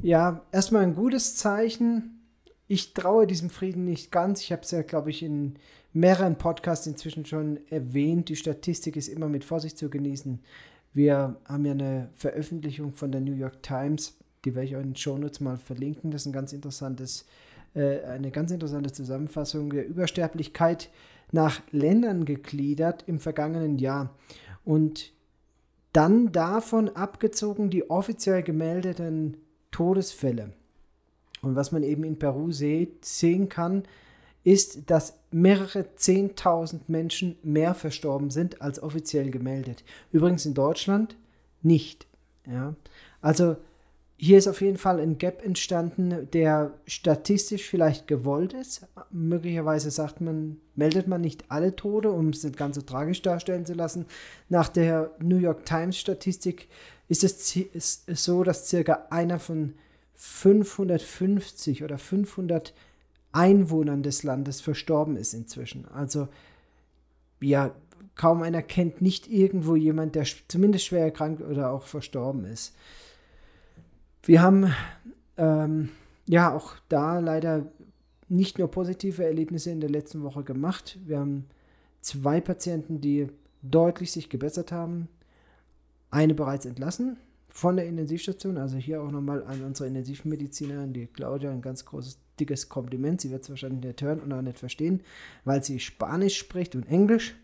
ja 0.00 0.42
erstmal 0.52 0.84
ein 0.84 0.94
gutes 0.94 1.36
Zeichen. 1.36 2.19
Ich 2.72 2.94
traue 2.94 3.26
diesem 3.26 3.50
Frieden 3.50 3.84
nicht 3.84 4.12
ganz. 4.12 4.42
Ich 4.42 4.52
habe 4.52 4.62
es 4.62 4.70
ja, 4.70 4.82
glaube 4.82 5.10
ich, 5.10 5.24
in 5.24 5.56
mehreren 5.92 6.38
Podcasts 6.38 6.86
inzwischen 6.86 7.26
schon 7.26 7.58
erwähnt. 7.68 8.28
Die 8.28 8.36
Statistik 8.36 8.94
ist 8.94 9.08
immer 9.08 9.28
mit 9.28 9.42
Vorsicht 9.42 9.76
zu 9.76 9.90
genießen. 9.90 10.38
Wir 10.92 11.34
haben 11.46 11.64
ja 11.64 11.72
eine 11.72 12.10
Veröffentlichung 12.14 12.92
von 12.92 13.10
der 13.10 13.22
New 13.22 13.34
York 13.34 13.60
Times, 13.64 14.16
die 14.44 14.54
werde 14.54 14.68
ich 14.68 14.76
euch 14.76 14.82
in 14.82 14.90
den 14.90 14.96
Shownotes 14.96 15.40
mal 15.40 15.58
verlinken. 15.58 16.12
Das 16.12 16.22
ist 16.22 16.26
ein 16.26 16.32
ganz 16.32 16.52
interessantes, 16.52 17.26
äh, 17.74 18.02
eine 18.02 18.30
ganz 18.30 18.52
interessante 18.52 18.92
Zusammenfassung 18.92 19.70
der 19.70 19.88
Übersterblichkeit 19.88 20.90
nach 21.32 21.62
Ländern 21.72 22.24
gegliedert 22.24 23.02
im 23.08 23.18
vergangenen 23.18 23.80
Jahr. 23.80 24.14
Und 24.64 25.12
dann 25.92 26.30
davon 26.30 26.88
abgezogen 26.90 27.68
die 27.68 27.90
offiziell 27.90 28.44
gemeldeten 28.44 29.38
Todesfälle. 29.72 30.52
Und 31.42 31.56
was 31.56 31.72
man 31.72 31.82
eben 31.82 32.04
in 32.04 32.18
Peru 32.18 32.52
seht, 32.52 33.04
sehen 33.04 33.48
kann, 33.48 33.84
ist, 34.42 34.90
dass 34.90 35.18
mehrere 35.30 35.86
10.000 35.96 36.80
Menschen 36.88 37.36
mehr 37.42 37.74
verstorben 37.74 38.30
sind 38.30 38.62
als 38.62 38.82
offiziell 38.82 39.30
gemeldet. 39.30 39.84
Übrigens 40.12 40.46
in 40.46 40.54
Deutschland 40.54 41.16
nicht. 41.62 42.06
Ja. 42.46 42.74
Also 43.20 43.56
hier 44.16 44.36
ist 44.36 44.48
auf 44.48 44.60
jeden 44.60 44.76
Fall 44.76 45.00
ein 45.00 45.16
Gap 45.16 45.42
entstanden, 45.44 46.28
der 46.32 46.74
statistisch 46.86 47.68
vielleicht 47.68 48.06
gewollt 48.06 48.52
ist. 48.52 48.86
Möglicherweise 49.10 49.90
sagt 49.90 50.20
man, 50.20 50.58
meldet 50.74 51.06
man 51.06 51.22
nicht 51.22 51.44
alle 51.50 51.74
Tode, 51.74 52.10
um 52.10 52.28
es 52.28 52.44
nicht 52.44 52.58
ganz 52.58 52.76
so 52.76 52.82
tragisch 52.82 53.22
darstellen 53.22 53.64
zu 53.64 53.72
lassen. 53.72 54.04
Nach 54.50 54.68
der 54.68 55.10
New 55.22 55.38
York 55.38 55.64
Times 55.64 55.96
Statistik 55.96 56.68
ist 57.08 57.24
es 57.24 58.04
so, 58.06 58.44
dass 58.44 58.68
circa 58.68 59.06
einer 59.10 59.38
von 59.38 59.74
550 60.22 61.82
oder 61.82 61.96
500 61.96 62.74
Einwohnern 63.32 64.02
des 64.02 64.22
Landes 64.22 64.60
verstorben 64.60 65.16
ist 65.16 65.32
inzwischen. 65.32 65.88
Also 65.88 66.28
ja, 67.40 67.74
kaum 68.16 68.42
einer 68.42 68.60
kennt 68.60 69.00
nicht 69.00 69.32
irgendwo 69.32 69.76
jemand, 69.76 70.16
der 70.16 70.26
zumindest 70.46 70.84
schwer 70.84 71.04
erkrankt 71.04 71.40
oder 71.40 71.70
auch 71.70 71.86
verstorben 71.86 72.44
ist. 72.44 72.76
Wir 74.22 74.42
haben 74.42 74.74
ähm, 75.38 75.88
ja 76.26 76.54
auch 76.54 76.74
da 76.90 77.18
leider 77.18 77.72
nicht 78.28 78.58
nur 78.58 78.70
positive 78.70 79.24
Erlebnisse 79.24 79.70
in 79.70 79.80
der 79.80 79.88
letzten 79.88 80.22
Woche 80.22 80.44
gemacht. 80.44 80.98
Wir 81.06 81.18
haben 81.18 81.46
zwei 82.02 82.42
Patienten, 82.42 83.00
die 83.00 83.28
deutlich 83.62 84.12
sich 84.12 84.28
gebessert 84.28 84.70
haben. 84.70 85.08
Eine 86.10 86.34
bereits 86.34 86.66
entlassen 86.66 87.16
von 87.50 87.76
der 87.76 87.86
Intensivstation. 87.86 88.56
Also 88.56 88.76
hier 88.76 89.02
auch 89.02 89.10
nochmal 89.10 89.44
an 89.44 89.62
unsere 89.62 89.88
Intensivmedizinerin, 89.88 90.92
die 90.92 91.06
Claudia, 91.06 91.50
ein 91.50 91.62
ganz 91.62 91.84
großes, 91.84 92.18
dickes 92.38 92.68
Kompliment. 92.68 93.20
Sie 93.20 93.30
wird 93.30 93.42
es 93.42 93.50
wahrscheinlich 93.50 93.84
nicht 93.84 94.02
hören 94.02 94.20
und 94.20 94.32
auch 94.32 94.42
nicht 94.42 94.58
verstehen, 94.58 95.02
weil 95.44 95.62
sie 95.62 95.78
Spanisch 95.80 96.38
spricht 96.38 96.74
und 96.74 96.88
Englisch 96.88 97.34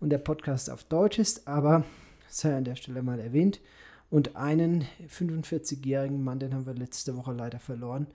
und 0.00 0.10
der 0.10 0.18
Podcast 0.18 0.70
auf 0.70 0.84
Deutsch 0.84 1.18
ist, 1.18 1.46
aber 1.46 1.84
sei 2.28 2.56
an 2.56 2.64
der 2.64 2.76
Stelle 2.76 3.02
mal 3.02 3.20
erwähnt. 3.20 3.60
Und 4.10 4.36
einen 4.36 4.84
45-jährigen 5.08 6.22
Mann, 6.22 6.38
den 6.38 6.54
haben 6.54 6.66
wir 6.66 6.74
letzte 6.74 7.16
Woche 7.16 7.32
leider 7.32 7.58
verloren, 7.58 8.06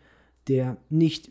der 0.47 0.77
nicht 0.89 1.29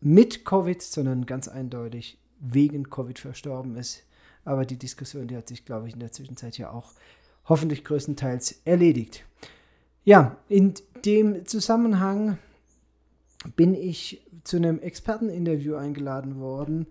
mit 0.00 0.44
Covid, 0.44 0.80
sondern 0.80 1.26
ganz 1.26 1.48
eindeutig 1.48 2.18
wegen 2.38 2.90
Covid 2.90 3.18
verstorben 3.18 3.76
ist. 3.76 4.04
Aber 4.44 4.66
die 4.66 4.76
Diskussion, 4.76 5.26
die 5.26 5.36
hat 5.36 5.48
sich, 5.48 5.64
glaube 5.64 5.88
ich, 5.88 5.94
in 5.94 6.00
der 6.00 6.12
Zwischenzeit 6.12 6.58
ja 6.58 6.70
auch 6.70 6.92
hoffentlich 7.46 7.84
größtenteils 7.84 8.62
erledigt. 8.64 9.24
Ja, 10.04 10.36
in 10.48 10.74
dem 11.04 11.46
Zusammenhang 11.46 12.38
bin 13.56 13.74
ich 13.74 14.26
zu 14.44 14.56
einem 14.56 14.80
Experteninterview 14.80 15.76
eingeladen 15.76 16.40
worden, 16.40 16.86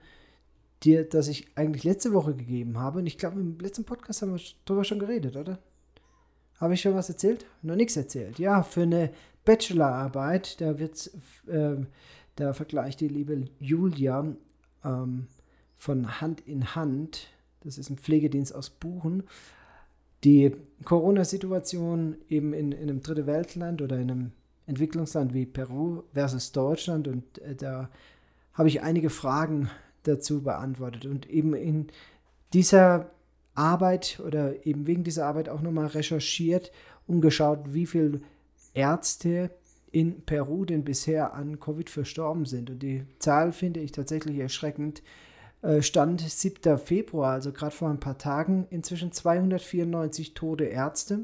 die, 0.83 1.07
das 1.09 1.27
ich 1.27 1.47
eigentlich 1.55 1.83
letzte 1.83 2.13
Woche 2.13 2.35
gegeben 2.35 2.77
habe. 2.79 2.99
Und 2.99 3.07
ich 3.07 3.17
glaube, 3.17 3.39
im 3.39 3.57
letzten 3.59 3.85
Podcast 3.85 4.21
haben 4.21 4.33
wir 4.33 4.41
darüber 4.65 4.83
schon 4.83 4.99
geredet, 4.99 5.35
oder? 5.35 5.59
Habe 6.59 6.73
ich 6.73 6.81
schon 6.81 6.95
was 6.95 7.09
erzählt? 7.09 7.45
Noch 7.61 7.75
nichts 7.75 7.95
erzählt. 7.95 8.39
Ja, 8.39 8.63
für 8.63 8.83
eine 8.83 9.11
Bachelorarbeit, 9.45 10.61
da 10.61 10.79
wird 10.79 11.09
äh, 11.47 11.77
da 12.35 12.53
vergleicht 12.53 12.99
die 12.99 13.07
liebe 13.07 13.45
Julia 13.59 14.35
ähm, 14.83 15.27
von 15.75 16.21
Hand 16.21 16.41
in 16.41 16.75
Hand, 16.75 17.27
das 17.61 17.77
ist 17.77 17.89
ein 17.89 17.97
Pflegedienst 17.97 18.55
aus 18.55 18.69
Buchen, 18.69 19.23
die 20.23 20.55
Corona-Situation 20.83 22.17
eben 22.29 22.53
in, 22.53 22.71
in 22.71 22.89
einem 22.89 23.01
dritte 23.01 23.25
Weltland 23.25 23.81
oder 23.81 23.97
in 23.97 24.11
einem 24.11 24.31
Entwicklungsland 24.65 25.33
wie 25.33 25.45
Peru 25.45 26.03
versus 26.13 26.51
Deutschland 26.51 27.07
und 27.07 27.39
äh, 27.39 27.55
da 27.55 27.89
habe 28.53 28.69
ich 28.69 28.81
einige 28.81 29.09
Fragen 29.09 29.69
dazu 30.03 30.43
beantwortet 30.43 31.05
und 31.05 31.29
eben 31.29 31.53
in 31.53 31.87
dieser 32.53 33.11
Arbeit 33.55 34.21
oder 34.25 34.65
eben 34.65 34.87
wegen 34.87 35.03
dieser 35.03 35.25
Arbeit 35.25 35.49
auch 35.49 35.61
nochmal 35.61 35.87
recherchiert 35.87 36.71
und 37.07 37.21
geschaut, 37.21 37.73
wie 37.73 37.85
viele 37.85 38.21
Ärzte 38.73 39.51
in 39.91 40.21
Peru 40.21 40.65
denn 40.65 40.83
bisher 40.83 41.33
an 41.33 41.59
Covid 41.59 41.89
verstorben 41.89 42.45
sind. 42.45 42.69
Und 42.69 42.79
die 42.79 43.05
Zahl 43.19 43.51
finde 43.51 43.79
ich 43.79 43.91
tatsächlich 43.91 44.39
erschreckend. 44.39 45.03
Äh, 45.63 45.81
Stand 45.81 46.21
7. 46.21 46.77
Februar, 46.77 47.31
also 47.31 47.51
gerade 47.51 47.73
vor 47.73 47.89
ein 47.89 47.99
paar 47.99 48.17
Tagen, 48.17 48.67
inzwischen 48.69 49.11
294 49.11 50.33
tote 50.33 50.65
Ärzte 50.65 51.21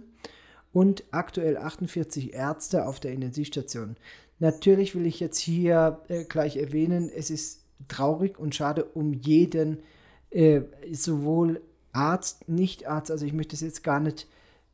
und 0.72 1.04
aktuell 1.12 1.58
48 1.58 2.34
Ärzte 2.34 2.88
auf 2.88 3.00
der 3.00 3.12
Intensivstation. 3.12 3.98
Natürlich 4.40 4.96
will 4.96 5.06
ich 5.06 5.20
jetzt 5.20 5.40
hier 5.40 6.00
äh, 6.08 6.24
gleich 6.24 6.56
erwähnen, 6.56 7.12
es 7.14 7.30
ist 7.30 7.64
traurig 7.90 8.40
und 8.40 8.56
schade 8.56 8.86
um 8.86 9.14
jeden, 9.14 9.80
äh, 10.32 10.62
sowohl 10.92 11.62
Arzt, 11.92 12.48
Nicht-Arzt, 12.48 13.12
also 13.12 13.26
ich 13.26 13.34
möchte 13.34 13.56
es 13.56 13.62
jetzt 13.62 13.84
gar 13.84 14.00
nicht 14.00 14.28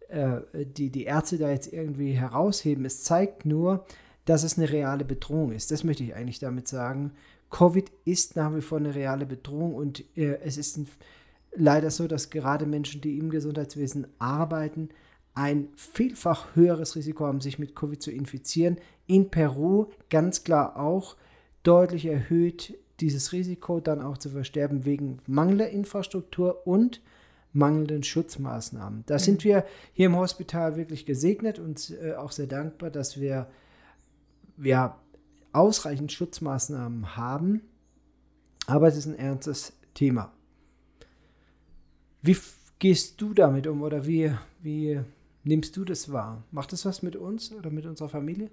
äh, 0.09 0.41
die, 0.53 0.91
die 0.91 1.05
Ärzte 1.05 1.39
da 1.39 1.49
jetzt 1.49 1.73
irgendwie 1.73 2.11
herausheben. 2.11 2.85
Es 2.85 3.03
zeigt 3.03 3.45
nur, 3.45 3.85
dass 4.25 4.43
es 4.43 4.57
eine 4.57 4.69
reale 4.69 5.05
Bedrohung 5.05 5.53
ist. 5.53 5.71
Das 5.71 5.83
möchte 5.83 6.03
ich 6.03 6.13
eigentlich 6.13 6.39
damit 6.39 6.67
sagen. 6.67 7.13
Covid 7.55 7.89
ist 8.03 8.35
nach 8.35 8.53
wie 8.53 8.59
vor 8.59 8.79
eine 8.79 8.93
reale 8.93 9.25
Bedrohung 9.25 9.75
und 9.75 10.03
äh, 10.17 10.39
es 10.43 10.57
ist 10.57 10.75
ein, 10.75 10.89
leider 11.55 11.89
so, 11.89 12.05
dass 12.05 12.29
gerade 12.29 12.65
Menschen, 12.65 12.99
die 12.99 13.17
im 13.17 13.29
Gesundheitswesen 13.29 14.07
arbeiten, 14.19 14.89
ein 15.35 15.69
vielfach 15.77 16.53
höheres 16.55 16.97
Risiko 16.97 17.25
haben, 17.25 17.39
sich 17.39 17.57
mit 17.57 17.73
Covid 17.73 18.01
zu 18.01 18.11
infizieren. 18.11 18.77
In 19.07 19.29
Peru 19.29 19.85
ganz 20.09 20.43
klar 20.43 20.77
auch 20.77 21.15
deutlich 21.63 22.07
erhöht 22.07 22.77
dieses 22.99 23.31
Risiko 23.31 23.79
dann 23.79 24.01
auch 24.01 24.17
zu 24.17 24.31
versterben 24.31 24.83
wegen 24.83 25.19
mangelnder 25.25 25.69
Infrastruktur 25.69 26.67
und 26.67 27.01
mangelnden 27.53 28.03
Schutzmaßnahmen. 28.03 29.05
Da 29.05 29.13
mhm. 29.13 29.19
sind 29.19 29.43
wir 29.45 29.63
hier 29.93 30.07
im 30.07 30.17
Hospital 30.17 30.75
wirklich 30.75 31.05
gesegnet 31.05 31.57
und 31.59 31.95
äh, 32.03 32.15
auch 32.15 32.33
sehr 32.33 32.47
dankbar, 32.47 32.89
dass 32.89 33.17
wir 33.17 33.47
ja, 34.61 34.99
ausreichend 35.55 36.11
Schutzmaßnahmen 36.11 37.15
haben. 37.15 37.61
Aber 38.67 38.87
es 38.87 38.97
ist 38.97 39.05
ein 39.05 39.17
ernstes 39.17 39.73
Thema. 39.93 40.31
Wie 42.21 42.37
gehst 42.79 43.21
du 43.21 43.33
damit 43.33 43.67
um 43.67 43.81
oder 43.81 44.05
wie, 44.05 44.31
wie 44.61 44.99
nimmst 45.43 45.77
du 45.77 45.85
das 45.85 46.11
wahr? 46.11 46.43
Macht 46.51 46.73
das 46.73 46.85
was 46.85 47.01
mit 47.03 47.15
uns 47.15 47.51
oder 47.51 47.69
mit 47.69 47.85
unserer 47.85 48.09
Familie? 48.09 48.49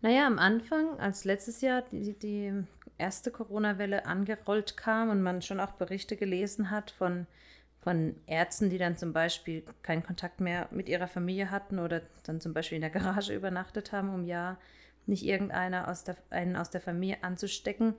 Naja, 0.00 0.26
am 0.26 0.38
Anfang, 0.38 1.00
als 1.00 1.24
letztes 1.24 1.60
Jahr 1.60 1.82
die, 1.90 2.12
die 2.12 2.52
erste 2.98 3.30
Corona-Welle 3.30 4.06
angerollt 4.06 4.76
kam 4.76 5.08
und 5.08 5.22
man 5.22 5.42
schon 5.42 5.58
auch 5.58 5.72
Berichte 5.72 6.16
gelesen 6.16 6.70
hat 6.70 6.92
von, 6.92 7.26
von 7.80 8.14
Ärzten, 8.26 8.70
die 8.70 8.78
dann 8.78 8.96
zum 8.96 9.12
Beispiel 9.12 9.64
keinen 9.82 10.04
Kontakt 10.04 10.40
mehr 10.40 10.68
mit 10.70 10.88
ihrer 10.88 11.08
Familie 11.08 11.50
hatten 11.50 11.80
oder 11.80 12.02
dann 12.22 12.40
zum 12.40 12.52
Beispiel 12.54 12.76
in 12.76 12.82
der 12.82 12.90
Garage 12.90 13.34
übernachtet 13.34 13.90
haben, 13.90 14.14
um 14.14 14.24
ja 14.24 14.58
nicht 15.08 15.24
irgendeiner 15.24 15.88
aus 15.88 16.04
der, 16.04 16.16
einen 16.30 16.56
aus 16.56 16.70
der 16.70 16.80
Familie 16.80 17.22
anzustecken, 17.22 17.94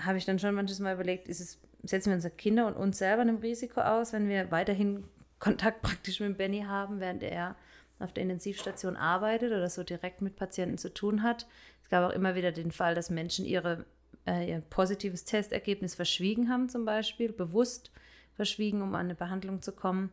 habe 0.00 0.18
ich 0.18 0.24
dann 0.24 0.38
schon 0.38 0.54
manches 0.54 0.80
Mal 0.80 0.94
überlegt, 0.94 1.28
ist 1.28 1.40
es, 1.40 1.58
setzen 1.82 2.10
wir 2.10 2.16
unsere 2.16 2.34
Kinder 2.34 2.66
und 2.66 2.74
uns 2.74 2.98
selber 2.98 3.22
einem 3.22 3.38
Risiko 3.38 3.80
aus, 3.80 4.12
wenn 4.12 4.28
wir 4.28 4.50
weiterhin 4.50 5.04
Kontakt 5.38 5.82
praktisch 5.82 6.20
mit 6.20 6.38
Benny 6.38 6.62
haben, 6.62 6.98
während 6.98 7.22
er 7.22 7.56
auf 7.98 8.12
der 8.12 8.22
Intensivstation 8.22 8.96
arbeitet 8.96 9.52
oder 9.52 9.68
so 9.68 9.82
direkt 9.82 10.22
mit 10.22 10.36
Patienten 10.36 10.78
zu 10.78 10.92
tun 10.92 11.22
hat. 11.22 11.46
Es 11.82 11.88
gab 11.88 12.08
auch 12.10 12.14
immer 12.14 12.34
wieder 12.34 12.52
den 12.52 12.72
Fall, 12.72 12.94
dass 12.94 13.10
Menschen 13.10 13.44
ihre, 13.44 13.84
äh, 14.26 14.50
ihr 14.50 14.60
positives 14.60 15.24
Testergebnis 15.24 15.94
verschwiegen 15.94 16.50
haben, 16.50 16.68
zum 16.68 16.84
Beispiel, 16.84 17.32
bewusst 17.32 17.90
verschwiegen, 18.34 18.82
um 18.82 18.94
an 18.94 19.06
eine 19.06 19.14
Behandlung 19.14 19.62
zu 19.62 19.72
kommen 19.72 20.10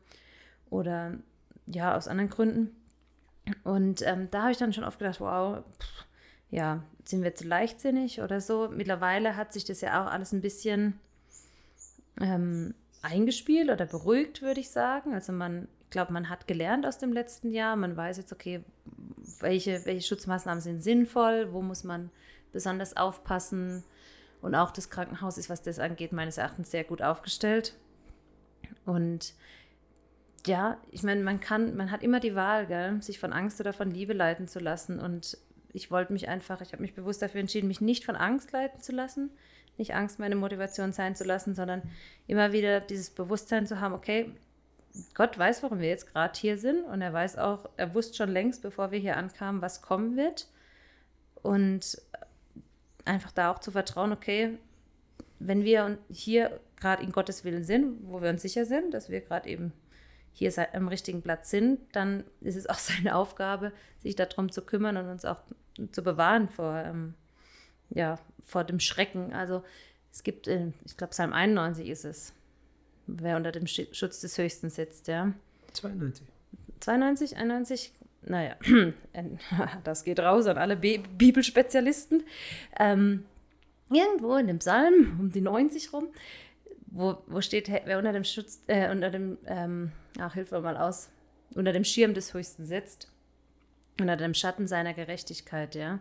oder 0.69 1.17
ja, 1.65 1.95
aus 1.95 2.07
anderen 2.07 2.29
Gründen. 2.29 2.75
Und 3.63 4.01
ähm, 4.03 4.29
da 4.31 4.43
habe 4.43 4.51
ich 4.51 4.57
dann 4.57 4.73
schon 4.73 4.83
oft 4.83 4.99
gedacht, 4.99 5.19
wow, 5.19 5.63
pff, 5.79 6.05
ja, 6.49 6.83
sind 7.03 7.23
wir 7.23 7.35
zu 7.35 7.45
leichtsinnig 7.47 8.21
oder 8.21 8.39
so. 8.39 8.69
Mittlerweile 8.71 9.35
hat 9.35 9.53
sich 9.53 9.65
das 9.65 9.81
ja 9.81 10.01
auch 10.01 10.11
alles 10.11 10.31
ein 10.31 10.41
bisschen 10.41 10.99
ähm, 12.21 12.73
eingespielt 13.01 13.69
oder 13.69 13.85
beruhigt, 13.85 14.41
würde 14.41 14.61
ich 14.61 14.69
sagen. 14.69 15.13
Also 15.13 15.33
man, 15.33 15.67
ich 15.83 15.89
glaube, 15.89 16.13
man 16.13 16.29
hat 16.29 16.47
gelernt 16.47 16.85
aus 16.85 16.97
dem 16.97 17.11
letzten 17.11 17.51
Jahr. 17.51 17.75
Man 17.75 17.97
weiß 17.97 18.17
jetzt, 18.17 18.31
okay, 18.31 18.63
welche, 19.39 19.85
welche 19.85 20.07
Schutzmaßnahmen 20.07 20.61
sind 20.61 20.83
sinnvoll, 20.83 21.51
wo 21.51 21.61
muss 21.61 21.83
man 21.83 22.09
besonders 22.51 22.95
aufpassen. 22.95 23.83
Und 24.41 24.55
auch 24.55 24.71
das 24.71 24.89
Krankenhaus 24.89 25.37
ist, 25.37 25.49
was 25.49 25.61
das 25.61 25.79
angeht, 25.79 26.11
meines 26.11 26.37
Erachtens 26.37 26.71
sehr 26.71 26.83
gut 26.83 27.01
aufgestellt. 27.01 27.73
Und 28.85 29.33
ja, 30.45 30.77
ich 30.91 31.03
meine, 31.03 31.23
man 31.23 31.39
kann, 31.39 31.75
man 31.75 31.91
hat 31.91 32.03
immer 32.03 32.19
die 32.19 32.35
Wahl, 32.35 32.67
gell, 32.67 33.01
sich 33.01 33.19
von 33.19 33.33
Angst 33.33 33.59
oder 33.59 33.73
von 33.73 33.91
Liebe 33.91 34.13
leiten 34.13 34.47
zu 34.47 34.59
lassen. 34.59 34.99
Und 34.99 35.37
ich 35.71 35.89
wollte 35.89 36.13
mich 36.13 36.27
einfach, 36.27 36.61
ich 36.61 36.73
habe 36.73 36.81
mich 36.81 36.93
bewusst 36.93 37.21
dafür 37.21 37.39
entschieden, 37.39 37.67
mich 37.67 37.81
nicht 37.81 38.05
von 38.05 38.15
Angst 38.15 38.51
leiten 38.51 38.81
zu 38.81 38.91
lassen, 38.91 39.31
nicht 39.77 39.95
Angst 39.95 40.19
meine 40.19 40.35
Motivation 40.35 40.91
sein 40.91 41.15
zu 41.15 41.23
lassen, 41.23 41.55
sondern 41.55 41.81
immer 42.27 42.51
wieder 42.51 42.81
dieses 42.81 43.09
Bewusstsein 43.09 43.65
zu 43.65 43.79
haben, 43.79 43.93
okay, 43.93 44.31
Gott 45.15 45.37
weiß, 45.37 45.63
warum 45.63 45.79
wir 45.79 45.89
jetzt 45.89 46.11
gerade 46.11 46.37
hier 46.39 46.57
sind 46.57 46.83
und 46.83 47.01
er 47.01 47.13
weiß 47.13 47.37
auch, 47.37 47.67
er 47.77 47.95
wusste 47.95 48.15
schon 48.15 48.29
längst, 48.29 48.61
bevor 48.61 48.91
wir 48.91 48.99
hier 48.99 49.17
ankamen, 49.17 49.61
was 49.61 49.81
kommen 49.81 50.15
wird. 50.17 50.47
Und 51.41 51.99
einfach 53.05 53.31
da 53.31 53.51
auch 53.51 53.59
zu 53.59 53.71
vertrauen, 53.71 54.11
okay, 54.11 54.57
wenn 55.39 55.63
wir 55.63 55.97
hier 56.09 56.59
gerade 56.79 57.03
in 57.03 57.11
Gottes 57.11 57.43
Willen 57.43 57.63
sind, 57.63 58.07
wo 58.07 58.21
wir 58.21 58.29
uns 58.29 58.43
sicher 58.43 58.65
sind, 58.65 58.93
dass 58.93 59.09
wir 59.09 59.21
gerade 59.21 59.49
eben 59.49 59.73
hier 60.33 60.51
am 60.73 60.87
richtigen 60.87 61.21
Platz 61.21 61.49
sind, 61.49 61.79
dann 61.93 62.23
ist 62.41 62.55
es 62.55 62.67
auch 62.67 62.75
seine 62.79 63.15
Aufgabe, 63.15 63.71
sich 64.01 64.15
darum 64.15 64.51
zu 64.51 64.61
kümmern 64.61 64.97
und 64.97 65.07
uns 65.07 65.25
auch 65.25 65.39
zu 65.91 66.03
bewahren 66.03 66.49
vor, 66.49 66.75
ähm, 66.75 67.13
ja, 67.89 68.19
vor 68.45 68.63
dem 68.63 68.79
Schrecken. 68.79 69.33
Also 69.33 69.63
es 70.11 70.23
gibt, 70.23 70.47
ich 70.47 70.97
glaube, 70.97 71.11
Psalm 71.11 71.33
91 71.33 71.87
ist 71.87 72.05
es, 72.05 72.33
wer 73.07 73.37
unter 73.37 73.51
dem 73.51 73.67
Schutz 73.67 74.21
des 74.21 74.37
Höchsten 74.37 74.69
sitzt, 74.69 75.07
ja. 75.07 75.33
92. 75.73 76.27
92, 76.79 77.37
91, 77.37 77.93
naja, 78.25 78.55
das 79.83 80.03
geht 80.03 80.19
raus 80.19 80.47
an 80.47 80.57
alle 80.57 80.75
Bi 80.75 80.97
Bibelspezialisten. 81.17 82.23
Ähm, 82.79 83.25
irgendwo 83.91 84.35
in 84.35 84.47
dem 84.47 84.59
Psalm, 84.59 85.17
um 85.19 85.31
die 85.31 85.41
90 85.41 85.93
rum, 85.93 86.07
wo, 86.93 87.17
wo 87.25 87.41
steht, 87.41 87.69
wer 87.69 87.97
unter 87.97 88.13
dem 88.13 88.23
Schutz, 88.23 88.61
äh, 88.67 88.89
unter 88.91 89.09
dem, 89.09 89.39
ähm, 89.47 89.91
ach, 90.19 90.35
hilf 90.35 90.51
mir 90.51 90.61
mal 90.61 90.77
aus, 90.77 91.09
unter 91.55 91.73
dem 91.73 91.83
Schirm 91.83 92.13
des 92.13 92.33
Höchsten 92.33 92.65
sitzt, 92.65 93.11
unter 93.99 94.15
dem 94.15 94.35
Schatten 94.35 94.67
seiner 94.67 94.93
Gerechtigkeit, 94.93 95.75
ja. 95.75 95.99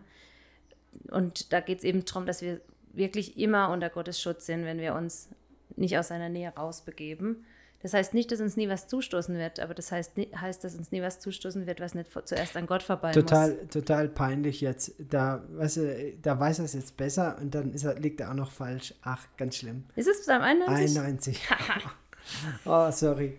Und 1.09 1.51
da 1.51 1.59
geht 1.59 1.79
es 1.79 1.83
eben 1.83 2.05
darum, 2.05 2.27
dass 2.27 2.43
wir 2.43 2.61
wirklich 2.93 3.37
immer 3.39 3.69
unter 3.69 3.89
Gottes 3.89 4.21
Schutz 4.21 4.45
sind, 4.45 4.65
wenn 4.65 4.79
wir 4.79 4.93
uns 4.93 5.29
nicht 5.75 5.97
aus 5.97 6.09
seiner 6.09 6.29
Nähe 6.29 6.49
rausbegeben. 6.49 7.43
Das 7.83 7.93
heißt 7.93 8.13
nicht, 8.13 8.31
dass 8.31 8.39
uns 8.39 8.55
nie 8.55 8.69
was 8.69 8.87
zustoßen 8.87 9.37
wird, 9.37 9.59
aber 9.59 9.73
das 9.73 9.91
heißt, 9.91 10.13
heißt 10.39 10.63
dass 10.63 10.75
uns 10.75 10.93
nie 10.93 11.01
was 11.01 11.19
zustoßen 11.19 11.67
wird, 11.67 11.81
was 11.81 11.93
nicht 11.93 12.09
zuerst 12.23 12.55
an 12.55 12.65
Gott 12.65 12.81
vorbei 12.81 13.11
total, 13.11 13.49
muss. 13.49 13.69
Total 13.71 14.07
peinlich 14.07 14.61
jetzt. 14.61 14.93
Da, 15.09 15.43
weißt 15.49 15.77
du, 15.77 16.13
da 16.21 16.39
weiß 16.39 16.59
er 16.59 16.65
es 16.65 16.73
jetzt 16.73 16.95
besser 16.95 17.37
und 17.41 17.53
dann 17.53 17.73
ist 17.73 17.83
er, 17.83 17.99
liegt 17.99 18.21
er 18.21 18.31
auch 18.31 18.35
noch 18.35 18.51
falsch. 18.51 18.93
Ach, 19.01 19.27
ganz 19.35 19.57
schlimm. 19.57 19.83
Ist 19.97 20.07
es 20.07 20.25
beim 20.25 20.41
91? 20.41 20.97
91. 20.97 21.49
oh, 22.65 22.89
sorry. 22.91 23.37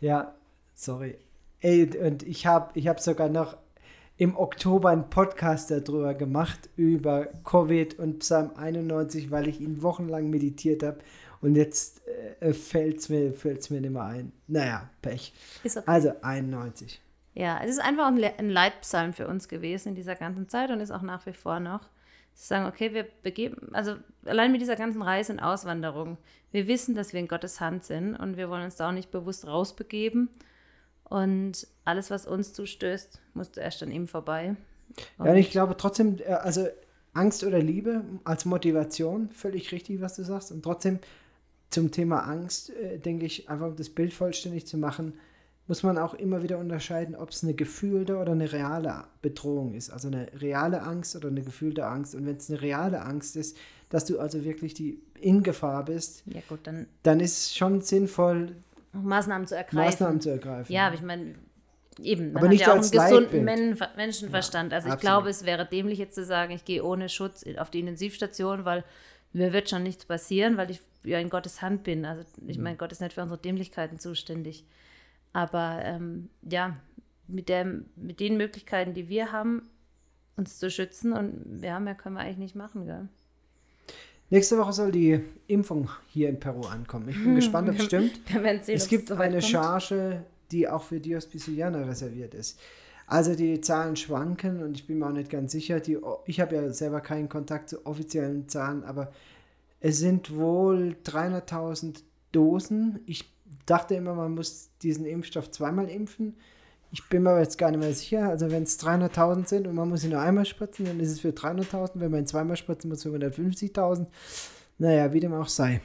Ja, 0.00 0.34
sorry. 0.74 1.16
Ey, 1.60 1.88
und 1.98 2.22
ich 2.22 2.46
habe 2.46 2.78
ich 2.78 2.88
hab 2.88 3.00
sogar 3.00 3.30
noch 3.30 3.56
im 4.18 4.36
Oktober 4.36 4.90
einen 4.90 5.10
Podcast 5.10 5.70
darüber 5.70 6.14
gemacht, 6.14 6.70
über 6.76 7.28
Covid 7.44 7.98
und 7.98 8.20
Psalm 8.20 8.50
91, 8.56 9.30
weil 9.30 9.48
ich 9.48 9.60
ihn 9.60 9.82
wochenlang 9.82 10.30
meditiert 10.30 10.82
habe. 10.82 10.98
Und 11.40 11.54
jetzt 11.54 12.02
äh, 12.40 12.52
fällt 12.52 12.98
es 12.98 13.08
mir, 13.08 13.32
fällt's 13.32 13.70
mir 13.70 13.80
nicht 13.80 13.92
mehr 13.92 14.04
ein. 14.04 14.32
Naja, 14.46 14.88
Pech. 15.02 15.32
Okay. 15.64 15.80
Also 15.86 16.12
91. 16.22 17.00
Ja, 17.34 17.60
es 17.62 17.70
ist 17.70 17.80
einfach 17.80 18.06
ein, 18.06 18.48
Leitpsalm 18.48 19.12
für 19.12 19.28
uns 19.28 19.48
gewesen 19.48 19.90
in 19.90 19.94
dieser 19.94 20.14
ganzen 20.14 20.48
Zeit 20.48 20.70
und 20.70 20.80
ist 20.80 20.90
auch 20.90 21.02
nach 21.02 21.26
wie 21.26 21.34
vor 21.34 21.60
noch. 21.60 21.82
Zu 22.34 22.46
sagen, 22.46 22.66
okay, 22.66 22.94
wir 22.94 23.06
begeben, 23.22 23.74
also 23.74 23.96
allein 24.24 24.52
mit 24.52 24.60
dieser 24.60 24.76
ganzen 24.76 25.02
Reise 25.02 25.32
und 25.32 25.40
Auswanderung, 25.40 26.18
wir 26.50 26.66
wissen, 26.66 26.94
dass 26.94 27.12
wir 27.12 27.20
in 27.20 27.28
Gottes 27.28 27.60
Hand 27.60 27.84
sind 27.84 28.16
und 28.16 28.36
wir 28.36 28.48
wollen 28.48 28.64
uns 28.64 28.76
da 28.76 28.88
auch 28.88 28.92
nicht 28.92 29.10
bewusst 29.10 29.46
rausbegeben. 29.46 30.30
Und 31.04 31.66
alles, 31.84 32.10
was 32.10 32.26
uns 32.26 32.52
zustößt, 32.52 33.20
muss 33.34 33.52
zuerst 33.52 33.82
an 33.82 33.92
ihm 33.92 34.08
vorbei. 34.08 34.56
Und 35.18 35.26
ja, 35.26 35.34
ich 35.34 35.50
glaube 35.50 35.76
trotzdem, 35.76 36.18
äh, 36.18 36.32
also 36.32 36.66
Angst 37.12 37.44
oder 37.44 37.58
Liebe 37.58 38.02
als 38.24 38.44
Motivation, 38.44 39.30
völlig 39.30 39.72
richtig, 39.72 40.00
was 40.00 40.16
du 40.16 40.24
sagst. 40.24 40.52
Und 40.52 40.62
trotzdem 40.62 41.00
zum 41.70 41.90
Thema 41.90 42.20
Angst, 42.20 42.70
äh, 42.70 42.98
denke 42.98 43.26
ich, 43.26 43.48
einfach 43.48 43.66
um 43.66 43.76
das 43.76 43.90
Bild 43.90 44.12
vollständig 44.12 44.66
zu 44.66 44.78
machen, 44.78 45.14
muss 45.68 45.82
man 45.82 45.98
auch 45.98 46.14
immer 46.14 46.42
wieder 46.42 46.58
unterscheiden, 46.58 47.16
ob 47.16 47.30
es 47.30 47.42
eine 47.42 47.54
gefühlte 47.54 48.18
oder 48.18 48.32
eine 48.32 48.52
reale 48.52 49.04
Bedrohung 49.20 49.74
ist. 49.74 49.90
Also 49.90 50.08
eine 50.08 50.28
reale 50.40 50.82
Angst 50.82 51.16
oder 51.16 51.28
eine 51.28 51.42
gefühlte 51.42 51.86
Angst. 51.86 52.14
Und 52.14 52.24
wenn 52.24 52.36
es 52.36 52.48
eine 52.48 52.62
reale 52.62 53.02
Angst 53.02 53.36
ist, 53.36 53.56
dass 53.88 54.04
du 54.04 54.20
also 54.20 54.44
wirklich 54.44 54.74
die 54.74 55.00
in 55.20 55.42
Gefahr 55.42 55.84
bist, 55.84 56.22
ja, 56.26 56.40
gut, 56.48 56.60
dann, 56.64 56.86
dann 57.02 57.18
ist 57.18 57.38
es 57.38 57.56
schon 57.56 57.80
sinnvoll, 57.80 58.54
Maßnahmen 59.02 59.46
zu 59.46 59.56
ergreifen. 59.56 59.90
Maßnahmen 59.90 60.20
zu 60.20 60.30
ergreifen. 60.30 60.72
Ja, 60.72 60.86
aber 60.86 60.94
ich 60.94 61.02
meine, 61.02 61.34
eben, 62.00 62.32
man 62.32 62.42
aber 62.42 62.48
nicht 62.48 62.62
ja 62.62 62.72
auch 62.72 62.76
als 62.76 62.92
einen 62.92 63.08
gesunden 63.08 63.44
Men 63.44 63.78
Menschenverstand. 63.96 64.72
Ja, 64.72 64.76
also 64.76 64.88
ich 64.88 64.94
absolut. 64.94 65.12
glaube, 65.12 65.30
es 65.30 65.44
wäre 65.44 65.66
dämlich 65.66 65.98
jetzt 65.98 66.14
zu 66.14 66.24
sagen, 66.24 66.52
ich 66.52 66.64
gehe 66.64 66.82
ohne 66.82 67.08
Schutz 67.08 67.44
auf 67.58 67.70
die 67.70 67.80
Intensivstation, 67.80 68.64
weil 68.64 68.84
mir 69.32 69.52
wird 69.52 69.68
schon 69.68 69.82
nichts 69.82 70.04
passieren, 70.04 70.56
weil 70.56 70.70
ich 70.70 70.80
ja 71.06 71.18
in 71.18 71.30
Gottes 71.30 71.62
Hand 71.62 71.84
bin. 71.84 72.04
Also 72.04 72.24
ich 72.46 72.58
meine, 72.58 72.76
Gott 72.76 72.92
ist 72.92 73.00
nicht 73.00 73.14
für 73.14 73.22
unsere 73.22 73.40
Dämlichkeiten 73.40 73.98
zuständig. 73.98 74.64
Aber 75.32 75.80
ähm, 75.84 76.28
ja, 76.42 76.76
mit, 77.28 77.48
der, 77.48 77.66
mit 77.96 78.20
den 78.20 78.36
Möglichkeiten, 78.36 78.94
die 78.94 79.08
wir 79.08 79.32
haben, 79.32 79.62
uns 80.36 80.58
zu 80.58 80.70
schützen 80.70 81.12
und 81.12 81.62
ja, 81.62 81.80
mehr 81.80 81.94
können 81.94 82.16
wir 82.16 82.22
eigentlich 82.22 82.38
nicht 82.38 82.56
machen, 82.56 82.86
gell? 82.86 83.08
Nächste 84.28 84.58
Woche 84.58 84.72
soll 84.72 84.90
die 84.90 85.20
Impfung 85.46 85.88
hier 86.08 86.28
in 86.28 86.40
Peru 86.40 86.62
ankommen. 86.62 87.08
Ich 87.08 87.22
bin 87.22 87.36
gespannt, 87.36 87.68
ob 87.68 87.78
es 87.78 87.84
stimmt. 87.84 88.20
Sehen, 88.62 88.76
es 88.76 88.88
gibt 88.88 89.06
so 89.06 89.14
eine 89.14 89.38
kommt. 89.38 89.44
Charge, 89.44 90.24
die 90.50 90.68
auch 90.68 90.82
für 90.82 90.98
Diospicianer 90.98 91.86
reserviert 91.86 92.34
ist. 92.34 92.58
Also 93.06 93.36
die 93.36 93.60
Zahlen 93.60 93.94
schwanken 93.94 94.64
und 94.64 94.74
ich 94.74 94.86
bin 94.86 94.98
mir 94.98 95.06
auch 95.06 95.12
nicht 95.12 95.30
ganz 95.30 95.52
sicher. 95.52 95.78
Die, 95.78 95.98
ich 96.24 96.40
habe 96.40 96.56
ja 96.56 96.70
selber 96.70 97.00
keinen 97.00 97.28
Kontakt 97.28 97.68
zu 97.68 97.86
offiziellen 97.86 98.48
Zahlen, 98.48 98.82
aber 98.82 99.12
es 99.86 99.98
sind 99.98 100.34
wohl 100.34 100.96
300.000 101.04 102.02
Dosen. 102.32 102.98
Ich 103.06 103.32
dachte 103.66 103.94
immer, 103.94 104.14
man 104.14 104.34
muss 104.34 104.70
diesen 104.82 105.06
Impfstoff 105.06 105.52
zweimal 105.52 105.88
impfen. 105.88 106.34
Ich 106.90 107.08
bin 107.08 107.22
mir 107.22 107.38
jetzt 107.38 107.56
gar 107.56 107.70
nicht 107.70 107.78
mehr 107.78 107.94
sicher. 107.94 108.28
Also 108.28 108.50
wenn 108.50 108.64
es 108.64 108.80
300.000 108.80 109.46
sind 109.46 109.68
und 109.68 109.76
man 109.76 109.88
muss 109.88 110.00
sie 110.00 110.08
nur 110.08 110.20
einmal 110.20 110.44
spritzen, 110.44 110.86
dann 110.86 110.98
ist 110.98 111.12
es 111.12 111.20
für 111.20 111.28
300.000. 111.28 111.92
Wenn 112.00 112.10
man 112.10 112.26
zweimal 112.26 112.56
spritzen 112.56 112.90
muss, 112.90 113.04
für 113.04 113.10
150.000. 113.10 114.08
Naja, 114.78 115.12
wie 115.12 115.20
dem 115.20 115.32
auch 115.34 115.46
sei. 115.46 115.80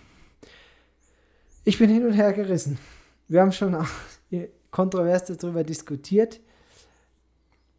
Ich 1.64 1.78
bin 1.78 1.92
hin 1.92 2.04
und 2.04 2.14
her 2.14 2.34
gerissen. 2.34 2.80
Wir 3.28 3.42
haben 3.42 3.52
schon 3.52 3.76
auch 3.76 3.90
kontrovers 4.72 5.26
darüber 5.26 5.64
diskutiert. 5.64 6.40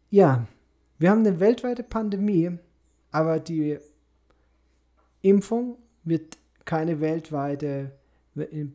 Ja, 0.09 0.47
wir 0.99 1.09
haben 1.09 1.19
eine 1.19 1.41
weltweite 1.41 1.83
Pandemie, 1.83 2.57
aber 3.11 3.41
die 3.41 3.77
Impfung 5.21 5.82
wird 6.03 6.37
keine 6.65 7.01
weltweite, 7.01 7.91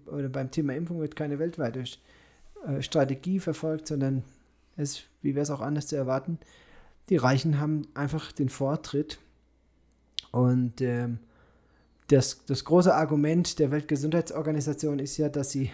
oder 0.07 0.29
beim 0.29 0.51
Thema 0.51 0.75
Impfung 0.75 1.01
wird 1.01 1.17
keine 1.17 1.39
weltweite 1.39 1.85
äh, 2.67 2.83
Strategie 2.83 3.41
verfolgt, 3.41 3.89
sondern 3.89 4.23
es, 4.77 5.03
wie 5.23 5.35
wäre 5.35 5.43
es 5.43 5.51
auch 5.51 5.61
anders 5.61 5.89
zu 5.89 5.97
erwarten, 5.97 6.39
die 7.09 7.17
Reichen 7.17 7.59
haben 7.59 7.89
einfach 7.95 8.33
den 8.33 8.49
Vortritt. 8.49 9.19
Und 10.31 10.81
ähm, 10.81 11.19
das, 12.09 12.45
das 12.47 12.65
große 12.65 12.95
Argument 12.95 13.59
der 13.59 13.71
Weltgesundheitsorganisation 13.71 14.99
ist 14.99 15.17
ja, 15.17 15.29
dass 15.29 15.51
sie 15.51 15.71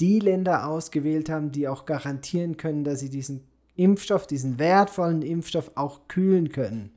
die 0.00 0.18
Länder 0.18 0.66
ausgewählt 0.66 1.28
haben, 1.28 1.52
die 1.52 1.68
auch 1.68 1.86
garantieren 1.86 2.56
können, 2.56 2.84
dass 2.84 3.00
sie 3.00 3.10
diesen 3.10 3.44
Impfstoff, 3.76 4.26
diesen 4.26 4.58
wertvollen 4.58 5.22
Impfstoff 5.22 5.72
auch 5.76 6.08
kühlen 6.08 6.50
können. 6.50 6.90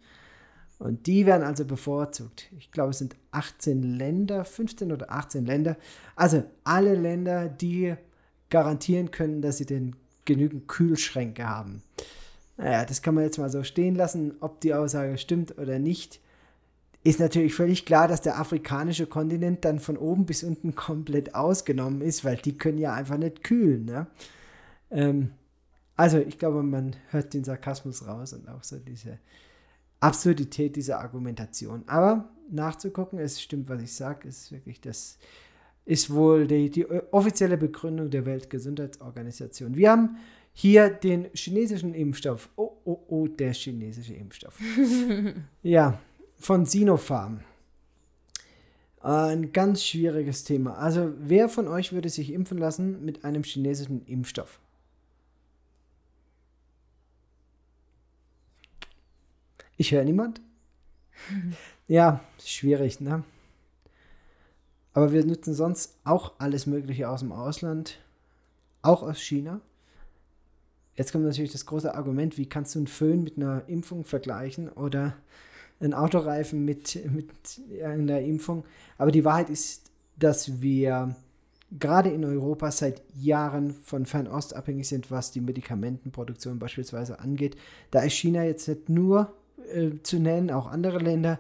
Und 0.78 1.08
die 1.08 1.26
werden 1.26 1.44
also 1.44 1.66
bevorzugt. 1.66 2.52
Ich 2.58 2.72
glaube, 2.72 2.92
es 2.92 2.98
sind 2.98 3.16
18 3.32 3.82
Länder, 3.82 4.44
15 4.44 4.92
oder 4.92 5.12
18 5.12 5.46
Länder. 5.46 5.78
Also 6.16 6.44
alle 6.64 6.96
Länder, 6.96 7.48
die 7.48 7.96
garantieren 8.50 9.12
können, 9.12 9.42
dass 9.42 9.58
sie 9.58 9.66
den 9.66 9.96
genügend 10.26 10.68
Kühlschränke 10.68 11.48
haben. 11.48 11.82
Naja, 12.58 12.86
das 12.86 13.02
kann 13.02 13.16
man 13.16 13.24
jetzt 13.24 13.38
mal 13.38 13.50
so 13.50 13.64
stehen 13.64 13.96
lassen, 13.96 14.36
ob 14.40 14.62
die 14.62 14.74
Aussage 14.74 15.18
stimmt 15.18 15.58
oder 15.58 15.80
nicht. 15.80 16.20
Ist 17.04 17.20
natürlich 17.20 17.54
völlig 17.54 17.86
klar, 17.86 18.08
dass 18.08 18.22
der 18.22 18.40
afrikanische 18.40 19.06
Kontinent 19.06 19.64
dann 19.64 19.80
von 19.80 19.98
oben 19.98 20.26
bis 20.26 20.44
unten 20.44 20.74
komplett 20.74 21.36
ausgenommen 21.36 22.02
ist, 22.02 22.26
weil 22.26 22.38
die 22.38 22.58
können 22.58 22.80
ja 22.80 22.94
einfach 22.94 23.18
nicht 23.18 23.44
kühlen. 23.44 23.86
Ne? 23.86 24.08
Ähm, 24.90 25.32
also 25.96 26.18
ich 26.18 26.40
glaube, 26.40 26.64
man 26.64 26.96
hört 27.12 27.34
den 27.34 27.44
Sarkasmus 27.44 28.08
raus 28.08 28.34
und 28.34 28.50
auch 28.50 28.64
so 28.64 28.78
diese 28.78 29.20
Absurdität 30.06 30.76
dieser 30.76 31.00
Argumentation. 31.00 31.84
Aber 31.88 32.30
nachzugucken, 32.52 33.18
es 33.18 33.41
stimmt, 33.41 33.70
was 33.70 33.82
ich 33.82 33.94
sage, 33.94 34.28
ist 34.28 34.52
wirklich 34.52 34.80
das, 34.80 35.18
ist 35.84 36.13
wohl 36.13 36.46
die, 36.46 36.70
die 36.70 36.86
offizielle 36.86 37.58
Begründung 37.58 38.12
der 38.12 38.26
Weltgesundheitsorganisation. 38.26 39.76
Wir 39.76 39.91
haben 39.91 40.18
hier 40.54 40.89
den 40.89 41.28
chinesischen 41.34 41.96
Impfstoff. 41.96 42.50
Oh, 42.56 42.72
oh, 42.86 43.00
oh, 43.08 43.28
der 43.28 43.54
chinesische 43.54 44.13
Impfstoff. 44.13 44.60
ja, 45.63 46.00
von 46.38 46.65
Sinopharm. 46.65 47.41
Ein 49.02 49.52
ganz 49.52 49.84
schwieriges 49.84 50.44
Thema. 50.44 50.78
Also, 50.78 51.13
wer 51.20 51.50
von 51.50 51.68
euch 51.68 51.94
würde 51.94 52.10
sich 52.10 52.32
impfen 52.32 52.58
lassen 52.58 53.04
mit 53.04 53.24
einem 53.24 53.44
chinesischen 53.44 54.06
Impfstoff? 54.06 54.60
Ich 59.78 59.92
höre 59.92 60.04
niemand. 60.04 60.42
ja, 61.88 62.22
schwierig, 62.44 63.02
ne? 63.02 63.24
Aber 64.94 65.12
wir 65.12 65.26
nutzen 65.26 65.54
sonst 65.54 65.98
auch 66.06 66.34
alles 66.38 66.66
Mögliche 66.66 67.10
aus 67.10 67.20
dem 67.20 67.34
Ausland, 67.34 68.00
auch 68.82 69.04
aus 69.04 69.20
China. 69.20 69.60
Jetzt 70.96 71.12
kommt 71.12 71.26
natürlich 71.26 71.52
das 71.52 71.66
große 71.66 71.94
Argument, 71.94 72.38
wie 72.38 72.48
kannst 72.48 72.74
du 72.76 72.80
einen 72.80 72.88
Föhn 72.88 73.22
mit 73.22 73.36
einer 73.36 73.68
Impfung 73.68 74.06
vergleichen 74.06 74.70
oder 74.70 75.14
einen 75.82 75.94
Autoreifen 75.94 76.64
mit, 76.64 76.98
mit 77.12 77.30
einer 77.84 78.22
Impfung. 78.22 78.64
Aber 78.98 79.12
die 79.12 79.26
Wahrheit 79.26 79.50
ist, 79.50 79.92
dass 80.18 80.62
wir 80.62 81.14
gerade 81.78 82.10
in 82.10 82.24
Europa 82.24 82.72
seit 82.72 83.02
Jahren 83.16 83.74
von 83.74 84.06
Fernost 84.06 84.56
abhängig 84.56 84.88
sind, 84.88 85.12
was 85.12 85.32
die 85.32 85.42
Medikamentenproduktion 85.42 86.60
beispielsweise 86.60 87.20
angeht. 87.20 87.58
Da 87.92 88.02
ist 88.04 88.14
China 88.14 88.46
jetzt 88.46 88.70
nicht 88.70 88.88
nur 88.88 89.34
äh, 89.73 90.01
zu 90.04 90.19
nennen, 90.19 90.51
auch 90.51 90.67
andere 90.67 90.99
Länder. 90.99 91.39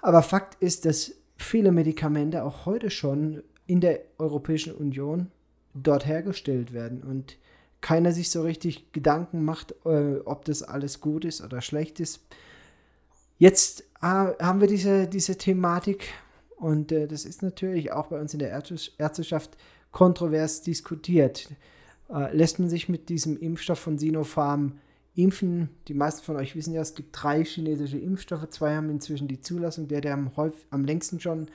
Aber 0.00 0.22
Fakt 0.22 0.62
ist, 0.62 0.84
dass 0.84 1.12
viele 1.36 1.72
Medikamente 1.72 2.44
auch 2.44 2.66
heute 2.66 2.90
schon 2.90 3.42
in 3.66 3.80
der 3.80 4.00
Europäischen 4.18 4.74
Union 4.74 5.28
dort 5.74 6.06
hergestellt 6.06 6.72
werden 6.72 7.02
und 7.02 7.36
keiner 7.80 8.12
sich 8.12 8.30
so 8.30 8.42
richtig 8.42 8.92
Gedanken 8.92 9.44
macht, 9.44 9.74
äh, 9.84 10.16
ob 10.24 10.44
das 10.44 10.62
alles 10.62 11.00
gut 11.00 11.24
ist 11.24 11.40
oder 11.40 11.60
schlecht 11.62 12.00
ist. 12.00 12.20
Jetzt 13.38 13.82
äh, 14.02 14.06
haben 14.06 14.60
wir 14.60 14.68
diese, 14.68 15.06
diese 15.06 15.38
Thematik 15.38 16.08
und 16.56 16.92
äh, 16.92 17.06
das 17.08 17.24
ist 17.24 17.42
natürlich 17.42 17.92
auch 17.92 18.08
bei 18.08 18.20
uns 18.20 18.34
in 18.34 18.38
der 18.38 18.50
Ärzteschaft 18.50 19.56
kontrovers 19.92 20.62
diskutiert. 20.62 21.48
Äh, 22.10 22.36
lässt 22.36 22.58
man 22.58 22.68
sich 22.68 22.88
mit 22.88 23.08
diesem 23.08 23.38
Impfstoff 23.38 23.78
von 23.78 23.98
Sinopharm 23.98 24.78
impfen. 25.14 25.68
Die 25.88 25.94
meisten 25.94 26.24
von 26.24 26.36
euch 26.36 26.56
wissen 26.56 26.72
ja, 26.72 26.80
es 26.80 26.94
gibt 26.94 27.10
drei 27.12 27.44
chinesische 27.44 27.98
Impfstoffe. 27.98 28.48
Zwei 28.50 28.76
haben 28.76 28.90
inzwischen 28.90 29.28
die 29.28 29.40
Zulassung. 29.40 29.88
Der, 29.88 30.00
der 30.00 30.14
am, 30.14 30.36
häufig, 30.36 30.64
am 30.70 30.84
längsten 30.84 31.20
schon 31.20 31.48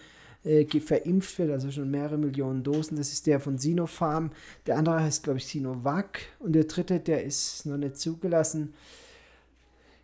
äh, 0.45 0.65
verimpft 0.79 1.37
wird, 1.39 1.51
also 1.51 1.69
schon 1.71 1.89
mehrere 1.89 2.17
Millionen 2.17 2.63
Dosen, 2.63 2.97
das 2.97 3.11
ist 3.11 3.27
der 3.27 3.39
von 3.39 3.57
Sinopharm. 3.57 4.31
Der 4.67 4.77
andere 4.77 5.01
heißt, 5.01 5.23
glaube 5.23 5.39
ich, 5.39 5.47
Sinovac. 5.47 6.19
Und 6.39 6.53
der 6.53 6.65
dritte, 6.65 6.99
der 6.99 7.23
ist 7.23 7.65
noch 7.65 7.77
nicht 7.77 7.97
zugelassen. 7.97 8.75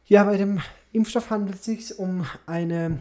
Ja, 0.07 0.23
bei 0.23 0.37
dem 0.37 0.59
Impfstoff 0.91 1.29
handelt 1.29 1.57
es 1.57 1.65
sich 1.65 1.99
um 1.99 2.25
eine, 2.45 2.99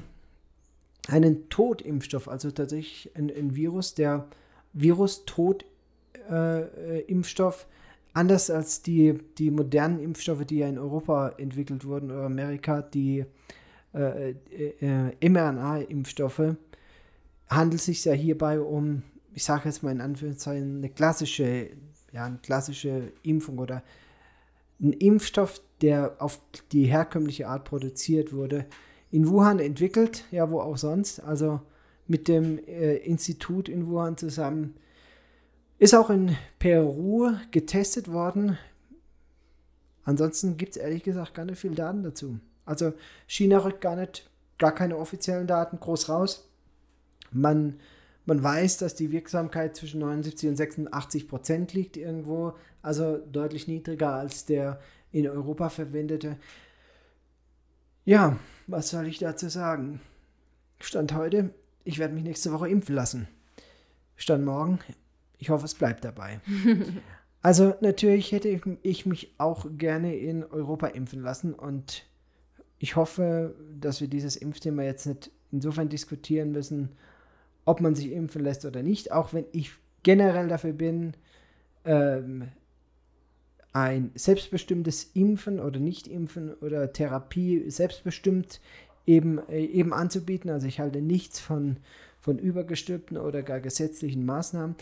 einen 1.08 1.48
Totimpfstoff, 1.48 2.28
also 2.28 2.50
tatsächlich 2.50 3.10
ein, 3.16 3.30
ein 3.30 3.56
Virus, 3.56 3.94
der 3.94 4.26
Virus-Tod-Impfstoff. 4.74 7.62
Äh, 7.62 7.66
anders 8.12 8.50
als 8.50 8.82
die, 8.82 9.14
die 9.38 9.50
modernen 9.50 10.00
Impfstoffe, 10.00 10.44
die 10.44 10.58
ja 10.58 10.68
in 10.68 10.78
Europa 10.78 11.30
entwickelt 11.38 11.84
wurden 11.84 12.10
oder 12.10 12.24
Amerika, 12.24 12.82
die 12.82 13.24
äh, 13.94 14.30
äh, 14.30 15.10
äh 15.20 15.28
mRNA-Impfstoffe, 15.28 16.56
handelt 17.48 17.80
es 17.80 17.86
sich 17.86 18.04
ja 18.04 18.12
hierbei 18.12 18.60
um, 18.60 19.02
ich 19.34 19.44
sage 19.44 19.68
jetzt 19.68 19.82
mal 19.82 19.92
in 19.92 20.00
Anführungszeichen, 20.00 20.78
eine 20.78 20.88
klassische, 20.88 21.70
ja, 22.12 22.24
eine 22.24 22.38
klassische 22.38 23.12
Impfung 23.22 23.58
oder 23.58 23.82
ein 24.80 24.92
Impfstoff, 24.92 25.60
der 25.82 26.16
auf 26.18 26.40
die 26.72 26.84
herkömmliche 26.84 27.48
Art 27.48 27.64
produziert 27.64 28.32
wurde, 28.32 28.66
in 29.10 29.28
Wuhan 29.28 29.58
entwickelt, 29.58 30.24
ja, 30.30 30.50
wo 30.50 30.60
auch 30.60 30.76
sonst, 30.76 31.20
also 31.20 31.60
mit 32.06 32.28
dem 32.28 32.58
äh, 32.66 32.96
Institut 32.96 33.68
in 33.68 33.88
Wuhan 33.88 34.16
zusammen 34.16 34.74
ist 35.80 35.94
auch 35.94 36.10
in 36.10 36.36
Peru 36.58 37.32
getestet 37.50 38.12
worden. 38.12 38.58
Ansonsten 40.04 40.58
gibt 40.58 40.72
es 40.72 40.76
ehrlich 40.76 41.02
gesagt 41.02 41.34
gar 41.34 41.46
nicht 41.46 41.58
viel 41.58 41.74
Daten 41.74 42.02
dazu. 42.02 42.38
Also 42.66 42.92
China 43.26 43.58
rückt 43.58 43.80
gar 43.80 43.96
nicht, 43.96 44.30
gar 44.58 44.72
keine 44.72 44.98
offiziellen 44.98 45.46
Daten 45.46 45.80
groß 45.80 46.10
raus. 46.10 46.50
Man, 47.32 47.80
man 48.26 48.42
weiß, 48.42 48.76
dass 48.76 48.94
die 48.94 49.10
Wirksamkeit 49.10 49.74
zwischen 49.74 50.00
79 50.00 50.50
und 50.50 50.56
86 50.56 51.28
Prozent 51.28 51.72
liegt 51.72 51.96
irgendwo, 51.96 52.52
also 52.82 53.16
deutlich 53.16 53.66
niedriger 53.66 54.12
als 54.12 54.44
der 54.44 54.80
in 55.12 55.26
Europa 55.26 55.70
verwendete. 55.70 56.36
Ja, 58.04 58.38
was 58.66 58.90
soll 58.90 59.06
ich 59.06 59.18
dazu 59.18 59.48
sagen? 59.48 60.02
Stand 60.78 61.14
heute, 61.14 61.54
ich 61.84 61.98
werde 61.98 62.12
mich 62.12 62.24
nächste 62.24 62.52
Woche 62.52 62.68
impfen 62.68 62.94
lassen. 62.94 63.28
Stand 64.16 64.44
morgen, 64.44 64.78
ich 65.40 65.50
hoffe, 65.50 65.64
es 65.64 65.74
bleibt 65.74 66.04
dabei. 66.04 66.40
also 67.42 67.74
natürlich 67.80 68.30
hätte 68.30 68.48
ich 68.82 69.06
mich 69.06 69.34
auch 69.38 69.66
gerne 69.76 70.14
in 70.14 70.44
Europa 70.44 70.86
impfen 70.88 71.22
lassen 71.22 71.54
und 71.54 72.06
ich 72.78 72.96
hoffe, 72.96 73.54
dass 73.78 74.00
wir 74.00 74.08
dieses 74.08 74.36
Impfthema 74.36 74.82
jetzt 74.82 75.06
nicht 75.06 75.30
insofern 75.50 75.88
diskutieren 75.88 76.52
müssen, 76.52 76.90
ob 77.64 77.80
man 77.80 77.94
sich 77.94 78.12
impfen 78.12 78.42
lässt 78.42 78.64
oder 78.64 78.82
nicht, 78.82 79.12
auch 79.12 79.32
wenn 79.32 79.44
ich 79.52 79.72
generell 80.02 80.48
dafür 80.48 80.72
bin, 80.72 81.14
ähm, 81.84 82.48
ein 83.72 84.10
selbstbestimmtes 84.14 85.10
Impfen 85.14 85.60
oder 85.60 85.78
Nicht-Impfen 85.78 86.54
oder 86.54 86.92
Therapie 86.92 87.70
selbstbestimmt 87.70 88.60
eben, 89.06 89.38
äh, 89.48 89.64
eben 89.64 89.92
anzubieten. 89.92 90.50
Also 90.50 90.66
ich 90.66 90.80
halte 90.80 91.00
nichts 91.00 91.38
von, 91.38 91.76
von 92.20 92.38
übergestülpten 92.38 93.16
oder 93.16 93.42
gar 93.42 93.60
gesetzlichen 93.60 94.24
Maßnahmen. 94.24 94.74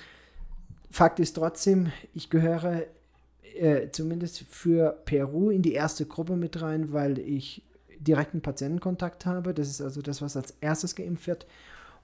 Fakt 0.90 1.20
ist 1.20 1.34
trotzdem, 1.34 1.92
ich 2.14 2.30
gehöre 2.30 2.84
äh, 3.56 3.90
zumindest 3.90 4.44
für 4.48 4.98
Peru 5.04 5.50
in 5.50 5.62
die 5.62 5.72
erste 5.72 6.06
Gruppe 6.06 6.36
mit 6.36 6.60
rein, 6.62 6.92
weil 6.92 7.18
ich 7.18 7.62
direkten 7.98 8.40
Patientenkontakt 8.40 9.26
habe. 9.26 9.54
Das 9.54 9.68
ist 9.68 9.80
also 9.80 10.02
das, 10.02 10.22
was 10.22 10.36
als 10.36 10.54
erstes 10.60 10.94
geimpft 10.94 11.26
wird. 11.26 11.46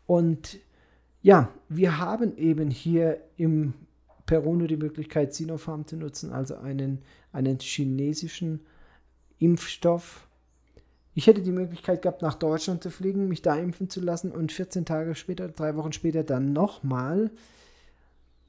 Und 0.07 0.59
ja, 1.23 1.49
wir 1.69 1.99
haben 1.99 2.37
eben 2.37 2.71
hier 2.71 3.21
im 3.37 3.75
Peru 4.27 4.55
nur 4.55 4.69
die 4.69 4.77
Möglichkeit, 4.77 5.35
Sinopharm 5.35 5.87
zu 5.87 5.97
nutzen, 5.97 6.33
also 6.33 6.57
einen, 6.57 7.03
einen 7.33 7.59
chinesischen 7.59 8.61
Impfstoff. 9.39 10.27
Ich 11.15 11.27
hätte 11.27 11.43
die 11.43 11.53
Möglichkeit 11.53 12.03
gehabt, 12.03 12.23
nach 12.23 12.35
Deutschland 12.35 12.83
zu 12.83 12.91
fliegen, 12.91 13.29
mich 13.29 13.43
da 13.43 13.57
impfen 13.57 13.89
zu 13.89 14.01
lassen 14.01 14.33
und 14.33 14.53
14 14.53 14.85
Tage 14.85 15.15
später, 15.15 15.49
drei 15.49 15.77
Wochen 15.77 15.93
später 15.93 16.25
dann 16.25 16.53
nochmal. 16.53 17.31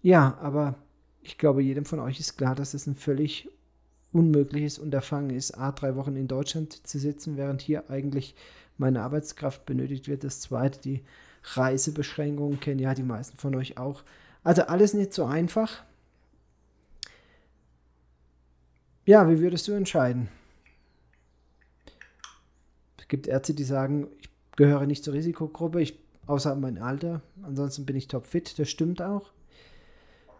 Ja, 0.05 0.37
aber 0.39 0.75
ich 1.23 1.39
glaube, 1.39 1.63
jedem 1.63 1.83
von 1.83 1.99
euch 1.99 2.19
ist 2.19 2.37
klar, 2.37 2.53
dass 2.53 2.75
es 2.75 2.85
ein 2.85 2.93
völlig 2.93 3.49
unmögliches 4.11 4.77
Unterfangen 4.77 5.31
ist, 5.31 5.57
A, 5.57 5.71
drei 5.71 5.95
Wochen 5.95 6.15
in 6.15 6.27
Deutschland 6.27 6.85
zu 6.85 6.99
sitzen, 6.99 7.37
während 7.37 7.59
hier 7.63 7.89
eigentlich 7.89 8.35
meine 8.77 9.01
Arbeitskraft 9.01 9.65
benötigt 9.65 10.07
wird. 10.07 10.23
Das 10.23 10.41
zweite, 10.41 10.79
die 10.79 11.03
Reisebeschränkungen 11.41 12.59
kennen 12.59 12.79
ja 12.79 12.93
die 12.93 13.01
meisten 13.01 13.35
von 13.35 13.55
euch 13.55 13.79
auch. 13.79 14.03
Also 14.43 14.61
alles 14.67 14.93
nicht 14.93 15.11
so 15.11 15.25
einfach. 15.25 15.83
Ja, 19.07 19.27
wie 19.27 19.39
würdest 19.39 19.67
du 19.67 19.71
entscheiden? 19.71 20.29
Es 22.99 23.07
gibt 23.07 23.25
Ärzte, 23.25 23.55
die 23.55 23.63
sagen, 23.63 24.09
ich 24.21 24.29
gehöre 24.55 24.85
nicht 24.85 25.03
zur 25.03 25.15
Risikogruppe, 25.15 25.81
ich, 25.81 25.97
außer 26.27 26.55
mein 26.57 26.77
Alter. 26.77 27.23
Ansonsten 27.41 27.87
bin 27.87 27.95
ich 27.95 28.07
topfit. 28.07 28.59
Das 28.59 28.69
stimmt 28.69 29.01
auch. 29.01 29.31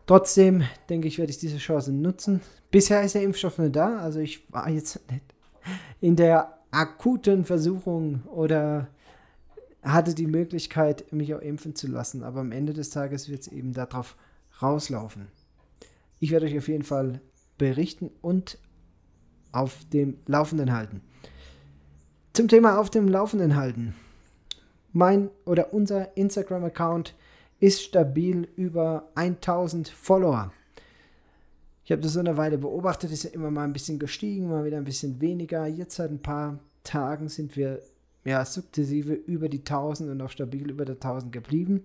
Trotzdem 0.05 0.63
denke 0.89 1.07
ich, 1.07 1.17
werde 1.17 1.31
ich 1.31 1.39
diese 1.39 1.57
Chance 1.57 1.91
nutzen. 1.91 2.41
Bisher 2.71 3.03
ist 3.03 3.15
der 3.15 3.23
Impfstoff 3.23 3.57
nicht 3.57 3.75
da, 3.75 3.99
also 3.99 4.19
ich 4.19 4.51
war 4.51 4.69
jetzt 4.69 4.99
nicht 5.11 5.23
in 6.01 6.15
der 6.15 6.59
akuten 6.71 7.45
Versuchung 7.45 8.21
oder 8.27 8.87
hatte 9.81 10.13
die 10.13 10.27
Möglichkeit, 10.27 11.11
mich 11.11 11.33
auch 11.33 11.41
impfen 11.41 11.75
zu 11.75 11.87
lassen. 11.87 12.23
Aber 12.23 12.41
am 12.41 12.51
Ende 12.51 12.73
des 12.73 12.89
Tages 12.89 13.29
wird 13.29 13.41
es 13.41 13.47
eben 13.47 13.73
darauf 13.73 14.15
rauslaufen. 14.61 15.27
Ich 16.19 16.31
werde 16.31 16.47
euch 16.47 16.57
auf 16.57 16.67
jeden 16.67 16.83
Fall 16.83 17.21
berichten 17.57 18.11
und 18.21 18.57
auf 19.51 19.85
dem 19.93 20.17
Laufenden 20.25 20.73
halten. 20.73 21.01
Zum 22.33 22.47
Thema 22.47 22.79
auf 22.79 22.89
dem 22.89 23.07
Laufenden 23.07 23.55
halten. 23.55 23.95
Mein 24.91 25.29
oder 25.45 25.73
unser 25.73 26.15
Instagram-Account 26.17 27.15
ist 27.59 27.81
stabil 27.81 28.47
über 28.55 29.09
1000 29.15 29.87
Follower. 29.89 30.51
Ich 31.83 31.91
habe 31.91 32.01
das 32.01 32.13
so 32.13 32.19
eine 32.19 32.37
Weile 32.37 32.57
beobachtet, 32.57 33.11
ist 33.11 33.23
ja 33.23 33.29
immer 33.29 33.51
mal 33.51 33.63
ein 33.63 33.73
bisschen 33.73 33.99
gestiegen, 33.99 34.49
mal 34.49 34.65
wieder 34.65 34.77
ein 34.77 34.85
bisschen 34.85 35.21
weniger. 35.21 35.67
Jetzt 35.67 35.95
seit 35.95 36.09
ein 36.09 36.21
paar 36.21 36.59
Tagen 36.83 37.29
sind 37.29 37.55
wir 37.55 37.81
ja 38.23 38.43
sukzessive 38.43 39.13
über 39.13 39.49
die 39.49 39.59
1000 39.59 40.09
und 40.09 40.21
auch 40.21 40.31
stabil 40.31 40.69
über 40.69 40.83
der 40.83 40.95
1000 40.95 41.31
geblieben. 41.31 41.83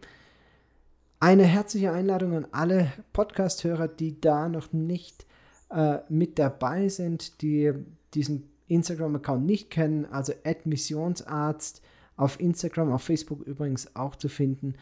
Eine 1.20 1.44
herzliche 1.44 1.92
Einladung 1.92 2.34
an 2.34 2.46
alle 2.50 2.92
Podcast-Hörer, 3.12 3.88
die 3.88 4.20
da 4.20 4.48
noch 4.48 4.72
nicht 4.72 5.26
äh, 5.70 5.98
mit 6.08 6.38
dabei 6.38 6.88
sind, 6.88 7.42
die 7.42 7.74
diesen 8.14 8.48
Instagram-Account 8.68 9.44
nicht 9.44 9.70
kennen, 9.70 10.06
also 10.06 10.32
Missionsarzt 10.64 11.82
auf 12.16 12.40
Instagram, 12.40 12.92
auf 12.92 13.02
Facebook 13.02 13.42
übrigens 13.42 13.94
auch 13.94 14.16
zu 14.16 14.28
finden. 14.28 14.76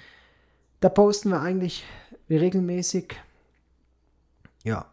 Da 0.80 0.88
posten 0.88 1.30
wir 1.30 1.40
eigentlich 1.40 1.84
regelmäßig 2.30 3.16
ja, 4.64 4.86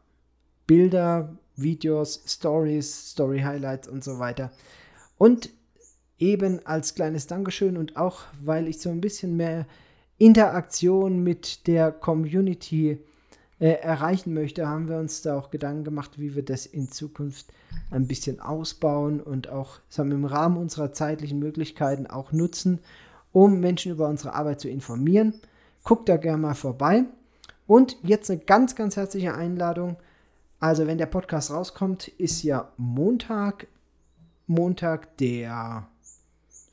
Bilder, 0.65 1.36
Videos, 1.56 2.24
Stories, 2.26 3.12
Story 3.12 3.41
Highlights 3.41 3.88
und 3.88 4.04
so 4.04 4.19
weiter. 4.19 4.52
Und 5.17 5.50
eben 6.17 6.65
als 6.65 6.95
kleines 6.95 7.28
Dankeschön 7.28 7.78
und 7.78 7.98
auch 7.98 8.21
weil 8.41 8.67
ich 8.67 8.80
so 8.80 8.89
ein 8.89 9.02
bisschen 9.02 9.38
mehr 9.38 9.65
Interaktion 10.17 11.24
mit 11.24 11.67
der 11.67 11.91
Community 11.91 13.00
äh, 13.60 13.71
erreichen 13.74 14.34
möchte, 14.34 14.67
haben 14.67 14.88
wir 14.88 14.98
uns 14.98 15.21
da 15.21 15.38
auch 15.38 15.50
Gedanken 15.50 15.84
gemacht, 15.84 16.17
wie 16.17 16.36
wir 16.36 16.43
das 16.43 16.65
in 16.65 16.89
Zukunft 16.89 17.48
ein 17.91 18.08
bisschen 18.08 18.39
ausbauen 18.39 19.21
und 19.21 19.50
auch 19.50 19.80
sagen 19.89 20.10
wir, 20.10 20.15
im 20.15 20.26
Rahmen 20.26 20.58
unserer 20.58 20.93
zeitlichen 20.93 21.39
Möglichkeiten 21.39 22.08
auch 22.08 22.32
nutzen, 22.32 22.80
um 23.32 23.60
Menschen 23.60 23.91
über 23.91 24.08
unsere 24.08 24.34
Arbeit 24.34 24.62
zu 24.62 24.69
informieren. 24.69 25.34
Guckt 25.86 26.10
da 26.10 26.17
gerne 26.17 26.39
mal 26.39 26.56
vorbei. 26.56 27.06
Und 27.67 27.98
jetzt 28.02 28.30
eine 28.30 28.39
ganz, 28.39 28.76
ganz 28.76 28.98
herzliche 28.98 29.36
Einladung. 29.36 29.98
Also, 30.60 30.88
wenn 30.88 30.98
der 30.98 31.06
Podcast 31.06 31.52
rauskommt, 31.52 32.08
ist 32.08 32.43
ja 32.43 32.71
Montag, 32.76 33.67
Montag 34.48 35.15
der 35.17 35.88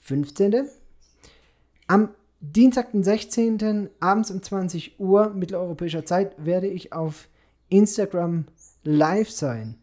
15. 0.01 0.67
Am 1.89 2.09
Dienstag, 2.41 2.93
den 2.93 3.05
16. 3.05 3.91
abends 4.01 4.31
um 4.31 4.43
20 4.43 4.99
Uhr 4.99 5.31
mitteleuropäischer 5.31 6.07
Zeit 6.07 6.35
werde 6.43 6.67
ich 6.67 6.95
auf 6.95 7.29
Instagram 7.69 8.47
live 8.83 9.31
sein. 9.31 9.77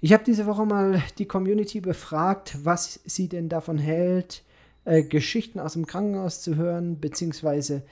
Ich 0.00 0.14
habe 0.14 0.24
diese 0.24 0.46
Woche 0.46 0.64
mal 0.64 1.02
die 1.18 1.26
Community 1.26 1.80
befragt, 1.80 2.58
was 2.64 3.00
sie 3.04 3.28
denn 3.28 3.50
davon 3.50 3.76
hält, 3.76 4.44
äh, 4.86 5.02
Geschichten 5.02 5.60
aus 5.60 5.74
dem 5.74 5.86
Krankenhaus 5.86 6.40
zu 6.40 6.56
hören, 6.56 7.00
beziehungsweise 7.00 7.76
äh, 7.76 7.82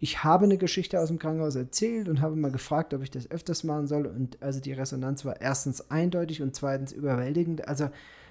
ich 0.00 0.24
habe 0.24 0.44
eine 0.44 0.58
Geschichte 0.58 1.00
aus 1.00 1.08
dem 1.08 1.20
Krankenhaus 1.20 1.54
erzählt 1.54 2.08
und 2.08 2.20
habe 2.20 2.34
mal 2.34 2.50
gefragt, 2.50 2.92
ob 2.94 3.02
ich 3.02 3.12
das 3.12 3.30
öfters 3.30 3.62
machen 3.62 3.86
soll. 3.86 4.06
Und 4.06 4.42
also 4.42 4.58
die 4.60 4.72
Resonanz 4.72 5.24
war 5.24 5.40
erstens 5.40 5.88
eindeutig 5.90 6.42
und 6.42 6.56
zweitens 6.56 6.90
überwältigend. 6.92 7.68
Also 7.68 7.88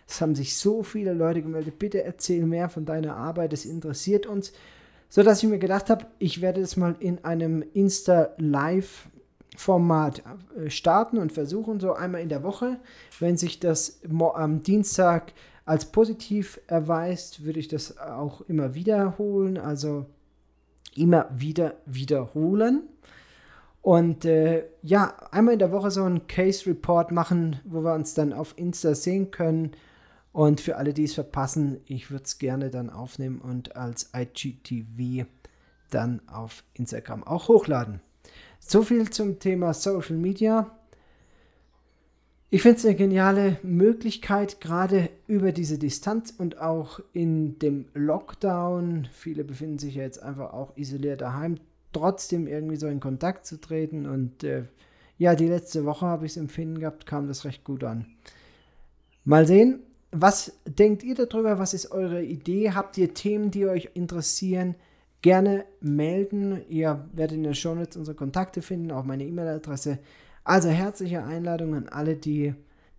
es 0.08 0.22
haben 0.22 0.36
sich 0.36 0.56
so 0.58 0.84
viele 0.84 1.14
Leute 1.14 1.42
gemeldet, 1.42 1.80
bitte 1.80 2.04
erzähl 2.04 2.46
mehr 2.46 2.70
von 2.70 2.86
deiner 2.86 3.16
Arbeit, 3.16 3.54
es 3.54 3.66
interessiert 3.66 4.28
uns. 4.28 4.54
So 5.10 5.24
dass 5.24 5.42
ich 5.42 5.50
mir 5.50 5.58
gedacht 5.60 5.90
habe, 5.90 6.06
ich 6.20 6.42
werde 6.42 6.62
es 6.62 6.78
mal 6.78 6.96
in 7.00 7.24
einem 7.24 7.64
Insta-Live-Format 7.74 10.22
äh, 10.58 10.70
starten 10.70 11.18
und 11.18 11.32
versuchen, 11.32 11.80
so 11.80 11.94
einmal 11.94 12.22
in 12.22 12.30
der 12.30 12.44
Woche. 12.44 12.78
Wenn 13.20 13.38
sich 13.38 13.60
das 13.62 14.02
am 14.34 14.62
Dienstag 14.62 15.32
als 15.64 15.86
positiv 15.86 16.60
erweist, 16.68 17.46
würde 17.46 17.60
ich 17.60 17.70
das 17.70 17.98
auch 17.98 18.42
immer 18.42 18.76
wiederholen. 18.76 19.58
Also 19.58 20.06
immer 20.94 21.30
wieder 21.36 21.76
wiederholen. 21.86 22.84
Und 23.82 24.26
äh, 24.26 24.66
ja, 24.82 25.16
einmal 25.32 25.54
in 25.54 25.60
der 25.60 25.72
Woche 25.72 25.92
so 25.92 26.04
einen 26.04 26.28
Case 26.28 26.66
Report 26.66 27.12
machen, 27.12 27.60
wo 27.66 27.84
wir 27.84 27.94
uns 27.94 28.16
dann 28.16 28.34
auf 28.34 28.58
Insta 28.58 28.96
sehen 28.96 29.30
können. 29.32 29.72
Und 30.32 30.60
für 30.60 30.78
alle, 30.78 30.94
die 30.94 31.04
es 31.04 31.14
verpassen, 31.14 31.80
ich 31.86 32.10
würde 32.10 32.26
es 32.26 32.40
gerne 32.40 32.70
dann 32.70 32.90
aufnehmen 32.90 33.40
und 33.40 33.76
als 33.76 34.10
IGTV 34.14 35.28
dann 35.92 36.22
auf 36.28 36.64
Instagram 36.74 37.24
auch 37.24 37.48
hochladen. 37.48 38.02
So 38.60 38.82
viel 38.82 39.10
zum 39.12 39.40
Thema 39.40 39.74
Social 39.74 40.18
Media. 40.18 40.75
Ich 42.52 42.62
finde 42.62 42.78
es 42.78 42.86
eine 42.86 42.96
geniale 42.96 43.58
Möglichkeit, 43.64 44.62
gerade 44.62 45.10
über 45.28 45.52
diese 45.52 45.80
Distanz 45.80 46.34
und 46.38 46.60
auch 46.60 47.00
in 47.12 47.58
dem 47.60 47.86
Lockdown, 47.94 49.08
viele 49.12 49.44
befinden 49.44 49.80
sich 49.80 49.96
ja 49.96 50.04
jetzt 50.04 50.22
einfach 50.22 50.54
auch 50.54 50.78
isoliert 50.78 51.22
daheim, 51.22 51.58
trotzdem 51.92 52.48
irgendwie 52.48 52.76
so 52.76 52.88
in 52.88 53.00
Kontakt 53.00 53.46
zu 53.46 53.60
treten. 53.60 54.06
Und 54.06 54.44
äh, 54.44 54.66
ja, 55.18 55.34
die 55.34 55.48
letzte 55.48 55.86
Woche 55.86 56.06
habe 56.06 56.26
ich 56.26 56.34
es 56.34 56.38
empfinden 56.38 56.80
gehabt, 56.80 57.06
kam 57.06 57.28
das 57.28 57.46
recht 57.46 57.64
gut 57.64 57.84
an. 57.84 58.06
Mal 59.24 59.48
sehen, 59.48 59.80
was 60.12 60.54
denkt 60.66 61.04
ihr 61.04 61.16
darüber? 61.16 61.58
Was 61.58 61.74
ist 61.74 61.92
eure 61.92 62.24
Idee? 62.24 62.72
Habt 62.72 62.98
ihr 62.98 63.14
Themen, 63.14 63.50
die 63.50 63.66
euch 63.66 63.90
interessieren? 63.96 64.76
Gerne 65.22 65.66
melden. 65.82 66.62
Ihr 66.70 67.10
werdet 67.12 67.38
in 67.38 67.44
den 67.44 67.56
Shownotes 67.56 67.98
unsere 67.98 68.16
Kontakte 68.16 68.62
finden, 68.62 68.92
auch 68.92 69.04
meine 69.04 69.26
E-Mail-Adresse. 69.26 69.98
Also 70.46 70.70
herzliche 70.70 71.24
Einladung 71.24 71.74
an 71.74 71.90
alle, 71.90 72.16
die, 72.16 72.54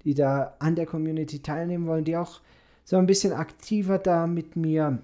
die 0.04 0.14
da 0.14 0.56
an 0.58 0.74
der 0.74 0.84
Community 0.84 1.40
teilnehmen 1.40 1.86
wollen, 1.86 2.04
die 2.04 2.16
auch 2.16 2.40
so 2.84 2.96
ein 2.96 3.06
bisschen 3.06 3.32
aktiver 3.32 3.98
da 3.98 4.26
mit 4.26 4.56
mir 4.56 4.98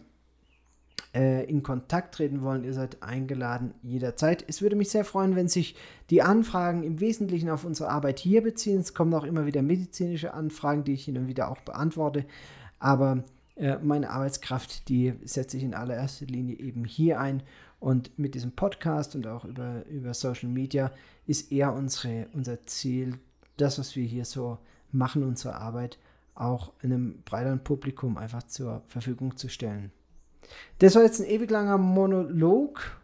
äh, 1.15 1.45
in 1.45 1.63
Kontakt 1.63 2.17
treten 2.17 2.43
wollen. 2.43 2.65
Ihr 2.65 2.75
seid 2.75 3.03
eingeladen 3.03 3.75
jederzeit. 3.83 4.45
Es 4.49 4.61
würde 4.61 4.77
mich 4.77 4.91
sehr 4.91 5.05
freuen, 5.05 5.37
wenn 5.37 5.49
sich 5.49 5.77
die 6.11 6.23
Anfragen 6.23 6.83
im 6.83 7.01
Wesentlichen 7.01 7.49
auf 7.49 7.65
unsere 7.65 7.91
Arbeit 7.91 8.19
hier 8.19 8.43
beziehen. 8.43 8.81
Es 8.81 8.93
kommen 8.93 9.15
auch 9.15 9.25
immer 9.25 9.47
wieder 9.47 9.63
medizinische 9.63 10.35
Anfragen, 10.35 10.85
die 10.85 10.95
ich 10.95 11.05
hin 11.05 11.19
und 11.19 11.29
wieder 11.29 11.49
auch 11.49 11.61
beantworte. 11.61 12.25
Aber 12.81 13.23
äh, 13.55 13.77
meine 13.83 14.11
Arbeitskraft, 14.11 14.89
die 14.89 15.15
setze 15.25 15.57
ich 15.59 15.63
in 15.63 15.75
allererster 15.75 16.27
Linie 16.27 16.59
eben 16.59 16.85
hier 16.85 17.21
ein. 17.21 17.43
Und 17.79 18.17
mit 18.19 18.35
diesem 18.35 18.53
Podcast 18.53 19.15
und 19.15 19.27
auch 19.27 19.45
über, 19.45 19.85
über 19.87 20.15
Social 20.15 20.49
Media 20.49 20.93
ist 21.27 21.53
eher 21.53 21.73
unsere, 21.73 22.29
unser 22.33 22.65
Ziel, 22.67 23.19
das, 23.57 23.79
was 23.79 23.95
wir 23.97 24.05
hier 24.05 24.25
so 24.25 24.59
machen, 24.91 25.23
unsere 25.23 25.55
Arbeit, 25.55 25.99
auch 26.35 26.73
einem 26.83 27.23
breiteren 27.23 27.63
Publikum 27.63 28.17
einfach 28.17 28.43
zur 28.45 28.83
Verfügung 28.87 29.37
zu 29.37 29.49
stellen. 29.49 29.93
Das 30.79 30.95
war 30.95 31.03
jetzt 31.03 31.21
ein 31.21 31.27
ewig 31.27 31.51
langer 31.51 31.79
Monolog. 31.79 33.01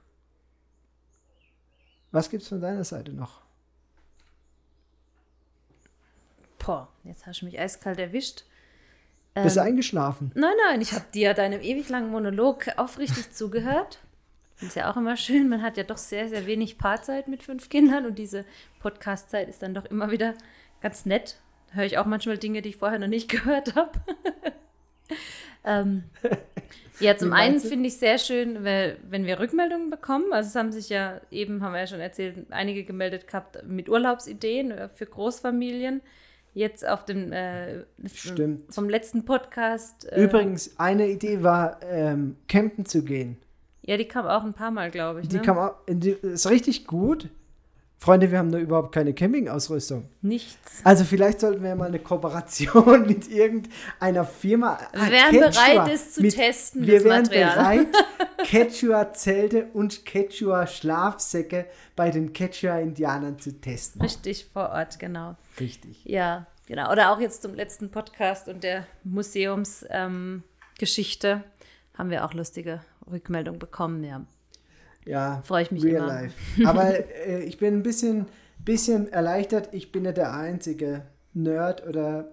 Was 2.10 2.30
gibt 2.30 2.42
es 2.42 2.48
von 2.48 2.60
deiner 2.60 2.84
Seite 2.84 3.12
noch? 3.12 3.42
Boah, 6.58 6.88
jetzt 7.04 7.26
hast 7.26 7.42
du 7.42 7.46
mich 7.46 7.58
eiskalt 7.58 7.98
erwischt. 7.98 8.44
Bist 9.34 9.56
du 9.56 9.60
ähm, 9.60 9.66
eingeschlafen? 9.66 10.32
Nein, 10.34 10.56
nein, 10.66 10.80
ich 10.80 10.92
habe 10.92 11.04
dir 11.14 11.34
deinem 11.34 11.60
ewig 11.60 11.88
langen 11.88 12.10
Monolog 12.10 12.66
aufrichtig 12.76 13.30
zugehört. 13.32 13.98
Ist 14.60 14.76
ja 14.76 14.90
auch 14.90 14.96
immer 14.96 15.16
schön. 15.16 15.48
Man 15.48 15.62
hat 15.62 15.76
ja 15.76 15.84
doch 15.84 15.96
sehr, 15.96 16.28
sehr 16.28 16.46
wenig 16.46 16.78
Paarzeit 16.78 17.28
mit 17.28 17.42
fünf 17.42 17.68
Kindern 17.68 18.06
und 18.06 18.18
diese 18.18 18.44
Podcast-Zeit 18.80 19.48
ist 19.48 19.62
dann 19.62 19.74
doch 19.74 19.84
immer 19.84 20.10
wieder 20.10 20.34
ganz 20.80 21.06
nett. 21.06 21.36
Da 21.70 21.76
höre 21.76 21.84
ich 21.84 21.98
auch 21.98 22.06
manchmal 22.06 22.38
Dinge, 22.38 22.62
die 22.62 22.70
ich 22.70 22.76
vorher 22.76 22.98
noch 22.98 23.08
nicht 23.08 23.28
gehört 23.30 23.74
habe. 23.76 23.92
ähm, 25.64 26.04
ja, 27.00 27.16
zum 27.16 27.32
einen 27.32 27.60
finde 27.60 27.88
ich 27.88 27.96
sehr 27.96 28.18
schön, 28.18 28.64
wenn 28.64 29.26
wir 29.26 29.38
Rückmeldungen 29.38 29.90
bekommen. 29.90 30.32
Also 30.32 30.48
es 30.48 30.54
haben 30.56 30.72
sich 30.72 30.88
ja 30.88 31.20
eben, 31.30 31.62
haben 31.62 31.72
wir 31.72 31.80
ja 31.80 31.86
schon 31.86 32.00
erzählt, 32.00 32.46
einige 32.50 32.84
gemeldet 32.84 33.26
gehabt 33.26 33.62
mit 33.66 33.88
Urlaubsideen 33.88 34.70
äh, 34.72 34.88
für 34.88 35.06
Großfamilien. 35.06 36.00
Jetzt 36.54 36.88
auf 36.88 37.04
dem 37.04 37.30
äh, 37.30 37.84
vom 38.70 38.88
letzten 38.88 39.24
Podcast. 39.24 40.10
Äh, 40.10 40.24
Übrigens, 40.24 40.78
eine 40.80 41.06
Idee 41.06 41.42
war, 41.44 41.78
ähm, 41.82 42.36
campen 42.48 42.84
zu 42.84 43.04
gehen. 43.04 43.38
Ja, 43.88 43.96
die 43.96 44.04
kam 44.04 44.26
auch 44.26 44.44
ein 44.44 44.52
paar 44.52 44.70
Mal, 44.70 44.90
glaube 44.90 45.22
ich. 45.22 45.28
Die 45.28 45.36
ne? 45.36 45.42
kam 45.42 45.56
auch, 45.56 45.76
die 45.88 46.10
ist 46.10 46.50
richtig 46.50 46.86
gut. 46.86 47.30
Freunde, 47.96 48.30
wir 48.30 48.38
haben 48.38 48.52
da 48.52 48.58
überhaupt 48.58 48.94
keine 48.94 49.14
Campingausrüstung. 49.14 50.10
Nichts. 50.20 50.82
Also 50.84 51.04
vielleicht 51.04 51.40
sollten 51.40 51.62
wir 51.62 51.74
mal 51.74 51.86
eine 51.86 51.98
Kooperation 51.98 53.02
mit 53.06 53.30
irgendeiner 53.30 54.26
Firma. 54.26 54.78
Wir 54.92 55.10
wären 55.10 55.40
bereit, 55.40 55.90
es 55.90 56.12
zu 56.12 56.20
mit, 56.20 56.34
testen, 56.34 56.86
Wir 56.86 57.02
wären 57.02 57.22
Material. 57.22 57.54
bereit, 57.54 57.86
Quechua-Zelte 58.44 59.68
und 59.72 60.04
Quechua-Schlafsäcke 60.04 61.64
bei 61.96 62.10
den 62.10 62.34
Quechua-Indianern 62.34 63.38
zu 63.38 63.58
testen. 63.58 64.02
Richtig 64.02 64.50
vor 64.52 64.68
Ort, 64.68 64.98
genau. 64.98 65.36
Richtig. 65.58 66.04
Ja, 66.04 66.46
genau. 66.66 66.92
Oder 66.92 67.10
auch 67.10 67.20
jetzt 67.20 67.40
zum 67.40 67.54
letzten 67.54 67.90
Podcast 67.90 68.50
und 68.50 68.64
der 68.64 68.86
Museumsgeschichte 69.02 71.28
ähm, 71.28 71.44
haben 71.98 72.10
wir 72.10 72.24
auch 72.24 72.32
lustige 72.32 72.80
Rückmeldungen 73.10 73.58
bekommen, 73.58 74.02
ja. 74.04 74.24
Ja, 75.04 75.42
Freue 75.44 75.62
ich 75.62 75.70
mich 75.70 75.84
real 75.84 75.96
immer. 75.96 76.06
life. 76.06 76.66
Aber 76.66 76.84
äh, 77.26 77.42
ich 77.42 77.58
bin 77.58 77.74
ein 77.74 77.82
bisschen, 77.82 78.26
bisschen 78.58 79.10
erleichtert. 79.12 79.70
Ich 79.72 79.90
bin 79.90 80.04
nicht 80.04 80.16
der 80.16 80.32
einzige 80.34 81.02
Nerd 81.34 81.86
oder 81.86 82.30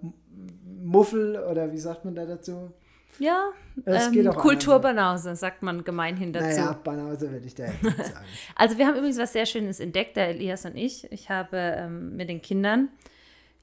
Muffel 0.84 1.38
oder 1.38 1.72
wie 1.72 1.78
sagt 1.78 2.06
man 2.06 2.16
da 2.16 2.26
dazu? 2.26 2.72
Ja, 3.18 3.52
Es 3.86 4.08
ähm, 4.08 4.12
geht 4.12 4.28
auch 4.28 4.36
Kulturbanause, 4.36 5.36
sagt 5.38 5.64
man 5.64 5.84
gemeinhin 5.86 6.34
dazu. 6.34 6.48
Naja, 6.48 6.80
Banause 6.84 7.32
würde 7.32 7.46
ich 7.46 7.56
da 7.56 7.66
jetzt 7.66 7.82
nicht 7.82 7.98
sagen. 7.98 8.26
Also 8.56 8.78
wir 8.78 8.86
haben 8.88 8.98
übrigens 8.98 9.18
was 9.18 9.32
sehr 9.32 9.46
Schönes 9.46 9.80
entdeckt, 9.80 10.18
der 10.18 10.30
Elias 10.30 10.66
und 10.66 10.76
ich. 10.76 11.10
Ich 11.14 11.30
habe 11.30 11.58
ähm, 11.58 12.18
mit 12.18 12.28
den 12.30 12.42
Kindern 12.42 12.90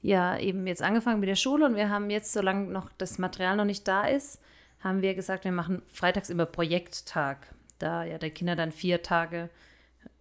ja 0.01 0.37
eben 0.39 0.65
jetzt 0.65 0.81
angefangen 0.81 1.19
mit 1.19 1.29
der 1.29 1.35
Schule 1.35 1.65
und 1.67 1.75
wir 1.75 1.89
haben 1.89 2.09
jetzt, 2.09 2.33
solange 2.33 2.65
noch 2.71 2.89
das 2.97 3.19
Material 3.19 3.55
noch 3.55 3.65
nicht 3.65 3.87
da 3.87 4.05
ist, 4.07 4.41
haben 4.83 5.01
wir 5.01 5.15
gesagt, 5.15 5.45
wir 5.45 5.51
machen 5.51 5.81
freitags 5.87 6.29
immer 6.29 6.45
Projekttag. 6.45 7.47
Da 7.79 8.03
ja 8.03 8.17
die 8.17 8.29
Kinder 8.29 8.55
dann 8.55 8.71
vier 8.71 9.01
Tage 9.01 9.49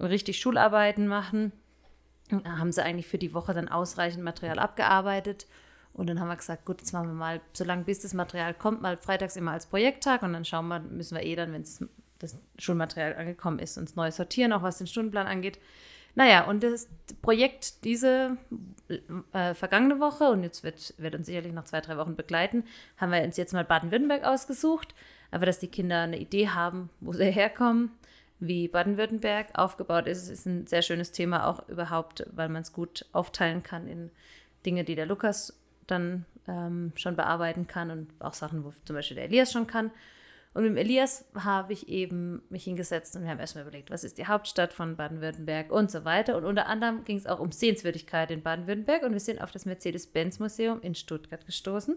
richtig 0.01 0.39
Schularbeiten 0.39 1.07
machen, 1.09 1.53
haben 2.45 2.73
sie 2.73 2.83
eigentlich 2.83 3.09
für 3.09 3.19
die 3.19 3.35
Woche 3.35 3.55
dann 3.55 3.69
ausreichend 3.69 4.23
Material 4.23 4.59
abgearbeitet. 4.59 5.47
Und 5.93 6.09
dann 6.09 6.21
haben 6.21 6.29
wir 6.29 6.37
gesagt, 6.37 6.65
gut, 6.65 6.81
jetzt 6.81 6.93
machen 6.93 7.09
wir 7.09 7.15
mal, 7.15 7.41
solange 7.53 7.85
bis 7.85 8.01
das 8.01 8.15
Material 8.15 8.55
kommt, 8.55 8.81
mal 8.81 8.97
freitags 8.97 9.37
immer 9.37 9.51
als 9.53 9.67
Projekttag 9.67 10.23
und 10.23 10.33
dann 10.33 10.45
schauen 10.45 10.69
wir, 10.69 10.81
müssen 10.81 11.17
wir 11.17 11.25
eh 11.25 11.37
dann, 11.37 11.53
wenn 11.53 11.65
das 12.19 12.39
Schulmaterial 12.59 13.15
angekommen 13.15 13.59
ist, 13.59 13.77
uns 13.77 13.95
neu 13.97 14.11
sortieren, 14.11 14.53
auch 14.53 14.63
was 14.63 14.79
den 14.79 14.87
Stundenplan 14.87 15.27
angeht. 15.27 15.59
Naja, 16.15 16.45
und 16.45 16.63
das 16.63 16.89
Projekt 17.23 17.85
diese 17.85 18.37
äh, 19.33 19.55
vergangene 19.55 19.99
Woche, 19.99 20.31
und 20.31 20.43
jetzt 20.43 20.63
wird, 20.63 20.95
wird 20.99 21.15
uns 21.15 21.27
sicherlich 21.27 21.53
noch 21.53 21.65
zwei, 21.65 21.81
drei 21.81 21.97
Wochen 21.97 22.17
begleiten, 22.17 22.65
haben 22.99 23.13
wir 23.13 23.23
uns 23.23 23.37
jetzt 23.37 23.55
mal 23.55 23.65
Baden-Württemberg 23.65 24.25
ausgesucht. 24.25 24.95
Aber 25.31 25.47
dass 25.47 25.59
die 25.59 25.69
Kinder 25.69 26.03
eine 26.03 26.19
Idee 26.19 26.51
haben, 26.51 26.91
wo 27.01 27.13
sie 27.13 27.31
herkommen, 27.31 27.91
wie 28.39 28.69
Baden-Württemberg 28.69 29.51
aufgebaut 29.55 30.07
ist, 30.07 30.29
ist 30.29 30.47
ein 30.47 30.67
sehr 30.67 30.83
schönes 30.83 31.13
Thema 31.13 31.47
auch 31.47 31.69
überhaupt, 31.69 32.27
weil 32.33 32.49
man 32.49 32.63
es 32.63 32.73
gut 32.73 33.07
aufteilen 33.13 33.63
kann 33.63 33.89
in 33.89 34.11
Dinge, 34.67 34.85
die 34.85 34.95
der 34.95 35.07
Lukas 35.07 35.59
dann 35.87 36.27
ähm, 36.49 36.93
schon 36.97 37.17
bearbeiten 37.17 37.67
kann 37.67 37.91
und 37.91 38.09
auch 38.19 38.35
Sachen, 38.35 38.65
wo 38.65 38.73
zum 38.85 38.97
Beispiel 38.97 39.15
der 39.15 39.25
Elias 39.25 39.53
schon 39.53 39.67
kann. 39.67 39.91
Und 40.55 40.65
mit 40.65 40.77
Elias 40.77 41.25
habe 41.35 41.73
ich 41.73 41.89
eben 41.89 42.43
mich 42.51 42.65
hingesetzt 42.65 43.17
und 43.17 43.23
wir 43.23 43.31
haben 43.31 43.39
erstmal 43.39 43.63
überlegt, 43.63 43.91
was 43.91 44.05
ist 44.05 44.19
die 44.19 44.27
Hauptstadt 44.27 44.73
von 44.73 44.97
Baden-Württemberg 44.97 45.73
und 45.73 45.91
so 45.91 46.05
weiter. 46.05 46.37
Und 46.37 46.45
unter 46.45 46.67
anderem 46.67 47.05
ging 47.05 47.17
es 47.17 47.27
auch 47.27 47.41
um 47.41 47.53
Sehenswürdigkeit 47.53 48.31
in 48.31 48.43
Baden-Württemberg 48.43 49.03
und 49.03 49.13
wir 49.13 49.21
sind 49.21 49.41
auf 49.41 49.51
das 49.51 49.65
Mercedes-Benz-Museum 49.65 50.83
in 50.83 50.95
Stuttgart 50.95 51.47
gestoßen. 51.47 51.97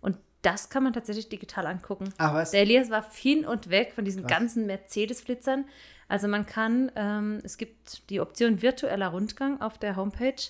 Und 0.00 0.18
das 0.42 0.68
kann 0.68 0.82
man 0.82 0.92
tatsächlich 0.92 1.28
digital 1.28 1.66
angucken. 1.66 2.12
Ach 2.18 2.34
was? 2.34 2.50
Der 2.50 2.62
Elias 2.62 2.90
war 2.90 3.08
hin 3.12 3.46
und 3.46 3.70
weg 3.70 3.92
von 3.94 4.04
diesen 4.04 4.24
Was? 4.24 4.30
ganzen 4.30 4.66
Mercedes-Flitzern. 4.66 5.64
Also 6.08 6.26
man 6.26 6.44
kann, 6.44 6.90
ähm, 6.96 7.40
es 7.44 7.56
gibt 7.56 8.10
die 8.10 8.20
Option 8.20 8.60
virtueller 8.60 9.08
Rundgang 9.08 9.60
auf 9.60 9.78
der 9.78 9.94
Homepage. 9.94 10.42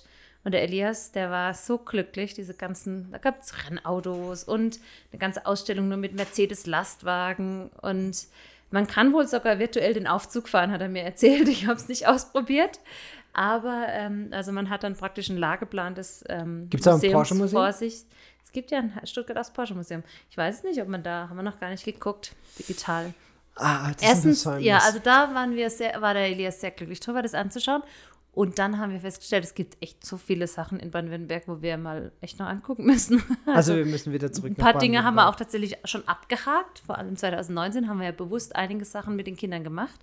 Und 0.43 0.51
der 0.53 0.63
Elias, 0.63 1.11
der 1.11 1.31
war 1.31 1.53
so 1.53 1.77
glücklich, 1.77 2.33
diese 2.33 2.53
ganzen, 2.53 3.11
da 3.11 3.17
gab 3.17 3.41
es 3.41 3.53
Rennautos 3.65 4.43
und 4.43 4.79
eine 5.11 5.19
ganze 5.19 5.45
Ausstellung 5.45 5.87
nur 5.87 5.97
mit 5.97 6.15
Mercedes-Lastwagen. 6.15 7.69
Und 7.81 8.27
man 8.69 8.87
kann 8.87 9.13
wohl 9.13 9.25
sogar 9.25 9.59
virtuell 9.59 9.93
den 9.93 10.07
Aufzug 10.07 10.49
fahren, 10.49 10.71
hat 10.71 10.81
er 10.81 10.89
mir 10.89 11.03
erzählt. 11.03 11.47
Ich 11.47 11.65
habe 11.65 11.79
es 11.79 11.87
nicht 11.87 12.07
ausprobiert. 12.07 12.79
Aber 13.31 13.87
ähm, 13.89 14.29
also 14.31 14.51
man 14.51 14.69
hat 14.69 14.83
dann 14.83 14.95
praktisch 14.95 15.29
einen 15.29 15.39
Lageplan 15.39 15.95
des 15.95 16.23
ähm, 16.29 16.67
Gibt's 16.69 16.85
da 16.85 16.91
ein 16.91 16.95
Museums 16.95 17.13
Porsche-Museum? 17.13 17.61
vor 17.61 17.73
sich. 17.73 18.05
Es 18.43 18.51
gibt 18.51 18.69
ja 18.69 18.79
ein 18.79 18.99
Stuttgart 19.05 19.37
das 19.37 19.51
Porsche 19.51 19.73
Museum. 19.73 20.03
Ich 20.29 20.37
weiß 20.37 20.57
es 20.57 20.63
nicht, 20.63 20.79
ob 20.81 20.87
man 20.87 21.01
da, 21.01 21.29
haben 21.29 21.37
wir 21.37 21.43
noch 21.43 21.59
gar 21.59 21.69
nicht 21.69 21.85
geguckt, 21.85 22.35
digital. 22.59 23.13
Ah, 23.55 23.91
das 23.93 24.01
Erstens, 24.01 24.39
ist 24.39 24.47
ein 24.47 24.61
ja, 24.61 24.79
also 24.79 24.99
da 24.99 25.33
waren 25.33 25.55
wir 25.55 25.69
sehr, 25.69 26.01
war 26.01 26.13
der 26.13 26.27
Elias 26.27 26.59
sehr 26.59 26.71
glücklich 26.71 26.99
drüber, 26.99 27.21
das 27.21 27.33
anzuschauen. 27.33 27.83
Und 28.33 28.57
dann 28.57 28.79
haben 28.79 28.91
wir 28.91 28.99
festgestellt, 28.99 29.43
es 29.43 29.53
gibt 29.53 29.77
echt 29.79 30.03
so 30.03 30.17
viele 30.17 30.47
Sachen 30.47 30.79
in 30.79 30.89
Baden-Württemberg, 30.89 31.47
wo 31.47 31.61
wir 31.61 31.77
mal 31.77 32.11
echt 32.19 32.39
noch 32.39 32.47
angucken 32.47 32.85
müssen. 32.85 33.21
also 33.45 33.75
wir 33.75 33.85
müssen 33.85 34.11
wieder 34.11 34.31
zurück 34.31 34.51
Ein 34.51 34.55
paar 34.55 34.79
Dinge 34.79 35.03
haben 35.03 35.15
wir 35.15 35.29
auch 35.29 35.35
tatsächlich 35.35 35.77
schon 35.85 36.07
abgehakt. 36.07 36.79
Vor 36.79 36.97
allem 36.97 37.15
2019 37.15 37.87
haben 37.87 37.99
wir 37.99 38.07
ja 38.07 38.11
bewusst 38.11 38.55
einige 38.55 38.85
Sachen 38.85 39.15
mit 39.15 39.27
den 39.27 39.37
Kindern 39.37 39.63
gemacht. 39.63 39.99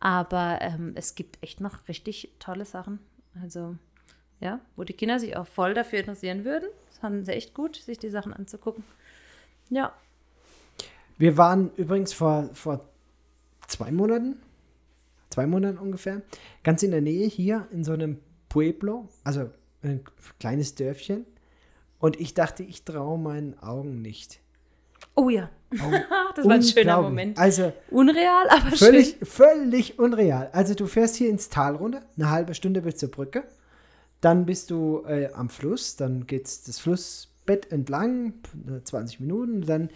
Aber 0.00 0.58
ähm, 0.60 0.92
es 0.96 1.14
gibt 1.14 1.42
echt 1.42 1.62
noch 1.62 1.88
richtig 1.88 2.30
tolle 2.38 2.66
Sachen. 2.66 2.98
Also, 3.42 3.76
ja, 4.40 4.60
wo 4.76 4.84
die 4.84 4.92
Kinder 4.92 5.18
sich 5.18 5.34
auch 5.38 5.46
voll 5.46 5.72
dafür 5.72 6.00
interessieren 6.00 6.44
würden. 6.44 6.68
Das 6.90 6.98
fanden 6.98 7.24
sie 7.24 7.32
echt 7.32 7.54
gut, 7.54 7.76
sich 7.76 7.98
die 7.98 8.10
Sachen 8.10 8.34
anzugucken. 8.34 8.84
Ja, 9.70 9.94
Wir 11.18 11.38
waren 11.38 11.70
übrigens 11.76 12.12
vor, 12.12 12.50
vor 12.52 12.84
zwei 13.66 13.90
Monaten, 13.90 14.36
zwei 15.36 15.46
Monaten 15.46 15.76
ungefähr, 15.76 16.22
ganz 16.64 16.82
in 16.82 16.92
der 16.92 17.02
Nähe 17.02 17.26
hier 17.28 17.68
in 17.70 17.84
so 17.84 17.92
einem 17.92 18.20
Pueblo, 18.48 19.06
also 19.22 19.50
ein 19.82 20.00
kleines 20.40 20.74
Dörfchen. 20.76 21.26
Und 21.98 22.18
ich 22.18 22.32
dachte, 22.32 22.62
ich 22.62 22.84
traue 22.84 23.18
meinen 23.18 23.58
Augen 23.58 24.00
nicht. 24.00 24.40
Oh 25.14 25.28
ja, 25.28 25.50
Oh, 25.74 25.90
das 26.36 26.46
war 26.46 26.54
ein 26.54 26.62
schöner. 26.62 27.02
Moment. 27.02 27.38
Also 27.38 27.74
Unreal, 27.90 28.48
aber 28.48 28.70
völlig, 28.70 29.16
schön. 29.18 29.26
völlig 29.26 29.98
unreal. 29.98 30.48
Also 30.52 30.72
du 30.74 30.86
fährst 30.86 31.16
hier 31.16 31.28
ins 31.28 31.50
Tal 31.50 31.74
runter, 31.76 32.02
eine 32.16 32.30
halbe 32.30 32.54
Stunde 32.54 32.80
bis 32.80 32.96
zur 32.96 33.10
Brücke. 33.10 33.44
Dann 34.22 34.46
bist 34.46 34.70
du 34.70 35.02
äh, 35.06 35.28
am 35.34 35.50
Fluss, 35.50 35.96
dann 35.96 36.26
geht 36.26 36.44
das 36.46 36.78
Flussbett 36.78 37.70
entlang, 37.72 38.32
äh, 38.74 38.82
20 38.82 39.20
Minuten, 39.20 39.60
dann 39.66 39.90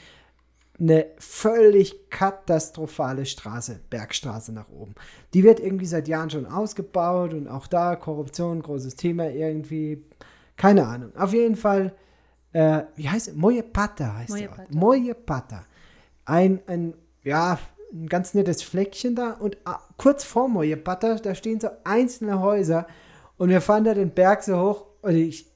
eine 0.80 1.06
völlig 1.18 2.08
katastrophale 2.08 3.26
Straße, 3.26 3.80
Bergstraße 3.90 4.52
nach 4.52 4.68
oben. 4.70 4.94
Die 5.34 5.44
wird 5.44 5.60
irgendwie 5.60 5.86
seit 5.86 6.08
Jahren 6.08 6.30
schon 6.30 6.46
ausgebaut 6.46 7.34
und 7.34 7.48
auch 7.48 7.66
da 7.66 7.96
Korruption, 7.96 8.62
großes 8.62 8.96
Thema 8.96 9.28
irgendwie, 9.30 10.02
keine 10.56 10.86
Ahnung. 10.86 11.14
Auf 11.16 11.34
jeden 11.34 11.56
Fall, 11.56 11.92
äh, 12.52 12.82
wie 12.96 13.08
heißt 13.08 13.28
es? 13.28 13.34
Moyepata 13.34 14.16
heißt 14.16 14.38
der 14.38 14.50
Ort. 14.50 14.74
Moyepata. 14.74 14.78
Moyepata. 14.78 15.64
Ein, 16.24 16.60
ein, 16.66 16.94
ja, 17.24 17.58
ein 17.92 18.08
ganz 18.08 18.32
nettes 18.34 18.62
Fleckchen 18.62 19.14
da 19.14 19.32
und 19.32 19.58
ah, 19.64 19.80
kurz 19.98 20.24
vor 20.24 20.48
Moyepata, 20.48 21.16
da 21.16 21.34
stehen 21.34 21.60
so 21.60 21.68
einzelne 21.84 22.40
Häuser 22.40 22.86
und 23.36 23.50
wir 23.50 23.60
fahren 23.60 23.84
da 23.84 23.92
den 23.92 24.10
Berg 24.10 24.42
so 24.42 24.58
hoch 24.58 24.86
und 25.02 25.14
ich, 25.14 25.46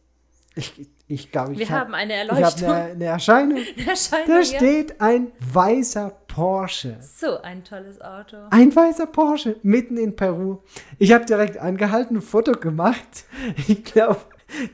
ich, 0.55 0.89
ich 1.07 1.31
glaube, 1.31 1.53
ich 1.53 1.59
Wir 1.59 1.69
hab- 1.71 1.81
haben 1.87 1.95
eine 1.95 2.15
ich 2.15 2.21
habe 2.31 2.35
Erleuchtung. 2.41 2.69
eine, 2.71 2.91
eine 2.93 3.05
Erscheinung. 3.05 3.59
Erscheinung, 3.87 4.27
Da 4.29 4.39
ja. 4.39 4.45
steht 4.45 5.01
ein 5.01 5.33
weißer 5.53 6.11
Porsche. 6.29 6.97
So 7.01 7.41
ein 7.43 7.63
tolles 7.63 8.01
Auto. 8.01 8.37
Ein 8.51 8.75
weißer 8.75 9.07
Porsche 9.07 9.57
mitten 9.63 9.97
in 9.99 10.17
Peru. 10.17 10.59
Ich 10.99 11.13
habe 11.13 11.25
direkt 11.25 11.59
angehalten, 11.59 12.17
ein 12.17 12.23
Foto 12.23 12.53
gemacht. 12.53 13.25
Ich 13.69 13.85
glaube, 13.85 14.21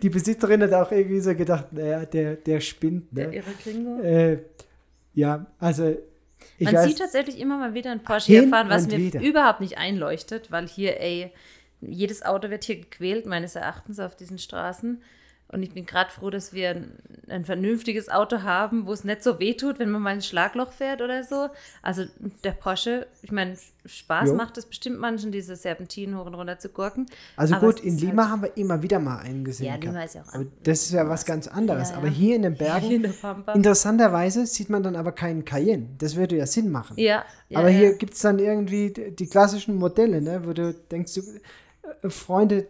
die 0.03 0.09
Besitzerin 0.11 0.63
hat 0.63 0.73
auch 0.73 0.91
irgendwie 0.93 1.21
so 1.21 1.35
gedacht, 1.35 1.73
naja, 1.73 2.05
der, 2.05 2.37
der 2.37 2.61
spinnt. 2.61 3.07
Der 3.11 3.29
Ne? 3.29 3.37
irre 3.37 3.51
Gringo. 3.63 4.01
Äh, 4.03 4.39
ja, 5.15 5.47
also 5.59 5.97
ich 6.59 6.65
Man 6.67 6.75
weiß, 6.75 6.87
sieht 6.87 6.99
tatsächlich 6.99 7.39
immer 7.39 7.59
mal 7.59 7.75
wieder 7.75 7.91
ein 7.91 8.03
Porsche 8.03 8.27
hier 8.27 8.49
fahren, 8.49 8.69
was 8.69 8.87
mir 8.87 8.99
wieder. 8.99 9.21
überhaupt 9.21 9.61
nicht 9.61 9.79
einleuchtet, 9.79 10.51
weil 10.53 10.67
hier, 10.69 11.01
ey, 11.01 11.33
jedes 11.81 12.23
Auto 12.25 12.51
wird 12.51 12.65
hier 12.65 12.77
gequält, 12.81 13.27
meines 13.27 13.57
Erachtens, 13.57 13.99
auf 13.99 14.15
diesen 14.17 14.39
Straßen. 14.39 15.03
Und 15.53 15.65
ich 15.65 15.75
bin 15.75 15.85
gerade 15.85 16.11
froh, 16.11 16.31
dass 16.31 16.53
wir 16.53 16.71
ein, 16.71 16.93
ein, 17.29 17.45
vernünftiges 17.45 18.09
Auto 18.09 18.43
haben, 18.43 18.87
wo 18.87 18.93
es 18.93 19.03
nicht 19.03 19.25
so 19.25 19.41
weh 19.41 19.55
tut, 19.55 19.81
wenn 19.81 19.91
man 19.91 20.01
mal 20.01 20.11
ein 20.11 20.23
Schlagloch 20.23 20.73
fährt 20.73 21.03
oder 21.03 21.25
so. 21.25 21.49
Also 21.83 22.05
der 22.45 22.53
Porsche, 22.53 23.09
ich 23.23 23.33
meine, 23.33 23.57
Spaß 23.85 24.29
jo. 24.29 24.35
macht 24.37 24.59
es 24.59 24.67
bestimmt 24.67 25.01
manchen, 25.01 25.33
diese 25.33 25.57
Serpentinen 25.57 26.17
hoch 26.17 26.27
und 26.27 26.35
runter 26.35 26.61
zu 26.61 26.69
gurken. 26.69 27.07
Also 27.37 27.57
aber 27.57 27.67
gut, 27.67 27.81
in 27.81 27.99
Lima 27.99 28.25
halt 28.25 28.33
haben 28.33 28.43
wir 28.43 28.57
immer 28.57 28.83
wieder 28.83 29.01
mal 29.01 29.19
einen 29.19 29.45
gesehen. 29.45 29.67
Ja, 29.67 29.75
Lima 29.75 30.05
ist 30.05 30.15
ja 30.15 30.23
auch 30.23 30.35
aber 30.35 30.47
Das 30.63 30.83
ist 30.83 30.93
ja 30.93 31.09
was 31.09 31.25
ganz 31.25 31.49
anderes. 31.49 31.89
Ja, 31.89 31.95
ja. 31.95 31.99
Aber 31.99 32.09
hier 32.09 32.37
in 32.37 32.43
den 32.43 32.55
Bergen, 32.59 33.05
in 33.05 33.13
interessanterweise 33.55 34.47
sieht 34.47 34.71
man 34.71 34.85
dann 34.85 34.95
aber 34.95 35.11
keinen 35.11 35.45
Cayenne. 35.45 35.89
Das 35.99 36.15
würde 36.15 36.37
ja 36.37 36.47
Sinn 36.47 36.71
machen. 36.71 36.95
Ja. 36.97 37.25
ja 37.49 37.59
aber 37.59 37.71
hier 37.71 37.95
gibt 37.95 38.15
es 38.15 38.21
dann 38.21 38.39
irgendwie 38.39 38.93
die, 38.93 39.17
die 39.17 39.27
klassischen 39.27 39.77
Modelle, 39.77 40.21
ne, 40.21 40.47
wo 40.47 40.53
du 40.53 40.73
denkst, 40.75 41.15
du, 41.15 41.23
äh, 42.03 42.09
Freunde, 42.09 42.67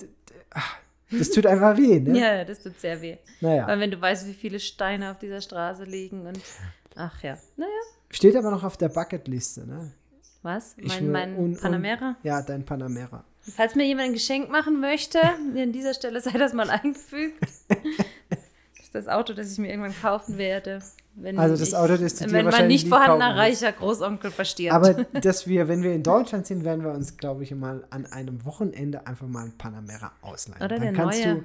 ach, 0.50 0.79
das 1.10 1.30
tut 1.30 1.46
einfach 1.46 1.76
weh, 1.76 2.00
ne? 2.00 2.18
Ja, 2.18 2.44
das 2.44 2.60
tut 2.60 2.78
sehr 2.78 3.00
weh. 3.00 3.16
Naja. 3.40 3.66
Weil 3.66 3.80
wenn 3.80 3.90
du 3.90 4.00
weißt, 4.00 4.26
wie 4.26 4.34
viele 4.34 4.60
Steine 4.60 5.10
auf 5.10 5.18
dieser 5.18 5.40
Straße 5.40 5.84
liegen 5.84 6.26
und 6.26 6.40
ach 6.96 7.22
ja, 7.22 7.38
naja. 7.56 7.70
Steht 8.10 8.36
aber 8.36 8.50
noch 8.50 8.64
auf 8.64 8.76
der 8.76 8.88
Bucketliste, 8.88 9.66
ne? 9.66 9.92
Was? 10.42 10.76
Mein, 10.78 11.10
mein 11.10 11.36
un, 11.36 11.56
Panamera? 11.58 12.16
ja, 12.22 12.42
dein 12.42 12.64
Panamera. 12.64 13.24
Falls 13.56 13.74
mir 13.74 13.84
jemand 13.84 14.08
ein 14.08 14.12
Geschenk 14.12 14.50
machen 14.50 14.80
möchte, 14.80 15.20
an 15.22 15.72
dieser 15.72 15.94
Stelle 15.94 16.20
sei 16.20 16.32
das 16.32 16.52
mal 16.52 16.70
eingefügt. 16.70 17.38
das 18.92 19.08
Auto, 19.08 19.32
das 19.32 19.52
ich 19.52 19.58
mir 19.58 19.68
irgendwann 19.68 19.94
kaufen 20.00 20.38
werde. 20.38 20.80
Wenn 21.14 21.38
also 21.38 21.56
das 21.56 21.68
ich, 21.68 21.76
Auto, 21.76 21.96
das 21.96 22.16
du 22.16 22.26
dir 22.26 22.32
Wenn 22.32 22.46
mein 22.46 22.68
nicht 22.68 22.88
vorhandener 22.88 23.36
reicher 23.36 23.72
Großonkel 23.72 24.30
verstirbt. 24.30 24.74
Aber 24.74 24.94
dass 25.20 25.46
wir, 25.46 25.68
wenn 25.68 25.82
wir 25.82 25.94
in 25.94 26.02
Deutschland 26.02 26.46
sind, 26.46 26.64
werden 26.64 26.84
wir 26.84 26.92
uns, 26.92 27.16
glaube 27.16 27.42
ich, 27.42 27.54
mal 27.54 27.84
an 27.90 28.06
einem 28.06 28.44
Wochenende 28.44 29.06
einfach 29.06 29.26
mal 29.26 29.44
ein 29.44 29.58
Panamera 29.58 30.12
ausleihen. 30.22 30.62
Oder 30.62 30.78
Dann 30.78 30.80
der 30.82 30.92
kannst 30.92 31.24
neue, 31.24 31.34
du 31.36 31.44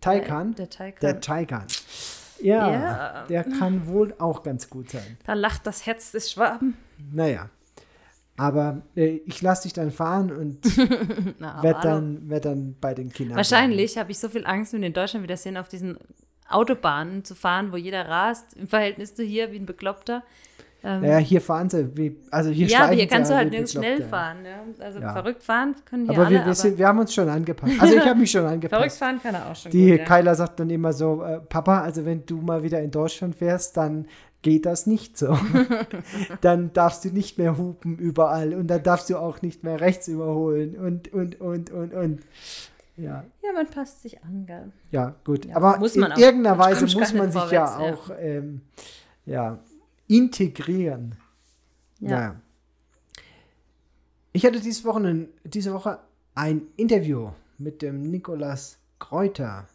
Taycan, 0.00 0.54
der, 0.54 0.66
der 0.66 0.70
Taycan. 0.70 1.00
Der 1.00 1.20
Taycan. 1.20 1.66
Ja, 2.42 2.70
ja, 2.70 3.24
der 3.28 3.44
kann 3.44 3.86
wohl 3.86 4.14
auch 4.18 4.42
ganz 4.42 4.68
gut 4.68 4.90
sein. 4.90 5.16
Da 5.24 5.34
lacht 5.34 5.66
das 5.66 5.86
Herz 5.86 6.10
des 6.10 6.32
Schwaben. 6.32 6.76
Naja. 7.12 7.48
Aber 8.36 8.82
äh, 8.96 9.20
ich 9.26 9.42
lasse 9.42 9.64
dich 9.64 9.72
dann 9.72 9.90
fahren 9.90 10.32
und 10.32 10.76
werde 11.62 11.80
dann, 11.82 12.28
werd 12.28 12.44
dann 12.46 12.76
bei 12.80 12.94
den 12.94 13.12
Kindern. 13.12 13.36
Wahrscheinlich 13.36 13.98
habe 13.98 14.10
ich 14.10 14.18
so 14.18 14.28
viel 14.28 14.46
Angst, 14.46 14.72
wenn 14.72 14.80
wir 14.80 14.88
in 14.88 14.94
Deutschland 14.94 15.22
wieder 15.22 15.36
sehen, 15.36 15.56
auf 15.56 15.68
diesen 15.68 15.98
Autobahnen 16.54 17.24
zu 17.24 17.34
fahren, 17.34 17.72
wo 17.72 17.76
jeder 17.76 18.08
rast, 18.08 18.56
im 18.56 18.68
Verhältnis 18.68 19.14
zu 19.14 19.22
hier 19.22 19.52
wie 19.52 19.56
ein 19.56 19.66
Bekloppter. 19.66 20.22
Ähm, 20.84 21.04
ja, 21.04 21.18
hier 21.18 21.40
fahren 21.40 21.70
sie, 21.70 21.96
wie, 21.96 22.16
also 22.30 22.50
hier 22.50 22.66
Ja, 22.66 22.84
aber 22.84 22.94
hier 22.94 23.06
kannst 23.06 23.30
du 23.30 23.36
halt 23.36 23.50
nirgends 23.50 23.72
schnell 23.72 24.02
fahren. 24.02 24.38
Ja. 24.44 24.84
Also 24.84 24.98
ja. 24.98 25.12
verrückt 25.12 25.42
fahren 25.44 25.76
können 25.84 26.06
hier 26.06 26.14
aber 26.14 26.26
alle. 26.26 26.38
Wir, 26.38 26.46
wir, 26.46 26.54
sind, 26.54 26.76
wir 26.76 26.88
haben 26.88 26.98
uns 26.98 27.14
schon 27.14 27.28
angepasst. 27.28 27.74
Also 27.78 27.96
ich 27.96 28.04
habe 28.04 28.18
mich 28.18 28.30
schon 28.30 28.44
angepasst. 28.46 28.74
verrückt 28.74 28.96
fahren 28.96 29.20
kann 29.22 29.34
er 29.34 29.48
auch 29.48 29.54
schon 29.54 29.70
Die 29.70 29.90
gut, 29.90 30.00
ja. 30.00 30.04
Kyla 30.04 30.34
sagt 30.34 30.58
dann 30.58 30.70
immer 30.70 30.92
so, 30.92 31.22
äh, 31.22 31.38
Papa, 31.38 31.82
also 31.82 32.04
wenn 32.04 32.26
du 32.26 32.38
mal 32.38 32.64
wieder 32.64 32.80
in 32.80 32.90
Deutschland 32.90 33.36
fährst, 33.36 33.76
dann 33.76 34.06
geht 34.42 34.66
das 34.66 34.86
nicht 34.88 35.16
so. 35.16 35.38
dann 36.40 36.72
darfst 36.72 37.04
du 37.04 37.10
nicht 37.10 37.38
mehr 37.38 37.56
hupen 37.56 37.96
überall 37.96 38.52
und 38.52 38.66
dann 38.66 38.82
darfst 38.82 39.08
du 39.08 39.16
auch 39.16 39.40
nicht 39.40 39.62
mehr 39.62 39.80
rechts 39.80 40.08
überholen 40.08 40.76
und, 40.76 41.12
und, 41.12 41.40
und, 41.40 41.70
und, 41.70 41.94
und. 41.94 42.20
Ja. 42.96 43.24
ja, 43.42 43.52
man 43.54 43.66
passt 43.66 44.02
sich 44.02 44.22
an, 44.22 44.44
gell? 44.46 44.70
Ja, 44.90 45.14
gut. 45.24 45.46
Ja, 45.46 45.56
Aber 45.56 45.76
in 45.76 46.04
auch. 46.04 46.16
irgendeiner 46.18 46.58
Weise 46.58 46.84
muss 46.84 47.14
man 47.14 47.32
sich 47.32 47.40
vorwärts, 47.40 47.50
ja 47.50 47.78
auch 47.78 48.10
Ähm, 48.18 48.60
ja, 49.24 49.58
integrieren. 50.08 51.14
Ja. 52.00 52.08
Naja. 52.10 52.36
Ich 54.32 54.44
hatte 54.44 54.60
diese 54.60 54.84
Woche, 54.84 55.28
diese 55.44 55.72
Woche 55.72 55.98
ein 56.34 56.62
Interview 56.76 57.30
mit 57.58 57.82
dem 57.82 58.02
Nikolas 58.02 58.78
Kräuter. 58.98 59.66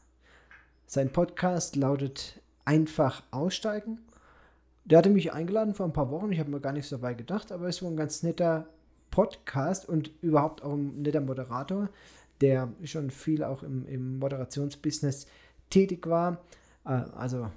Sein 0.85 1.11
Podcast 1.11 1.75
lautet 1.75 2.41
Einfach 2.65 3.23
aussteigen. 3.31 3.99
Der 4.85 4.97
hatte 4.97 5.09
mich 5.09 5.31
eingeladen 5.33 5.73
vor 5.73 5.85
ein 5.85 5.93
paar 5.93 6.11
Wochen. 6.11 6.31
Ich 6.31 6.39
habe 6.39 6.49
mir 6.49 6.59
gar 6.59 6.73
nichts 6.73 6.89
dabei 6.89 7.13
gedacht, 7.13 7.51
aber 7.51 7.67
es 7.67 7.81
war 7.81 7.89
ein 7.89 7.97
ganz 7.97 8.23
netter 8.23 8.67
Podcast 9.11 9.87
und 9.87 10.11
überhaupt 10.21 10.63
auch 10.63 10.73
ein 10.73 11.01
netter 11.01 11.21
Moderator 11.21 11.89
der 12.41 12.71
schon 12.83 13.09
viel 13.09 13.43
auch 13.43 13.63
im, 13.63 13.85
im 13.87 14.19
Moderationsbusiness 14.19 15.27
tätig 15.69 16.07
war. 16.07 16.43
Äh, 16.85 17.03
also 17.15 17.49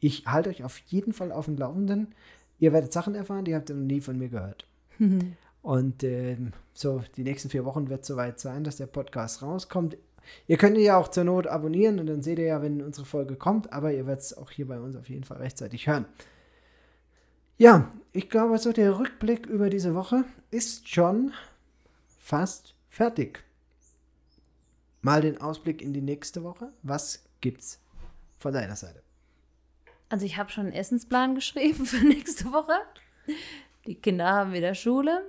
ich 0.00 0.26
halte 0.26 0.50
euch 0.50 0.64
auf 0.64 0.78
jeden 0.78 1.12
Fall 1.12 1.32
auf 1.32 1.46
dem 1.46 1.56
Laufenden. 1.56 2.14
Ihr 2.58 2.72
werdet 2.72 2.92
Sachen 2.92 3.14
erfahren, 3.14 3.44
die 3.44 3.54
habt 3.54 3.68
ihr 3.70 3.76
noch 3.76 3.86
nie 3.86 4.00
von 4.00 4.18
mir 4.18 4.28
gehört. 4.28 4.66
Und 5.62 6.04
ähm, 6.04 6.52
so, 6.72 7.02
die 7.16 7.24
nächsten 7.24 7.50
vier 7.50 7.64
Wochen 7.64 7.88
wird 7.88 8.02
es 8.02 8.06
soweit 8.06 8.38
sein, 8.38 8.62
dass 8.62 8.76
der 8.76 8.86
Podcast 8.86 9.42
rauskommt. 9.42 9.96
Ihr 10.46 10.58
könnt 10.58 10.76
ihn 10.76 10.84
ja 10.84 10.96
auch 10.96 11.08
zur 11.08 11.24
Not 11.24 11.48
abonnieren 11.48 11.98
und 11.98 12.06
dann 12.06 12.22
seht 12.22 12.38
ihr 12.38 12.46
ja, 12.46 12.62
wenn 12.62 12.82
unsere 12.82 13.06
Folge 13.06 13.36
kommt, 13.36 13.72
aber 13.72 13.92
ihr 13.92 14.06
werdet 14.06 14.24
es 14.24 14.36
auch 14.36 14.50
hier 14.50 14.66
bei 14.66 14.80
uns 14.80 14.96
auf 14.96 15.08
jeden 15.08 15.24
Fall 15.24 15.38
rechtzeitig 15.38 15.86
hören. 15.86 16.04
Ja, 17.58 17.92
ich 18.12 18.28
glaube, 18.28 18.58
so 18.58 18.72
der 18.72 18.98
Rückblick 18.98 19.46
über 19.46 19.70
diese 19.70 19.94
Woche 19.94 20.24
ist 20.50 20.88
schon 20.88 21.32
fast 22.18 22.74
fertig 22.88 23.45
mal 25.06 25.20
den 25.20 25.40
Ausblick 25.40 25.80
in 25.80 25.92
die 25.92 26.02
nächste 26.02 26.42
Woche. 26.42 26.72
Was 26.82 27.24
gibt's 27.40 27.80
von 28.38 28.52
deiner 28.52 28.74
Seite? 28.74 29.02
Also 30.08 30.26
ich 30.26 30.36
habe 30.36 30.50
schon 30.50 30.66
einen 30.66 30.74
Essensplan 30.74 31.34
geschrieben 31.36 31.86
für 31.86 32.04
nächste 32.04 32.46
Woche. 32.46 32.74
Die 33.86 33.94
Kinder 33.94 34.26
haben 34.26 34.52
wieder 34.52 34.74
Schule. 34.74 35.22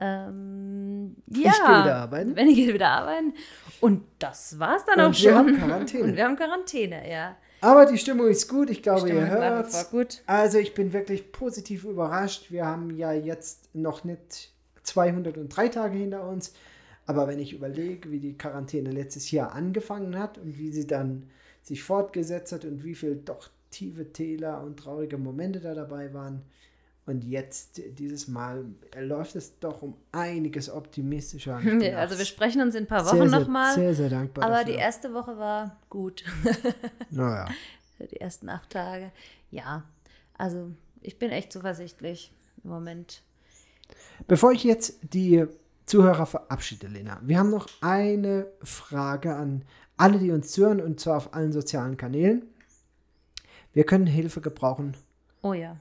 Ähm, 0.00 1.16
ja, 1.26 1.50
ich 1.50 1.56
gehe 1.58 1.82
wieder 1.82 1.96
arbeiten. 1.96 2.34
Wenn 2.34 2.48
ich 2.48 2.72
wieder 2.72 2.88
arbeiten. 2.88 3.34
Und 3.80 4.04
das 4.18 4.58
war's 4.58 4.84
dann 4.86 5.04
Und 5.04 5.10
auch 5.10 5.14
schon. 5.14 5.24
Wir 5.24 5.36
haben 5.36 5.56
Quarantäne. 5.58 6.04
Und 6.04 6.16
wir 6.16 6.24
haben 6.24 6.36
Quarantäne, 6.36 7.10
ja. 7.10 7.36
Aber 7.60 7.84
die 7.84 7.98
Stimmung 7.98 8.28
ist 8.28 8.48
gut, 8.48 8.70
ich 8.70 8.82
glaube, 8.82 9.10
ihr 9.10 9.26
hört. 9.26 9.90
gut. 9.90 10.22
Also 10.24 10.56
ich 10.56 10.72
bin 10.72 10.94
wirklich 10.94 11.30
positiv 11.30 11.84
überrascht. 11.84 12.50
Wir 12.50 12.64
haben 12.64 12.96
ja 12.96 13.12
jetzt 13.12 13.74
noch 13.74 14.02
nicht 14.04 14.50
203 14.84 15.68
Tage 15.68 15.98
hinter 15.98 16.26
uns. 16.26 16.54
Aber 17.10 17.26
wenn 17.26 17.40
ich 17.40 17.52
überlege, 17.52 18.12
wie 18.12 18.20
die 18.20 18.38
Quarantäne 18.38 18.92
letztes 18.92 19.32
Jahr 19.32 19.50
angefangen 19.50 20.16
hat 20.16 20.38
und 20.38 20.56
wie 20.56 20.70
sie 20.70 20.86
dann 20.86 21.28
sich 21.60 21.82
fortgesetzt 21.82 22.52
hat 22.52 22.64
und 22.64 22.84
wie 22.84 22.94
viel 22.94 23.16
doch 23.16 23.50
tiefe 23.72 24.12
Täler 24.12 24.62
und 24.62 24.78
traurige 24.78 25.18
Momente 25.18 25.58
da 25.58 25.74
dabei 25.74 26.14
waren. 26.14 26.42
Und 27.06 27.24
jetzt, 27.24 27.80
dieses 27.98 28.28
Mal, 28.28 28.64
läuft 28.96 29.34
es 29.34 29.58
doch 29.58 29.82
um 29.82 29.96
einiges 30.12 30.70
optimistischer. 30.70 31.60
Ja, 31.80 31.98
also 31.98 32.16
wir 32.16 32.24
sprechen 32.24 32.62
uns 32.62 32.76
in 32.76 32.84
ein 32.84 32.86
paar 32.86 33.04
Wochen 33.04 33.28
nochmal. 33.28 33.74
Sehr, 33.74 33.92
sehr 33.92 34.08
dankbar. 34.08 34.44
Aber 34.44 34.58
dafür. 34.58 34.72
die 34.72 34.78
erste 34.78 35.12
Woche 35.12 35.36
war 35.36 35.80
gut. 35.88 36.22
Naja. 37.10 37.48
die 37.98 38.20
ersten 38.20 38.48
acht 38.48 38.70
Tage. 38.70 39.10
Ja, 39.50 39.82
also 40.38 40.70
ich 41.00 41.18
bin 41.18 41.32
echt 41.32 41.52
zuversichtlich 41.52 42.30
im 42.62 42.70
Moment. 42.70 43.22
Bevor 44.28 44.52
ich 44.52 44.62
jetzt 44.62 45.00
die 45.02 45.48
Zuhörer 45.90 46.24
verabschiede, 46.24 46.86
Lena. 46.86 47.18
Wir 47.20 47.40
haben 47.40 47.50
noch 47.50 47.66
eine 47.80 48.46
Frage 48.62 49.34
an 49.34 49.64
alle, 49.96 50.20
die 50.20 50.30
uns 50.30 50.52
zuhören, 50.52 50.80
und 50.80 51.00
zwar 51.00 51.16
auf 51.16 51.34
allen 51.34 51.50
sozialen 51.50 51.96
Kanälen. 51.96 52.44
Wir 53.72 53.82
können 53.82 54.06
Hilfe 54.06 54.40
gebrauchen. 54.40 54.96
Oh 55.42 55.52
ja. 55.52 55.78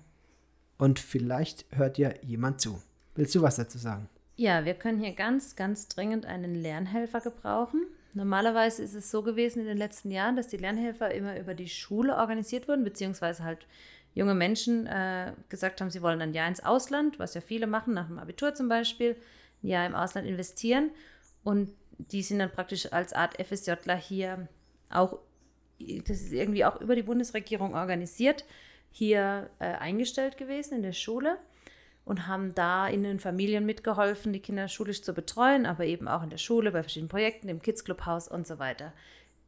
Und 0.80 0.98
vielleicht 0.98 1.68
hört 1.70 2.00
ja 2.00 2.12
jemand 2.24 2.60
zu. 2.60 2.82
Willst 3.14 3.36
du 3.36 3.44
was 3.44 3.58
dazu 3.58 3.78
sagen? 3.78 4.10
Ja, 4.36 4.66
wir 4.66 4.74
können 4.74 5.00
hier 5.00 5.14
ganz, 5.14 5.56
ganz 5.56 5.88
dringend 5.90 6.26
einen 6.26 6.56
Lernhelfer 6.56 7.22
gebrauchen. 7.22 7.86
Normalerweise 8.16 8.82
ist 8.82 8.96
es 8.96 9.12
so 9.12 9.22
gewesen 9.22 9.60
in 9.60 9.68
den 9.68 9.78
letzten 9.78 10.10
Jahren, 10.10 10.36
dass 10.36 10.48
die 10.48 10.58
Lernhelfer 10.58 11.14
immer 11.14 11.40
über 11.40 11.54
die 11.54 11.70
Schule 11.70 12.18
organisiert 12.18 12.68
wurden, 12.68 12.84
beziehungsweise 12.84 13.44
halt 13.44 13.68
junge 14.16 14.34
Menschen 14.34 14.88
äh, 14.88 15.34
gesagt 15.50 15.82
haben, 15.82 15.92
sie 15.92 16.02
wollen 16.02 16.20
ein 16.20 16.34
Jahr 16.34 16.48
ins 16.48 16.64
Ausland, 16.64 17.20
was 17.20 17.36
ja 17.36 17.42
viele 17.42 17.68
machen, 17.68 17.94
nach 17.94 18.08
dem 18.08 18.18
Abitur 18.18 18.56
zum 18.56 18.70
Beispiel 18.70 19.16
Jahr 19.62 19.86
im 19.86 19.96
Ausland 19.96 20.28
investieren 20.28 20.92
und 21.44 21.70
die 21.98 22.24
sind 22.24 22.40
dann 22.40 22.52
praktisch 22.52 22.92
als 22.92 23.14
Art 23.14 23.36
FSJler 23.42 23.98
hier 23.98 24.48
auch, 24.90 25.20
das 25.80 26.22
ist 26.22 26.32
irgendwie 26.32 26.66
auch 26.66 26.80
über 26.82 26.96
die 26.96 27.04
Bundesregierung 27.04 27.76
organisiert, 27.76 28.46
hier 28.92 29.50
äh, 29.60 29.66
eingestellt 29.66 30.38
gewesen 30.38 30.76
in 30.76 30.82
der 30.82 30.94
Schule 30.94 31.38
und 32.06 32.28
haben 32.28 32.56
da 32.56 32.88
in 32.88 33.04
den 33.04 33.20
Familien 33.20 33.66
mitgeholfen, 33.66 34.34
die 34.34 34.40
Kinder 34.40 34.68
schulisch 34.68 35.04
zu 35.04 35.14
betreuen, 35.14 35.66
aber 35.66 35.86
eben 35.86 36.08
auch 36.08 36.24
in 36.24 36.30
der 36.30 36.38
Schule, 36.38 36.72
bei 36.72 36.82
verschiedenen 36.82 37.10
Projekten, 37.10 37.50
im 37.50 37.62
Kids 37.62 37.84
Clubhaus 37.84 38.28
und 38.28 38.48
so 38.48 38.58
weiter. 38.58 38.94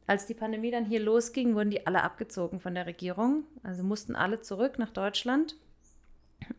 Als 0.06 0.26
die 0.26 0.34
Pandemie 0.34 0.70
dann 0.70 0.84
hier 0.84 1.00
losging, 1.00 1.54
wurden 1.54 1.70
die 1.70 1.86
alle 1.86 2.02
abgezogen 2.02 2.60
von 2.60 2.74
der 2.74 2.86
Regierung, 2.86 3.44
also 3.62 3.82
mussten 3.82 4.14
alle 4.14 4.40
zurück 4.40 4.78
nach 4.78 4.90
Deutschland. 4.90 5.56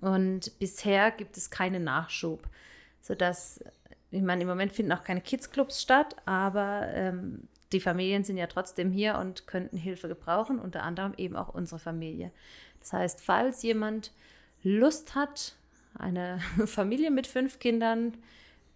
Und 0.01 0.57
bisher 0.59 1.11
gibt 1.11 1.37
es 1.37 1.49
keinen 1.49 1.83
Nachschub 1.83 2.47
sodass, 3.03 3.59
ich 4.11 4.21
meine, 4.21 4.41
im 4.41 4.47
Moment 4.47 4.71
finden 4.71 4.93
auch 4.93 5.03
keine 5.03 5.21
Kids-Clubs 5.21 5.81
statt, 5.81 6.15
aber 6.25 6.87
ähm, 6.93 7.47
die 7.73 7.81
Familien 7.81 8.23
sind 8.23 8.37
ja 8.37 8.47
trotzdem 8.47 8.91
hier 8.91 9.17
und 9.17 9.45
könnten 9.45 9.77
Hilfe 9.77 10.07
gebrauchen, 10.07 10.57
unter 10.57 10.83
anderem 10.83 11.13
eben 11.17 11.35
auch 11.35 11.53
unsere 11.53 11.79
Familie. 11.79 12.31
Das 12.79 12.93
heißt, 12.93 13.21
falls 13.21 13.61
jemand 13.61 14.13
Lust 14.63 15.15
hat, 15.15 15.55
eine 15.99 16.39
Familie 16.65 17.11
mit 17.11 17.27
fünf 17.27 17.59
Kindern 17.59 18.17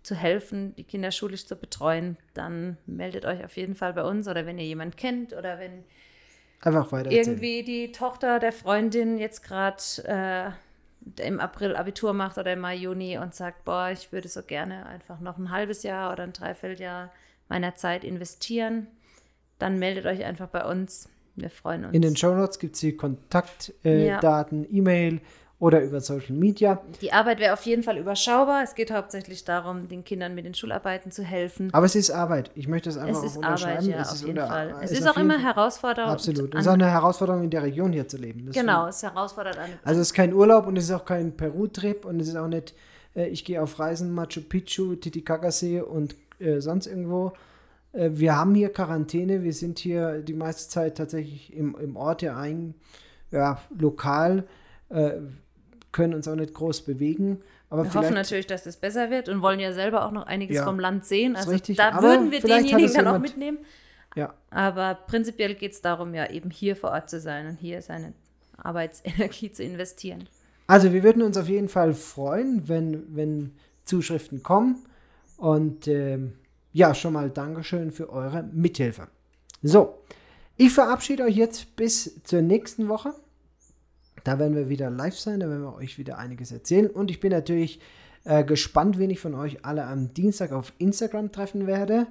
zu 0.04 0.14
helfen, 0.14 0.76
die 0.76 0.84
Kinder 0.84 1.12
schulisch 1.12 1.46
zu 1.46 1.56
betreuen, 1.56 2.18
dann 2.34 2.78
meldet 2.86 3.26
euch 3.26 3.44
auf 3.46 3.56
jeden 3.56 3.76
Fall 3.76 3.94
bei 3.94 4.04
uns 4.04 4.28
oder 4.28 4.46
wenn 4.46 4.58
ihr 4.58 4.66
jemanden 4.66 4.98
kennt 4.98 5.34
oder 5.34 5.58
wenn 5.58 5.86
Einfach 6.62 6.92
weiter. 6.92 7.12
irgendwie 7.12 7.64
die 7.64 7.94
Tochter 7.94 8.40
der 8.40 8.52
Freundin 8.52 9.18
jetzt 9.18 9.42
gerade 9.44 9.78
äh, 10.04 10.52
im 11.20 11.40
April 11.40 11.76
Abitur 11.76 12.14
macht 12.14 12.38
oder 12.38 12.54
im 12.54 12.60
Mai, 12.60 12.76
Juni 12.76 13.18
und 13.18 13.34
sagt, 13.34 13.66
boah, 13.66 13.90
ich 13.92 14.12
würde 14.12 14.28
so 14.28 14.42
gerne 14.42 14.86
einfach 14.86 15.20
noch 15.20 15.38
ein 15.38 15.52
halbes 15.52 15.84
Jahr 15.84 16.12
oder 16.12 16.24
ein 16.24 16.34
Dreivierteljahr 16.34 17.12
meiner 17.50 17.76
Zeit 17.76 18.04
investieren, 18.04 18.88
dann 19.60 19.80
meldet 19.80 20.06
euch 20.06 20.24
einfach 20.24 20.48
bei 20.48 20.66
uns. 20.66 21.10
Wir 21.36 21.50
freuen 21.50 21.86
uns. 21.86 21.94
In 21.94 22.02
den 22.02 22.16
Show 22.16 22.34
Notes 22.34 22.60
gibt 22.60 22.76
es 22.76 22.82
die 22.82 22.96
Kontaktdaten, 22.98 24.66
äh, 24.66 24.68
E-Mail 24.70 25.22
oder 25.60 25.82
über 25.82 26.00
Social 26.02 26.36
Media. 26.36 26.82
Die 27.02 27.12
Arbeit 27.12 27.40
wäre 27.40 27.54
auf 27.54 27.64
jeden 27.64 27.82
Fall 27.82 27.98
überschaubar. 27.98 28.62
Es 28.64 28.76
geht 28.76 28.92
hauptsächlich 28.92 29.44
darum, 29.44 29.88
den 29.88 30.04
Kindern 30.04 30.36
mit 30.36 30.46
den 30.46 30.54
Schularbeiten 30.54 31.12
zu 31.12 31.24
helfen. 31.24 31.70
Aber 31.74 31.86
es 31.88 31.96
ist 31.96 32.12
Arbeit. 32.12 32.52
Ich 32.54 32.68
möchte 32.68 32.90
es 32.90 32.98
einfach 32.98 33.24
es 33.24 33.32
ist 33.36 33.44
Arbeit, 33.44 33.84
ja, 33.84 34.02
es 34.02 34.10
auf 34.10 34.14
ist 34.16 34.22
jeden 34.22 34.38
unter- 34.38 34.48
Fall. 34.48 34.76
Es 34.84 34.92
ist 34.92 35.00
ist 35.00 35.08
auch 35.10 35.18
immer 35.18 35.40
herausfordernd. 35.42 36.12
Absolut. 36.12 36.54
Es 36.54 36.62
ist 36.62 36.68
auch 36.68 36.74
eine 36.74 36.92
Herausforderung, 36.92 37.44
in 37.44 37.50
der 37.50 37.64
Region 37.64 37.92
hier 37.92 38.08
zu 38.08 38.18
leben. 38.18 38.46
Das 38.46 38.56
Genau, 38.56 38.88
es 38.88 39.02
herausfordert 39.02 39.58
eine. 39.58 39.74
Also 39.84 40.00
es 40.02 40.08
ist 40.10 40.14
kein 40.14 40.32
Urlaub 40.34 40.68
und 40.68 40.78
es 40.78 40.84
ist 40.86 40.92
auch 40.92 41.06
kein 41.06 41.36
Peru-Trip 41.36 42.06
und 42.06 42.20
es 42.20 42.28
ist 42.28 42.36
auch 42.36 42.48
nicht, 42.48 42.76
äh, 43.16 43.28
ich 43.30 43.44
gehe 43.44 43.60
auf 43.60 43.80
Reisen 43.80 44.14
Machu 44.14 44.42
Picchu, 44.42 44.94
Titicacasee 44.96 45.82
und 45.82 46.16
äh, 46.40 46.60
sonst 46.62 46.86
irgendwo. 46.86 47.34
Äh, 47.94 48.12
wir 48.14 48.36
haben 48.38 48.54
hier 48.54 48.72
Quarantäne, 48.72 49.42
wir 49.42 49.54
sind 49.54 49.80
hier 49.80 50.20
die 50.22 50.34
meiste 50.36 50.70
Zeit 50.70 50.98
tatsächlich 50.98 51.52
im, 51.52 51.76
im 51.80 51.96
Ort 51.96 52.22
ja 52.22 52.38
ein, 52.38 52.76
ja, 53.32 53.60
lokal, 53.76 54.44
äh, 54.90 55.14
können 55.92 56.14
uns 56.14 56.28
auch 56.28 56.36
nicht 56.36 56.54
groß 56.54 56.82
bewegen. 56.82 57.42
Aber 57.70 57.84
Wir 57.84 57.94
hoffen 57.94 58.14
natürlich, 58.14 58.48
dass 58.48 58.66
es 58.66 58.78
besser 58.78 59.10
wird 59.10 59.30
und 59.30 59.42
wollen 59.42 59.60
ja 59.60 59.74
selber 59.74 60.06
auch 60.06 60.12
noch 60.12 60.26
einiges 60.26 60.58
Ja, 60.58 60.64
vom 60.64 60.80
Land 60.80 61.06
sehen. 61.06 61.36
Also 61.36 61.52
richtig. 61.52 61.78
da 61.78 62.02
würden 62.02 62.32
wir 62.32 62.40
denjenigen 62.40 62.94
dann 62.94 63.08
auch 63.08 63.20
mitnehmen. 63.20 63.58
ja, 64.16 64.34
Aber 64.50 64.96
prinzipiell 65.08 65.56
geht 65.56 65.74
es 65.74 65.82
darum, 65.82 66.14
ja 66.14 66.30
eben 66.30 66.50
hier 66.50 66.76
vor 66.76 66.92
Ort 66.92 67.10
zu 67.10 67.20
sein 67.20 67.48
und 67.48 67.56
hier 67.56 67.82
seine 67.82 68.14
Arbeitsenergie 68.58 69.52
zu 69.54 69.64
investieren. 69.64 70.30
Also 70.68 70.94
wir 70.94 71.04
würden 71.04 71.22
uns 71.22 71.38
auf 71.38 71.48
jeden 71.48 71.70
Fall 71.70 71.94
freuen, 71.94 72.68
wenn, 72.68 73.16
wenn 73.16 73.52
Zuschriften 73.86 74.44
kommen. 74.44 74.86
Und 75.38 75.88
ähm, 75.88 76.34
ja, 76.74 76.94
schon 76.94 77.14
mal 77.14 77.30
Dankeschön 77.30 77.92
für 77.92 78.10
eure 78.10 78.44
Mithilfe. 78.44 79.08
So, 79.62 79.98
ich 80.58 80.72
verabschiede 80.72 81.24
euch 81.24 81.36
jetzt 81.36 81.76
bis 81.76 82.22
zur 82.24 82.42
nächsten 82.42 82.88
Woche. 82.88 83.14
Da 84.28 84.40
werden 84.40 84.58
wir 84.58 84.68
wieder 84.68 84.90
live 84.90 85.18
sein, 85.18 85.40
da 85.40 85.48
werden 85.48 85.62
wir 85.62 85.76
euch 85.76 85.98
wieder 85.98 86.18
einiges 86.18 86.52
erzählen. 86.52 86.88
Und 86.88 87.10
ich 87.10 87.22
bin 87.22 87.32
natürlich 87.32 87.80
äh, 88.26 88.44
gespannt, 88.44 88.98
wen 88.98 89.10
ich 89.10 89.22
von 89.22 89.34
euch 89.34 89.64
alle 89.64 89.86
am 89.86 90.14
Dienstag 90.14 90.52
auf 90.52 90.74
Instagram 90.80 91.32
treffen 91.32 91.66
werde. 91.66 92.08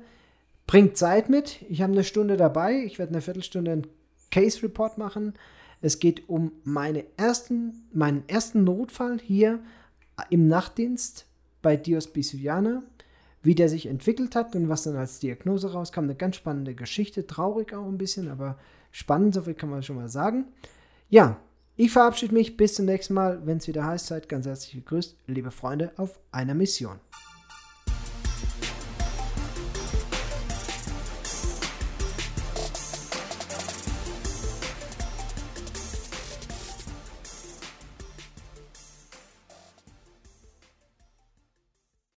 Bringt 0.67 0.97
Zeit 0.97 1.29
mit. 1.29 1.61
Ich 1.69 1.83
habe 1.83 1.93
eine 1.93 2.05
Stunde 2.05 2.39
dabei. 2.39 2.83
Ich 2.87 2.99
werde 2.99 3.13
eine 3.13 3.21
Viertelstunde 3.21 3.71
einen 3.71 3.87
Case 4.31 4.63
Report 4.63 4.97
machen. 4.97 5.35
Es 5.83 5.99
geht 5.99 6.27
um 6.27 6.53
meine 6.65 7.05
ersten, 7.19 7.87
meinen 7.93 8.27
ersten 8.29 8.65
Notfall 8.65 9.19
hier 9.19 9.61
im 10.31 10.49
Nachtdienst 10.49 11.27
bei 11.61 11.77
Dios 11.77 12.07
Bisuiana, 12.07 12.83
wie 13.43 13.55
der 13.55 13.69
sich 13.69 13.85
entwickelt 13.85 14.35
hat 14.35 14.57
und 14.57 14.71
was 14.71 14.85
dann 14.85 14.97
als 14.97 15.19
Diagnose 15.19 15.71
rauskam. 15.71 16.05
Eine 16.05 16.15
ganz 16.15 16.37
spannende 16.37 16.75
Geschichte, 16.75 17.27
traurig 17.27 17.75
auch 17.75 17.87
ein 17.87 17.99
bisschen, 17.99 18.31
aber 18.31 18.57
spannend, 18.91 19.35
so 19.35 19.43
viel 19.43 19.53
kann 19.53 19.69
man 19.69 19.83
schon 19.83 19.97
mal 19.97 20.09
sagen. 20.09 20.47
Ja, 21.11 21.37
ich 21.79 21.93
verabschiede 21.93 22.33
mich 22.33 22.57
bis 22.57 22.75
zum 22.75 22.87
nächsten 22.87 23.13
Mal, 23.13 23.45
wenn 23.45 23.59
es 23.59 23.69
wieder 23.69 23.85
heißt, 23.85 24.07
seid 24.07 24.31
ganz 24.31 24.47
herzlich 24.47 24.77
gegrüßt, 24.77 25.15
liebe 25.27 25.51
Freunde 25.51 25.93
auf 25.97 26.19
einer 26.33 26.55
Mission. 26.55 26.99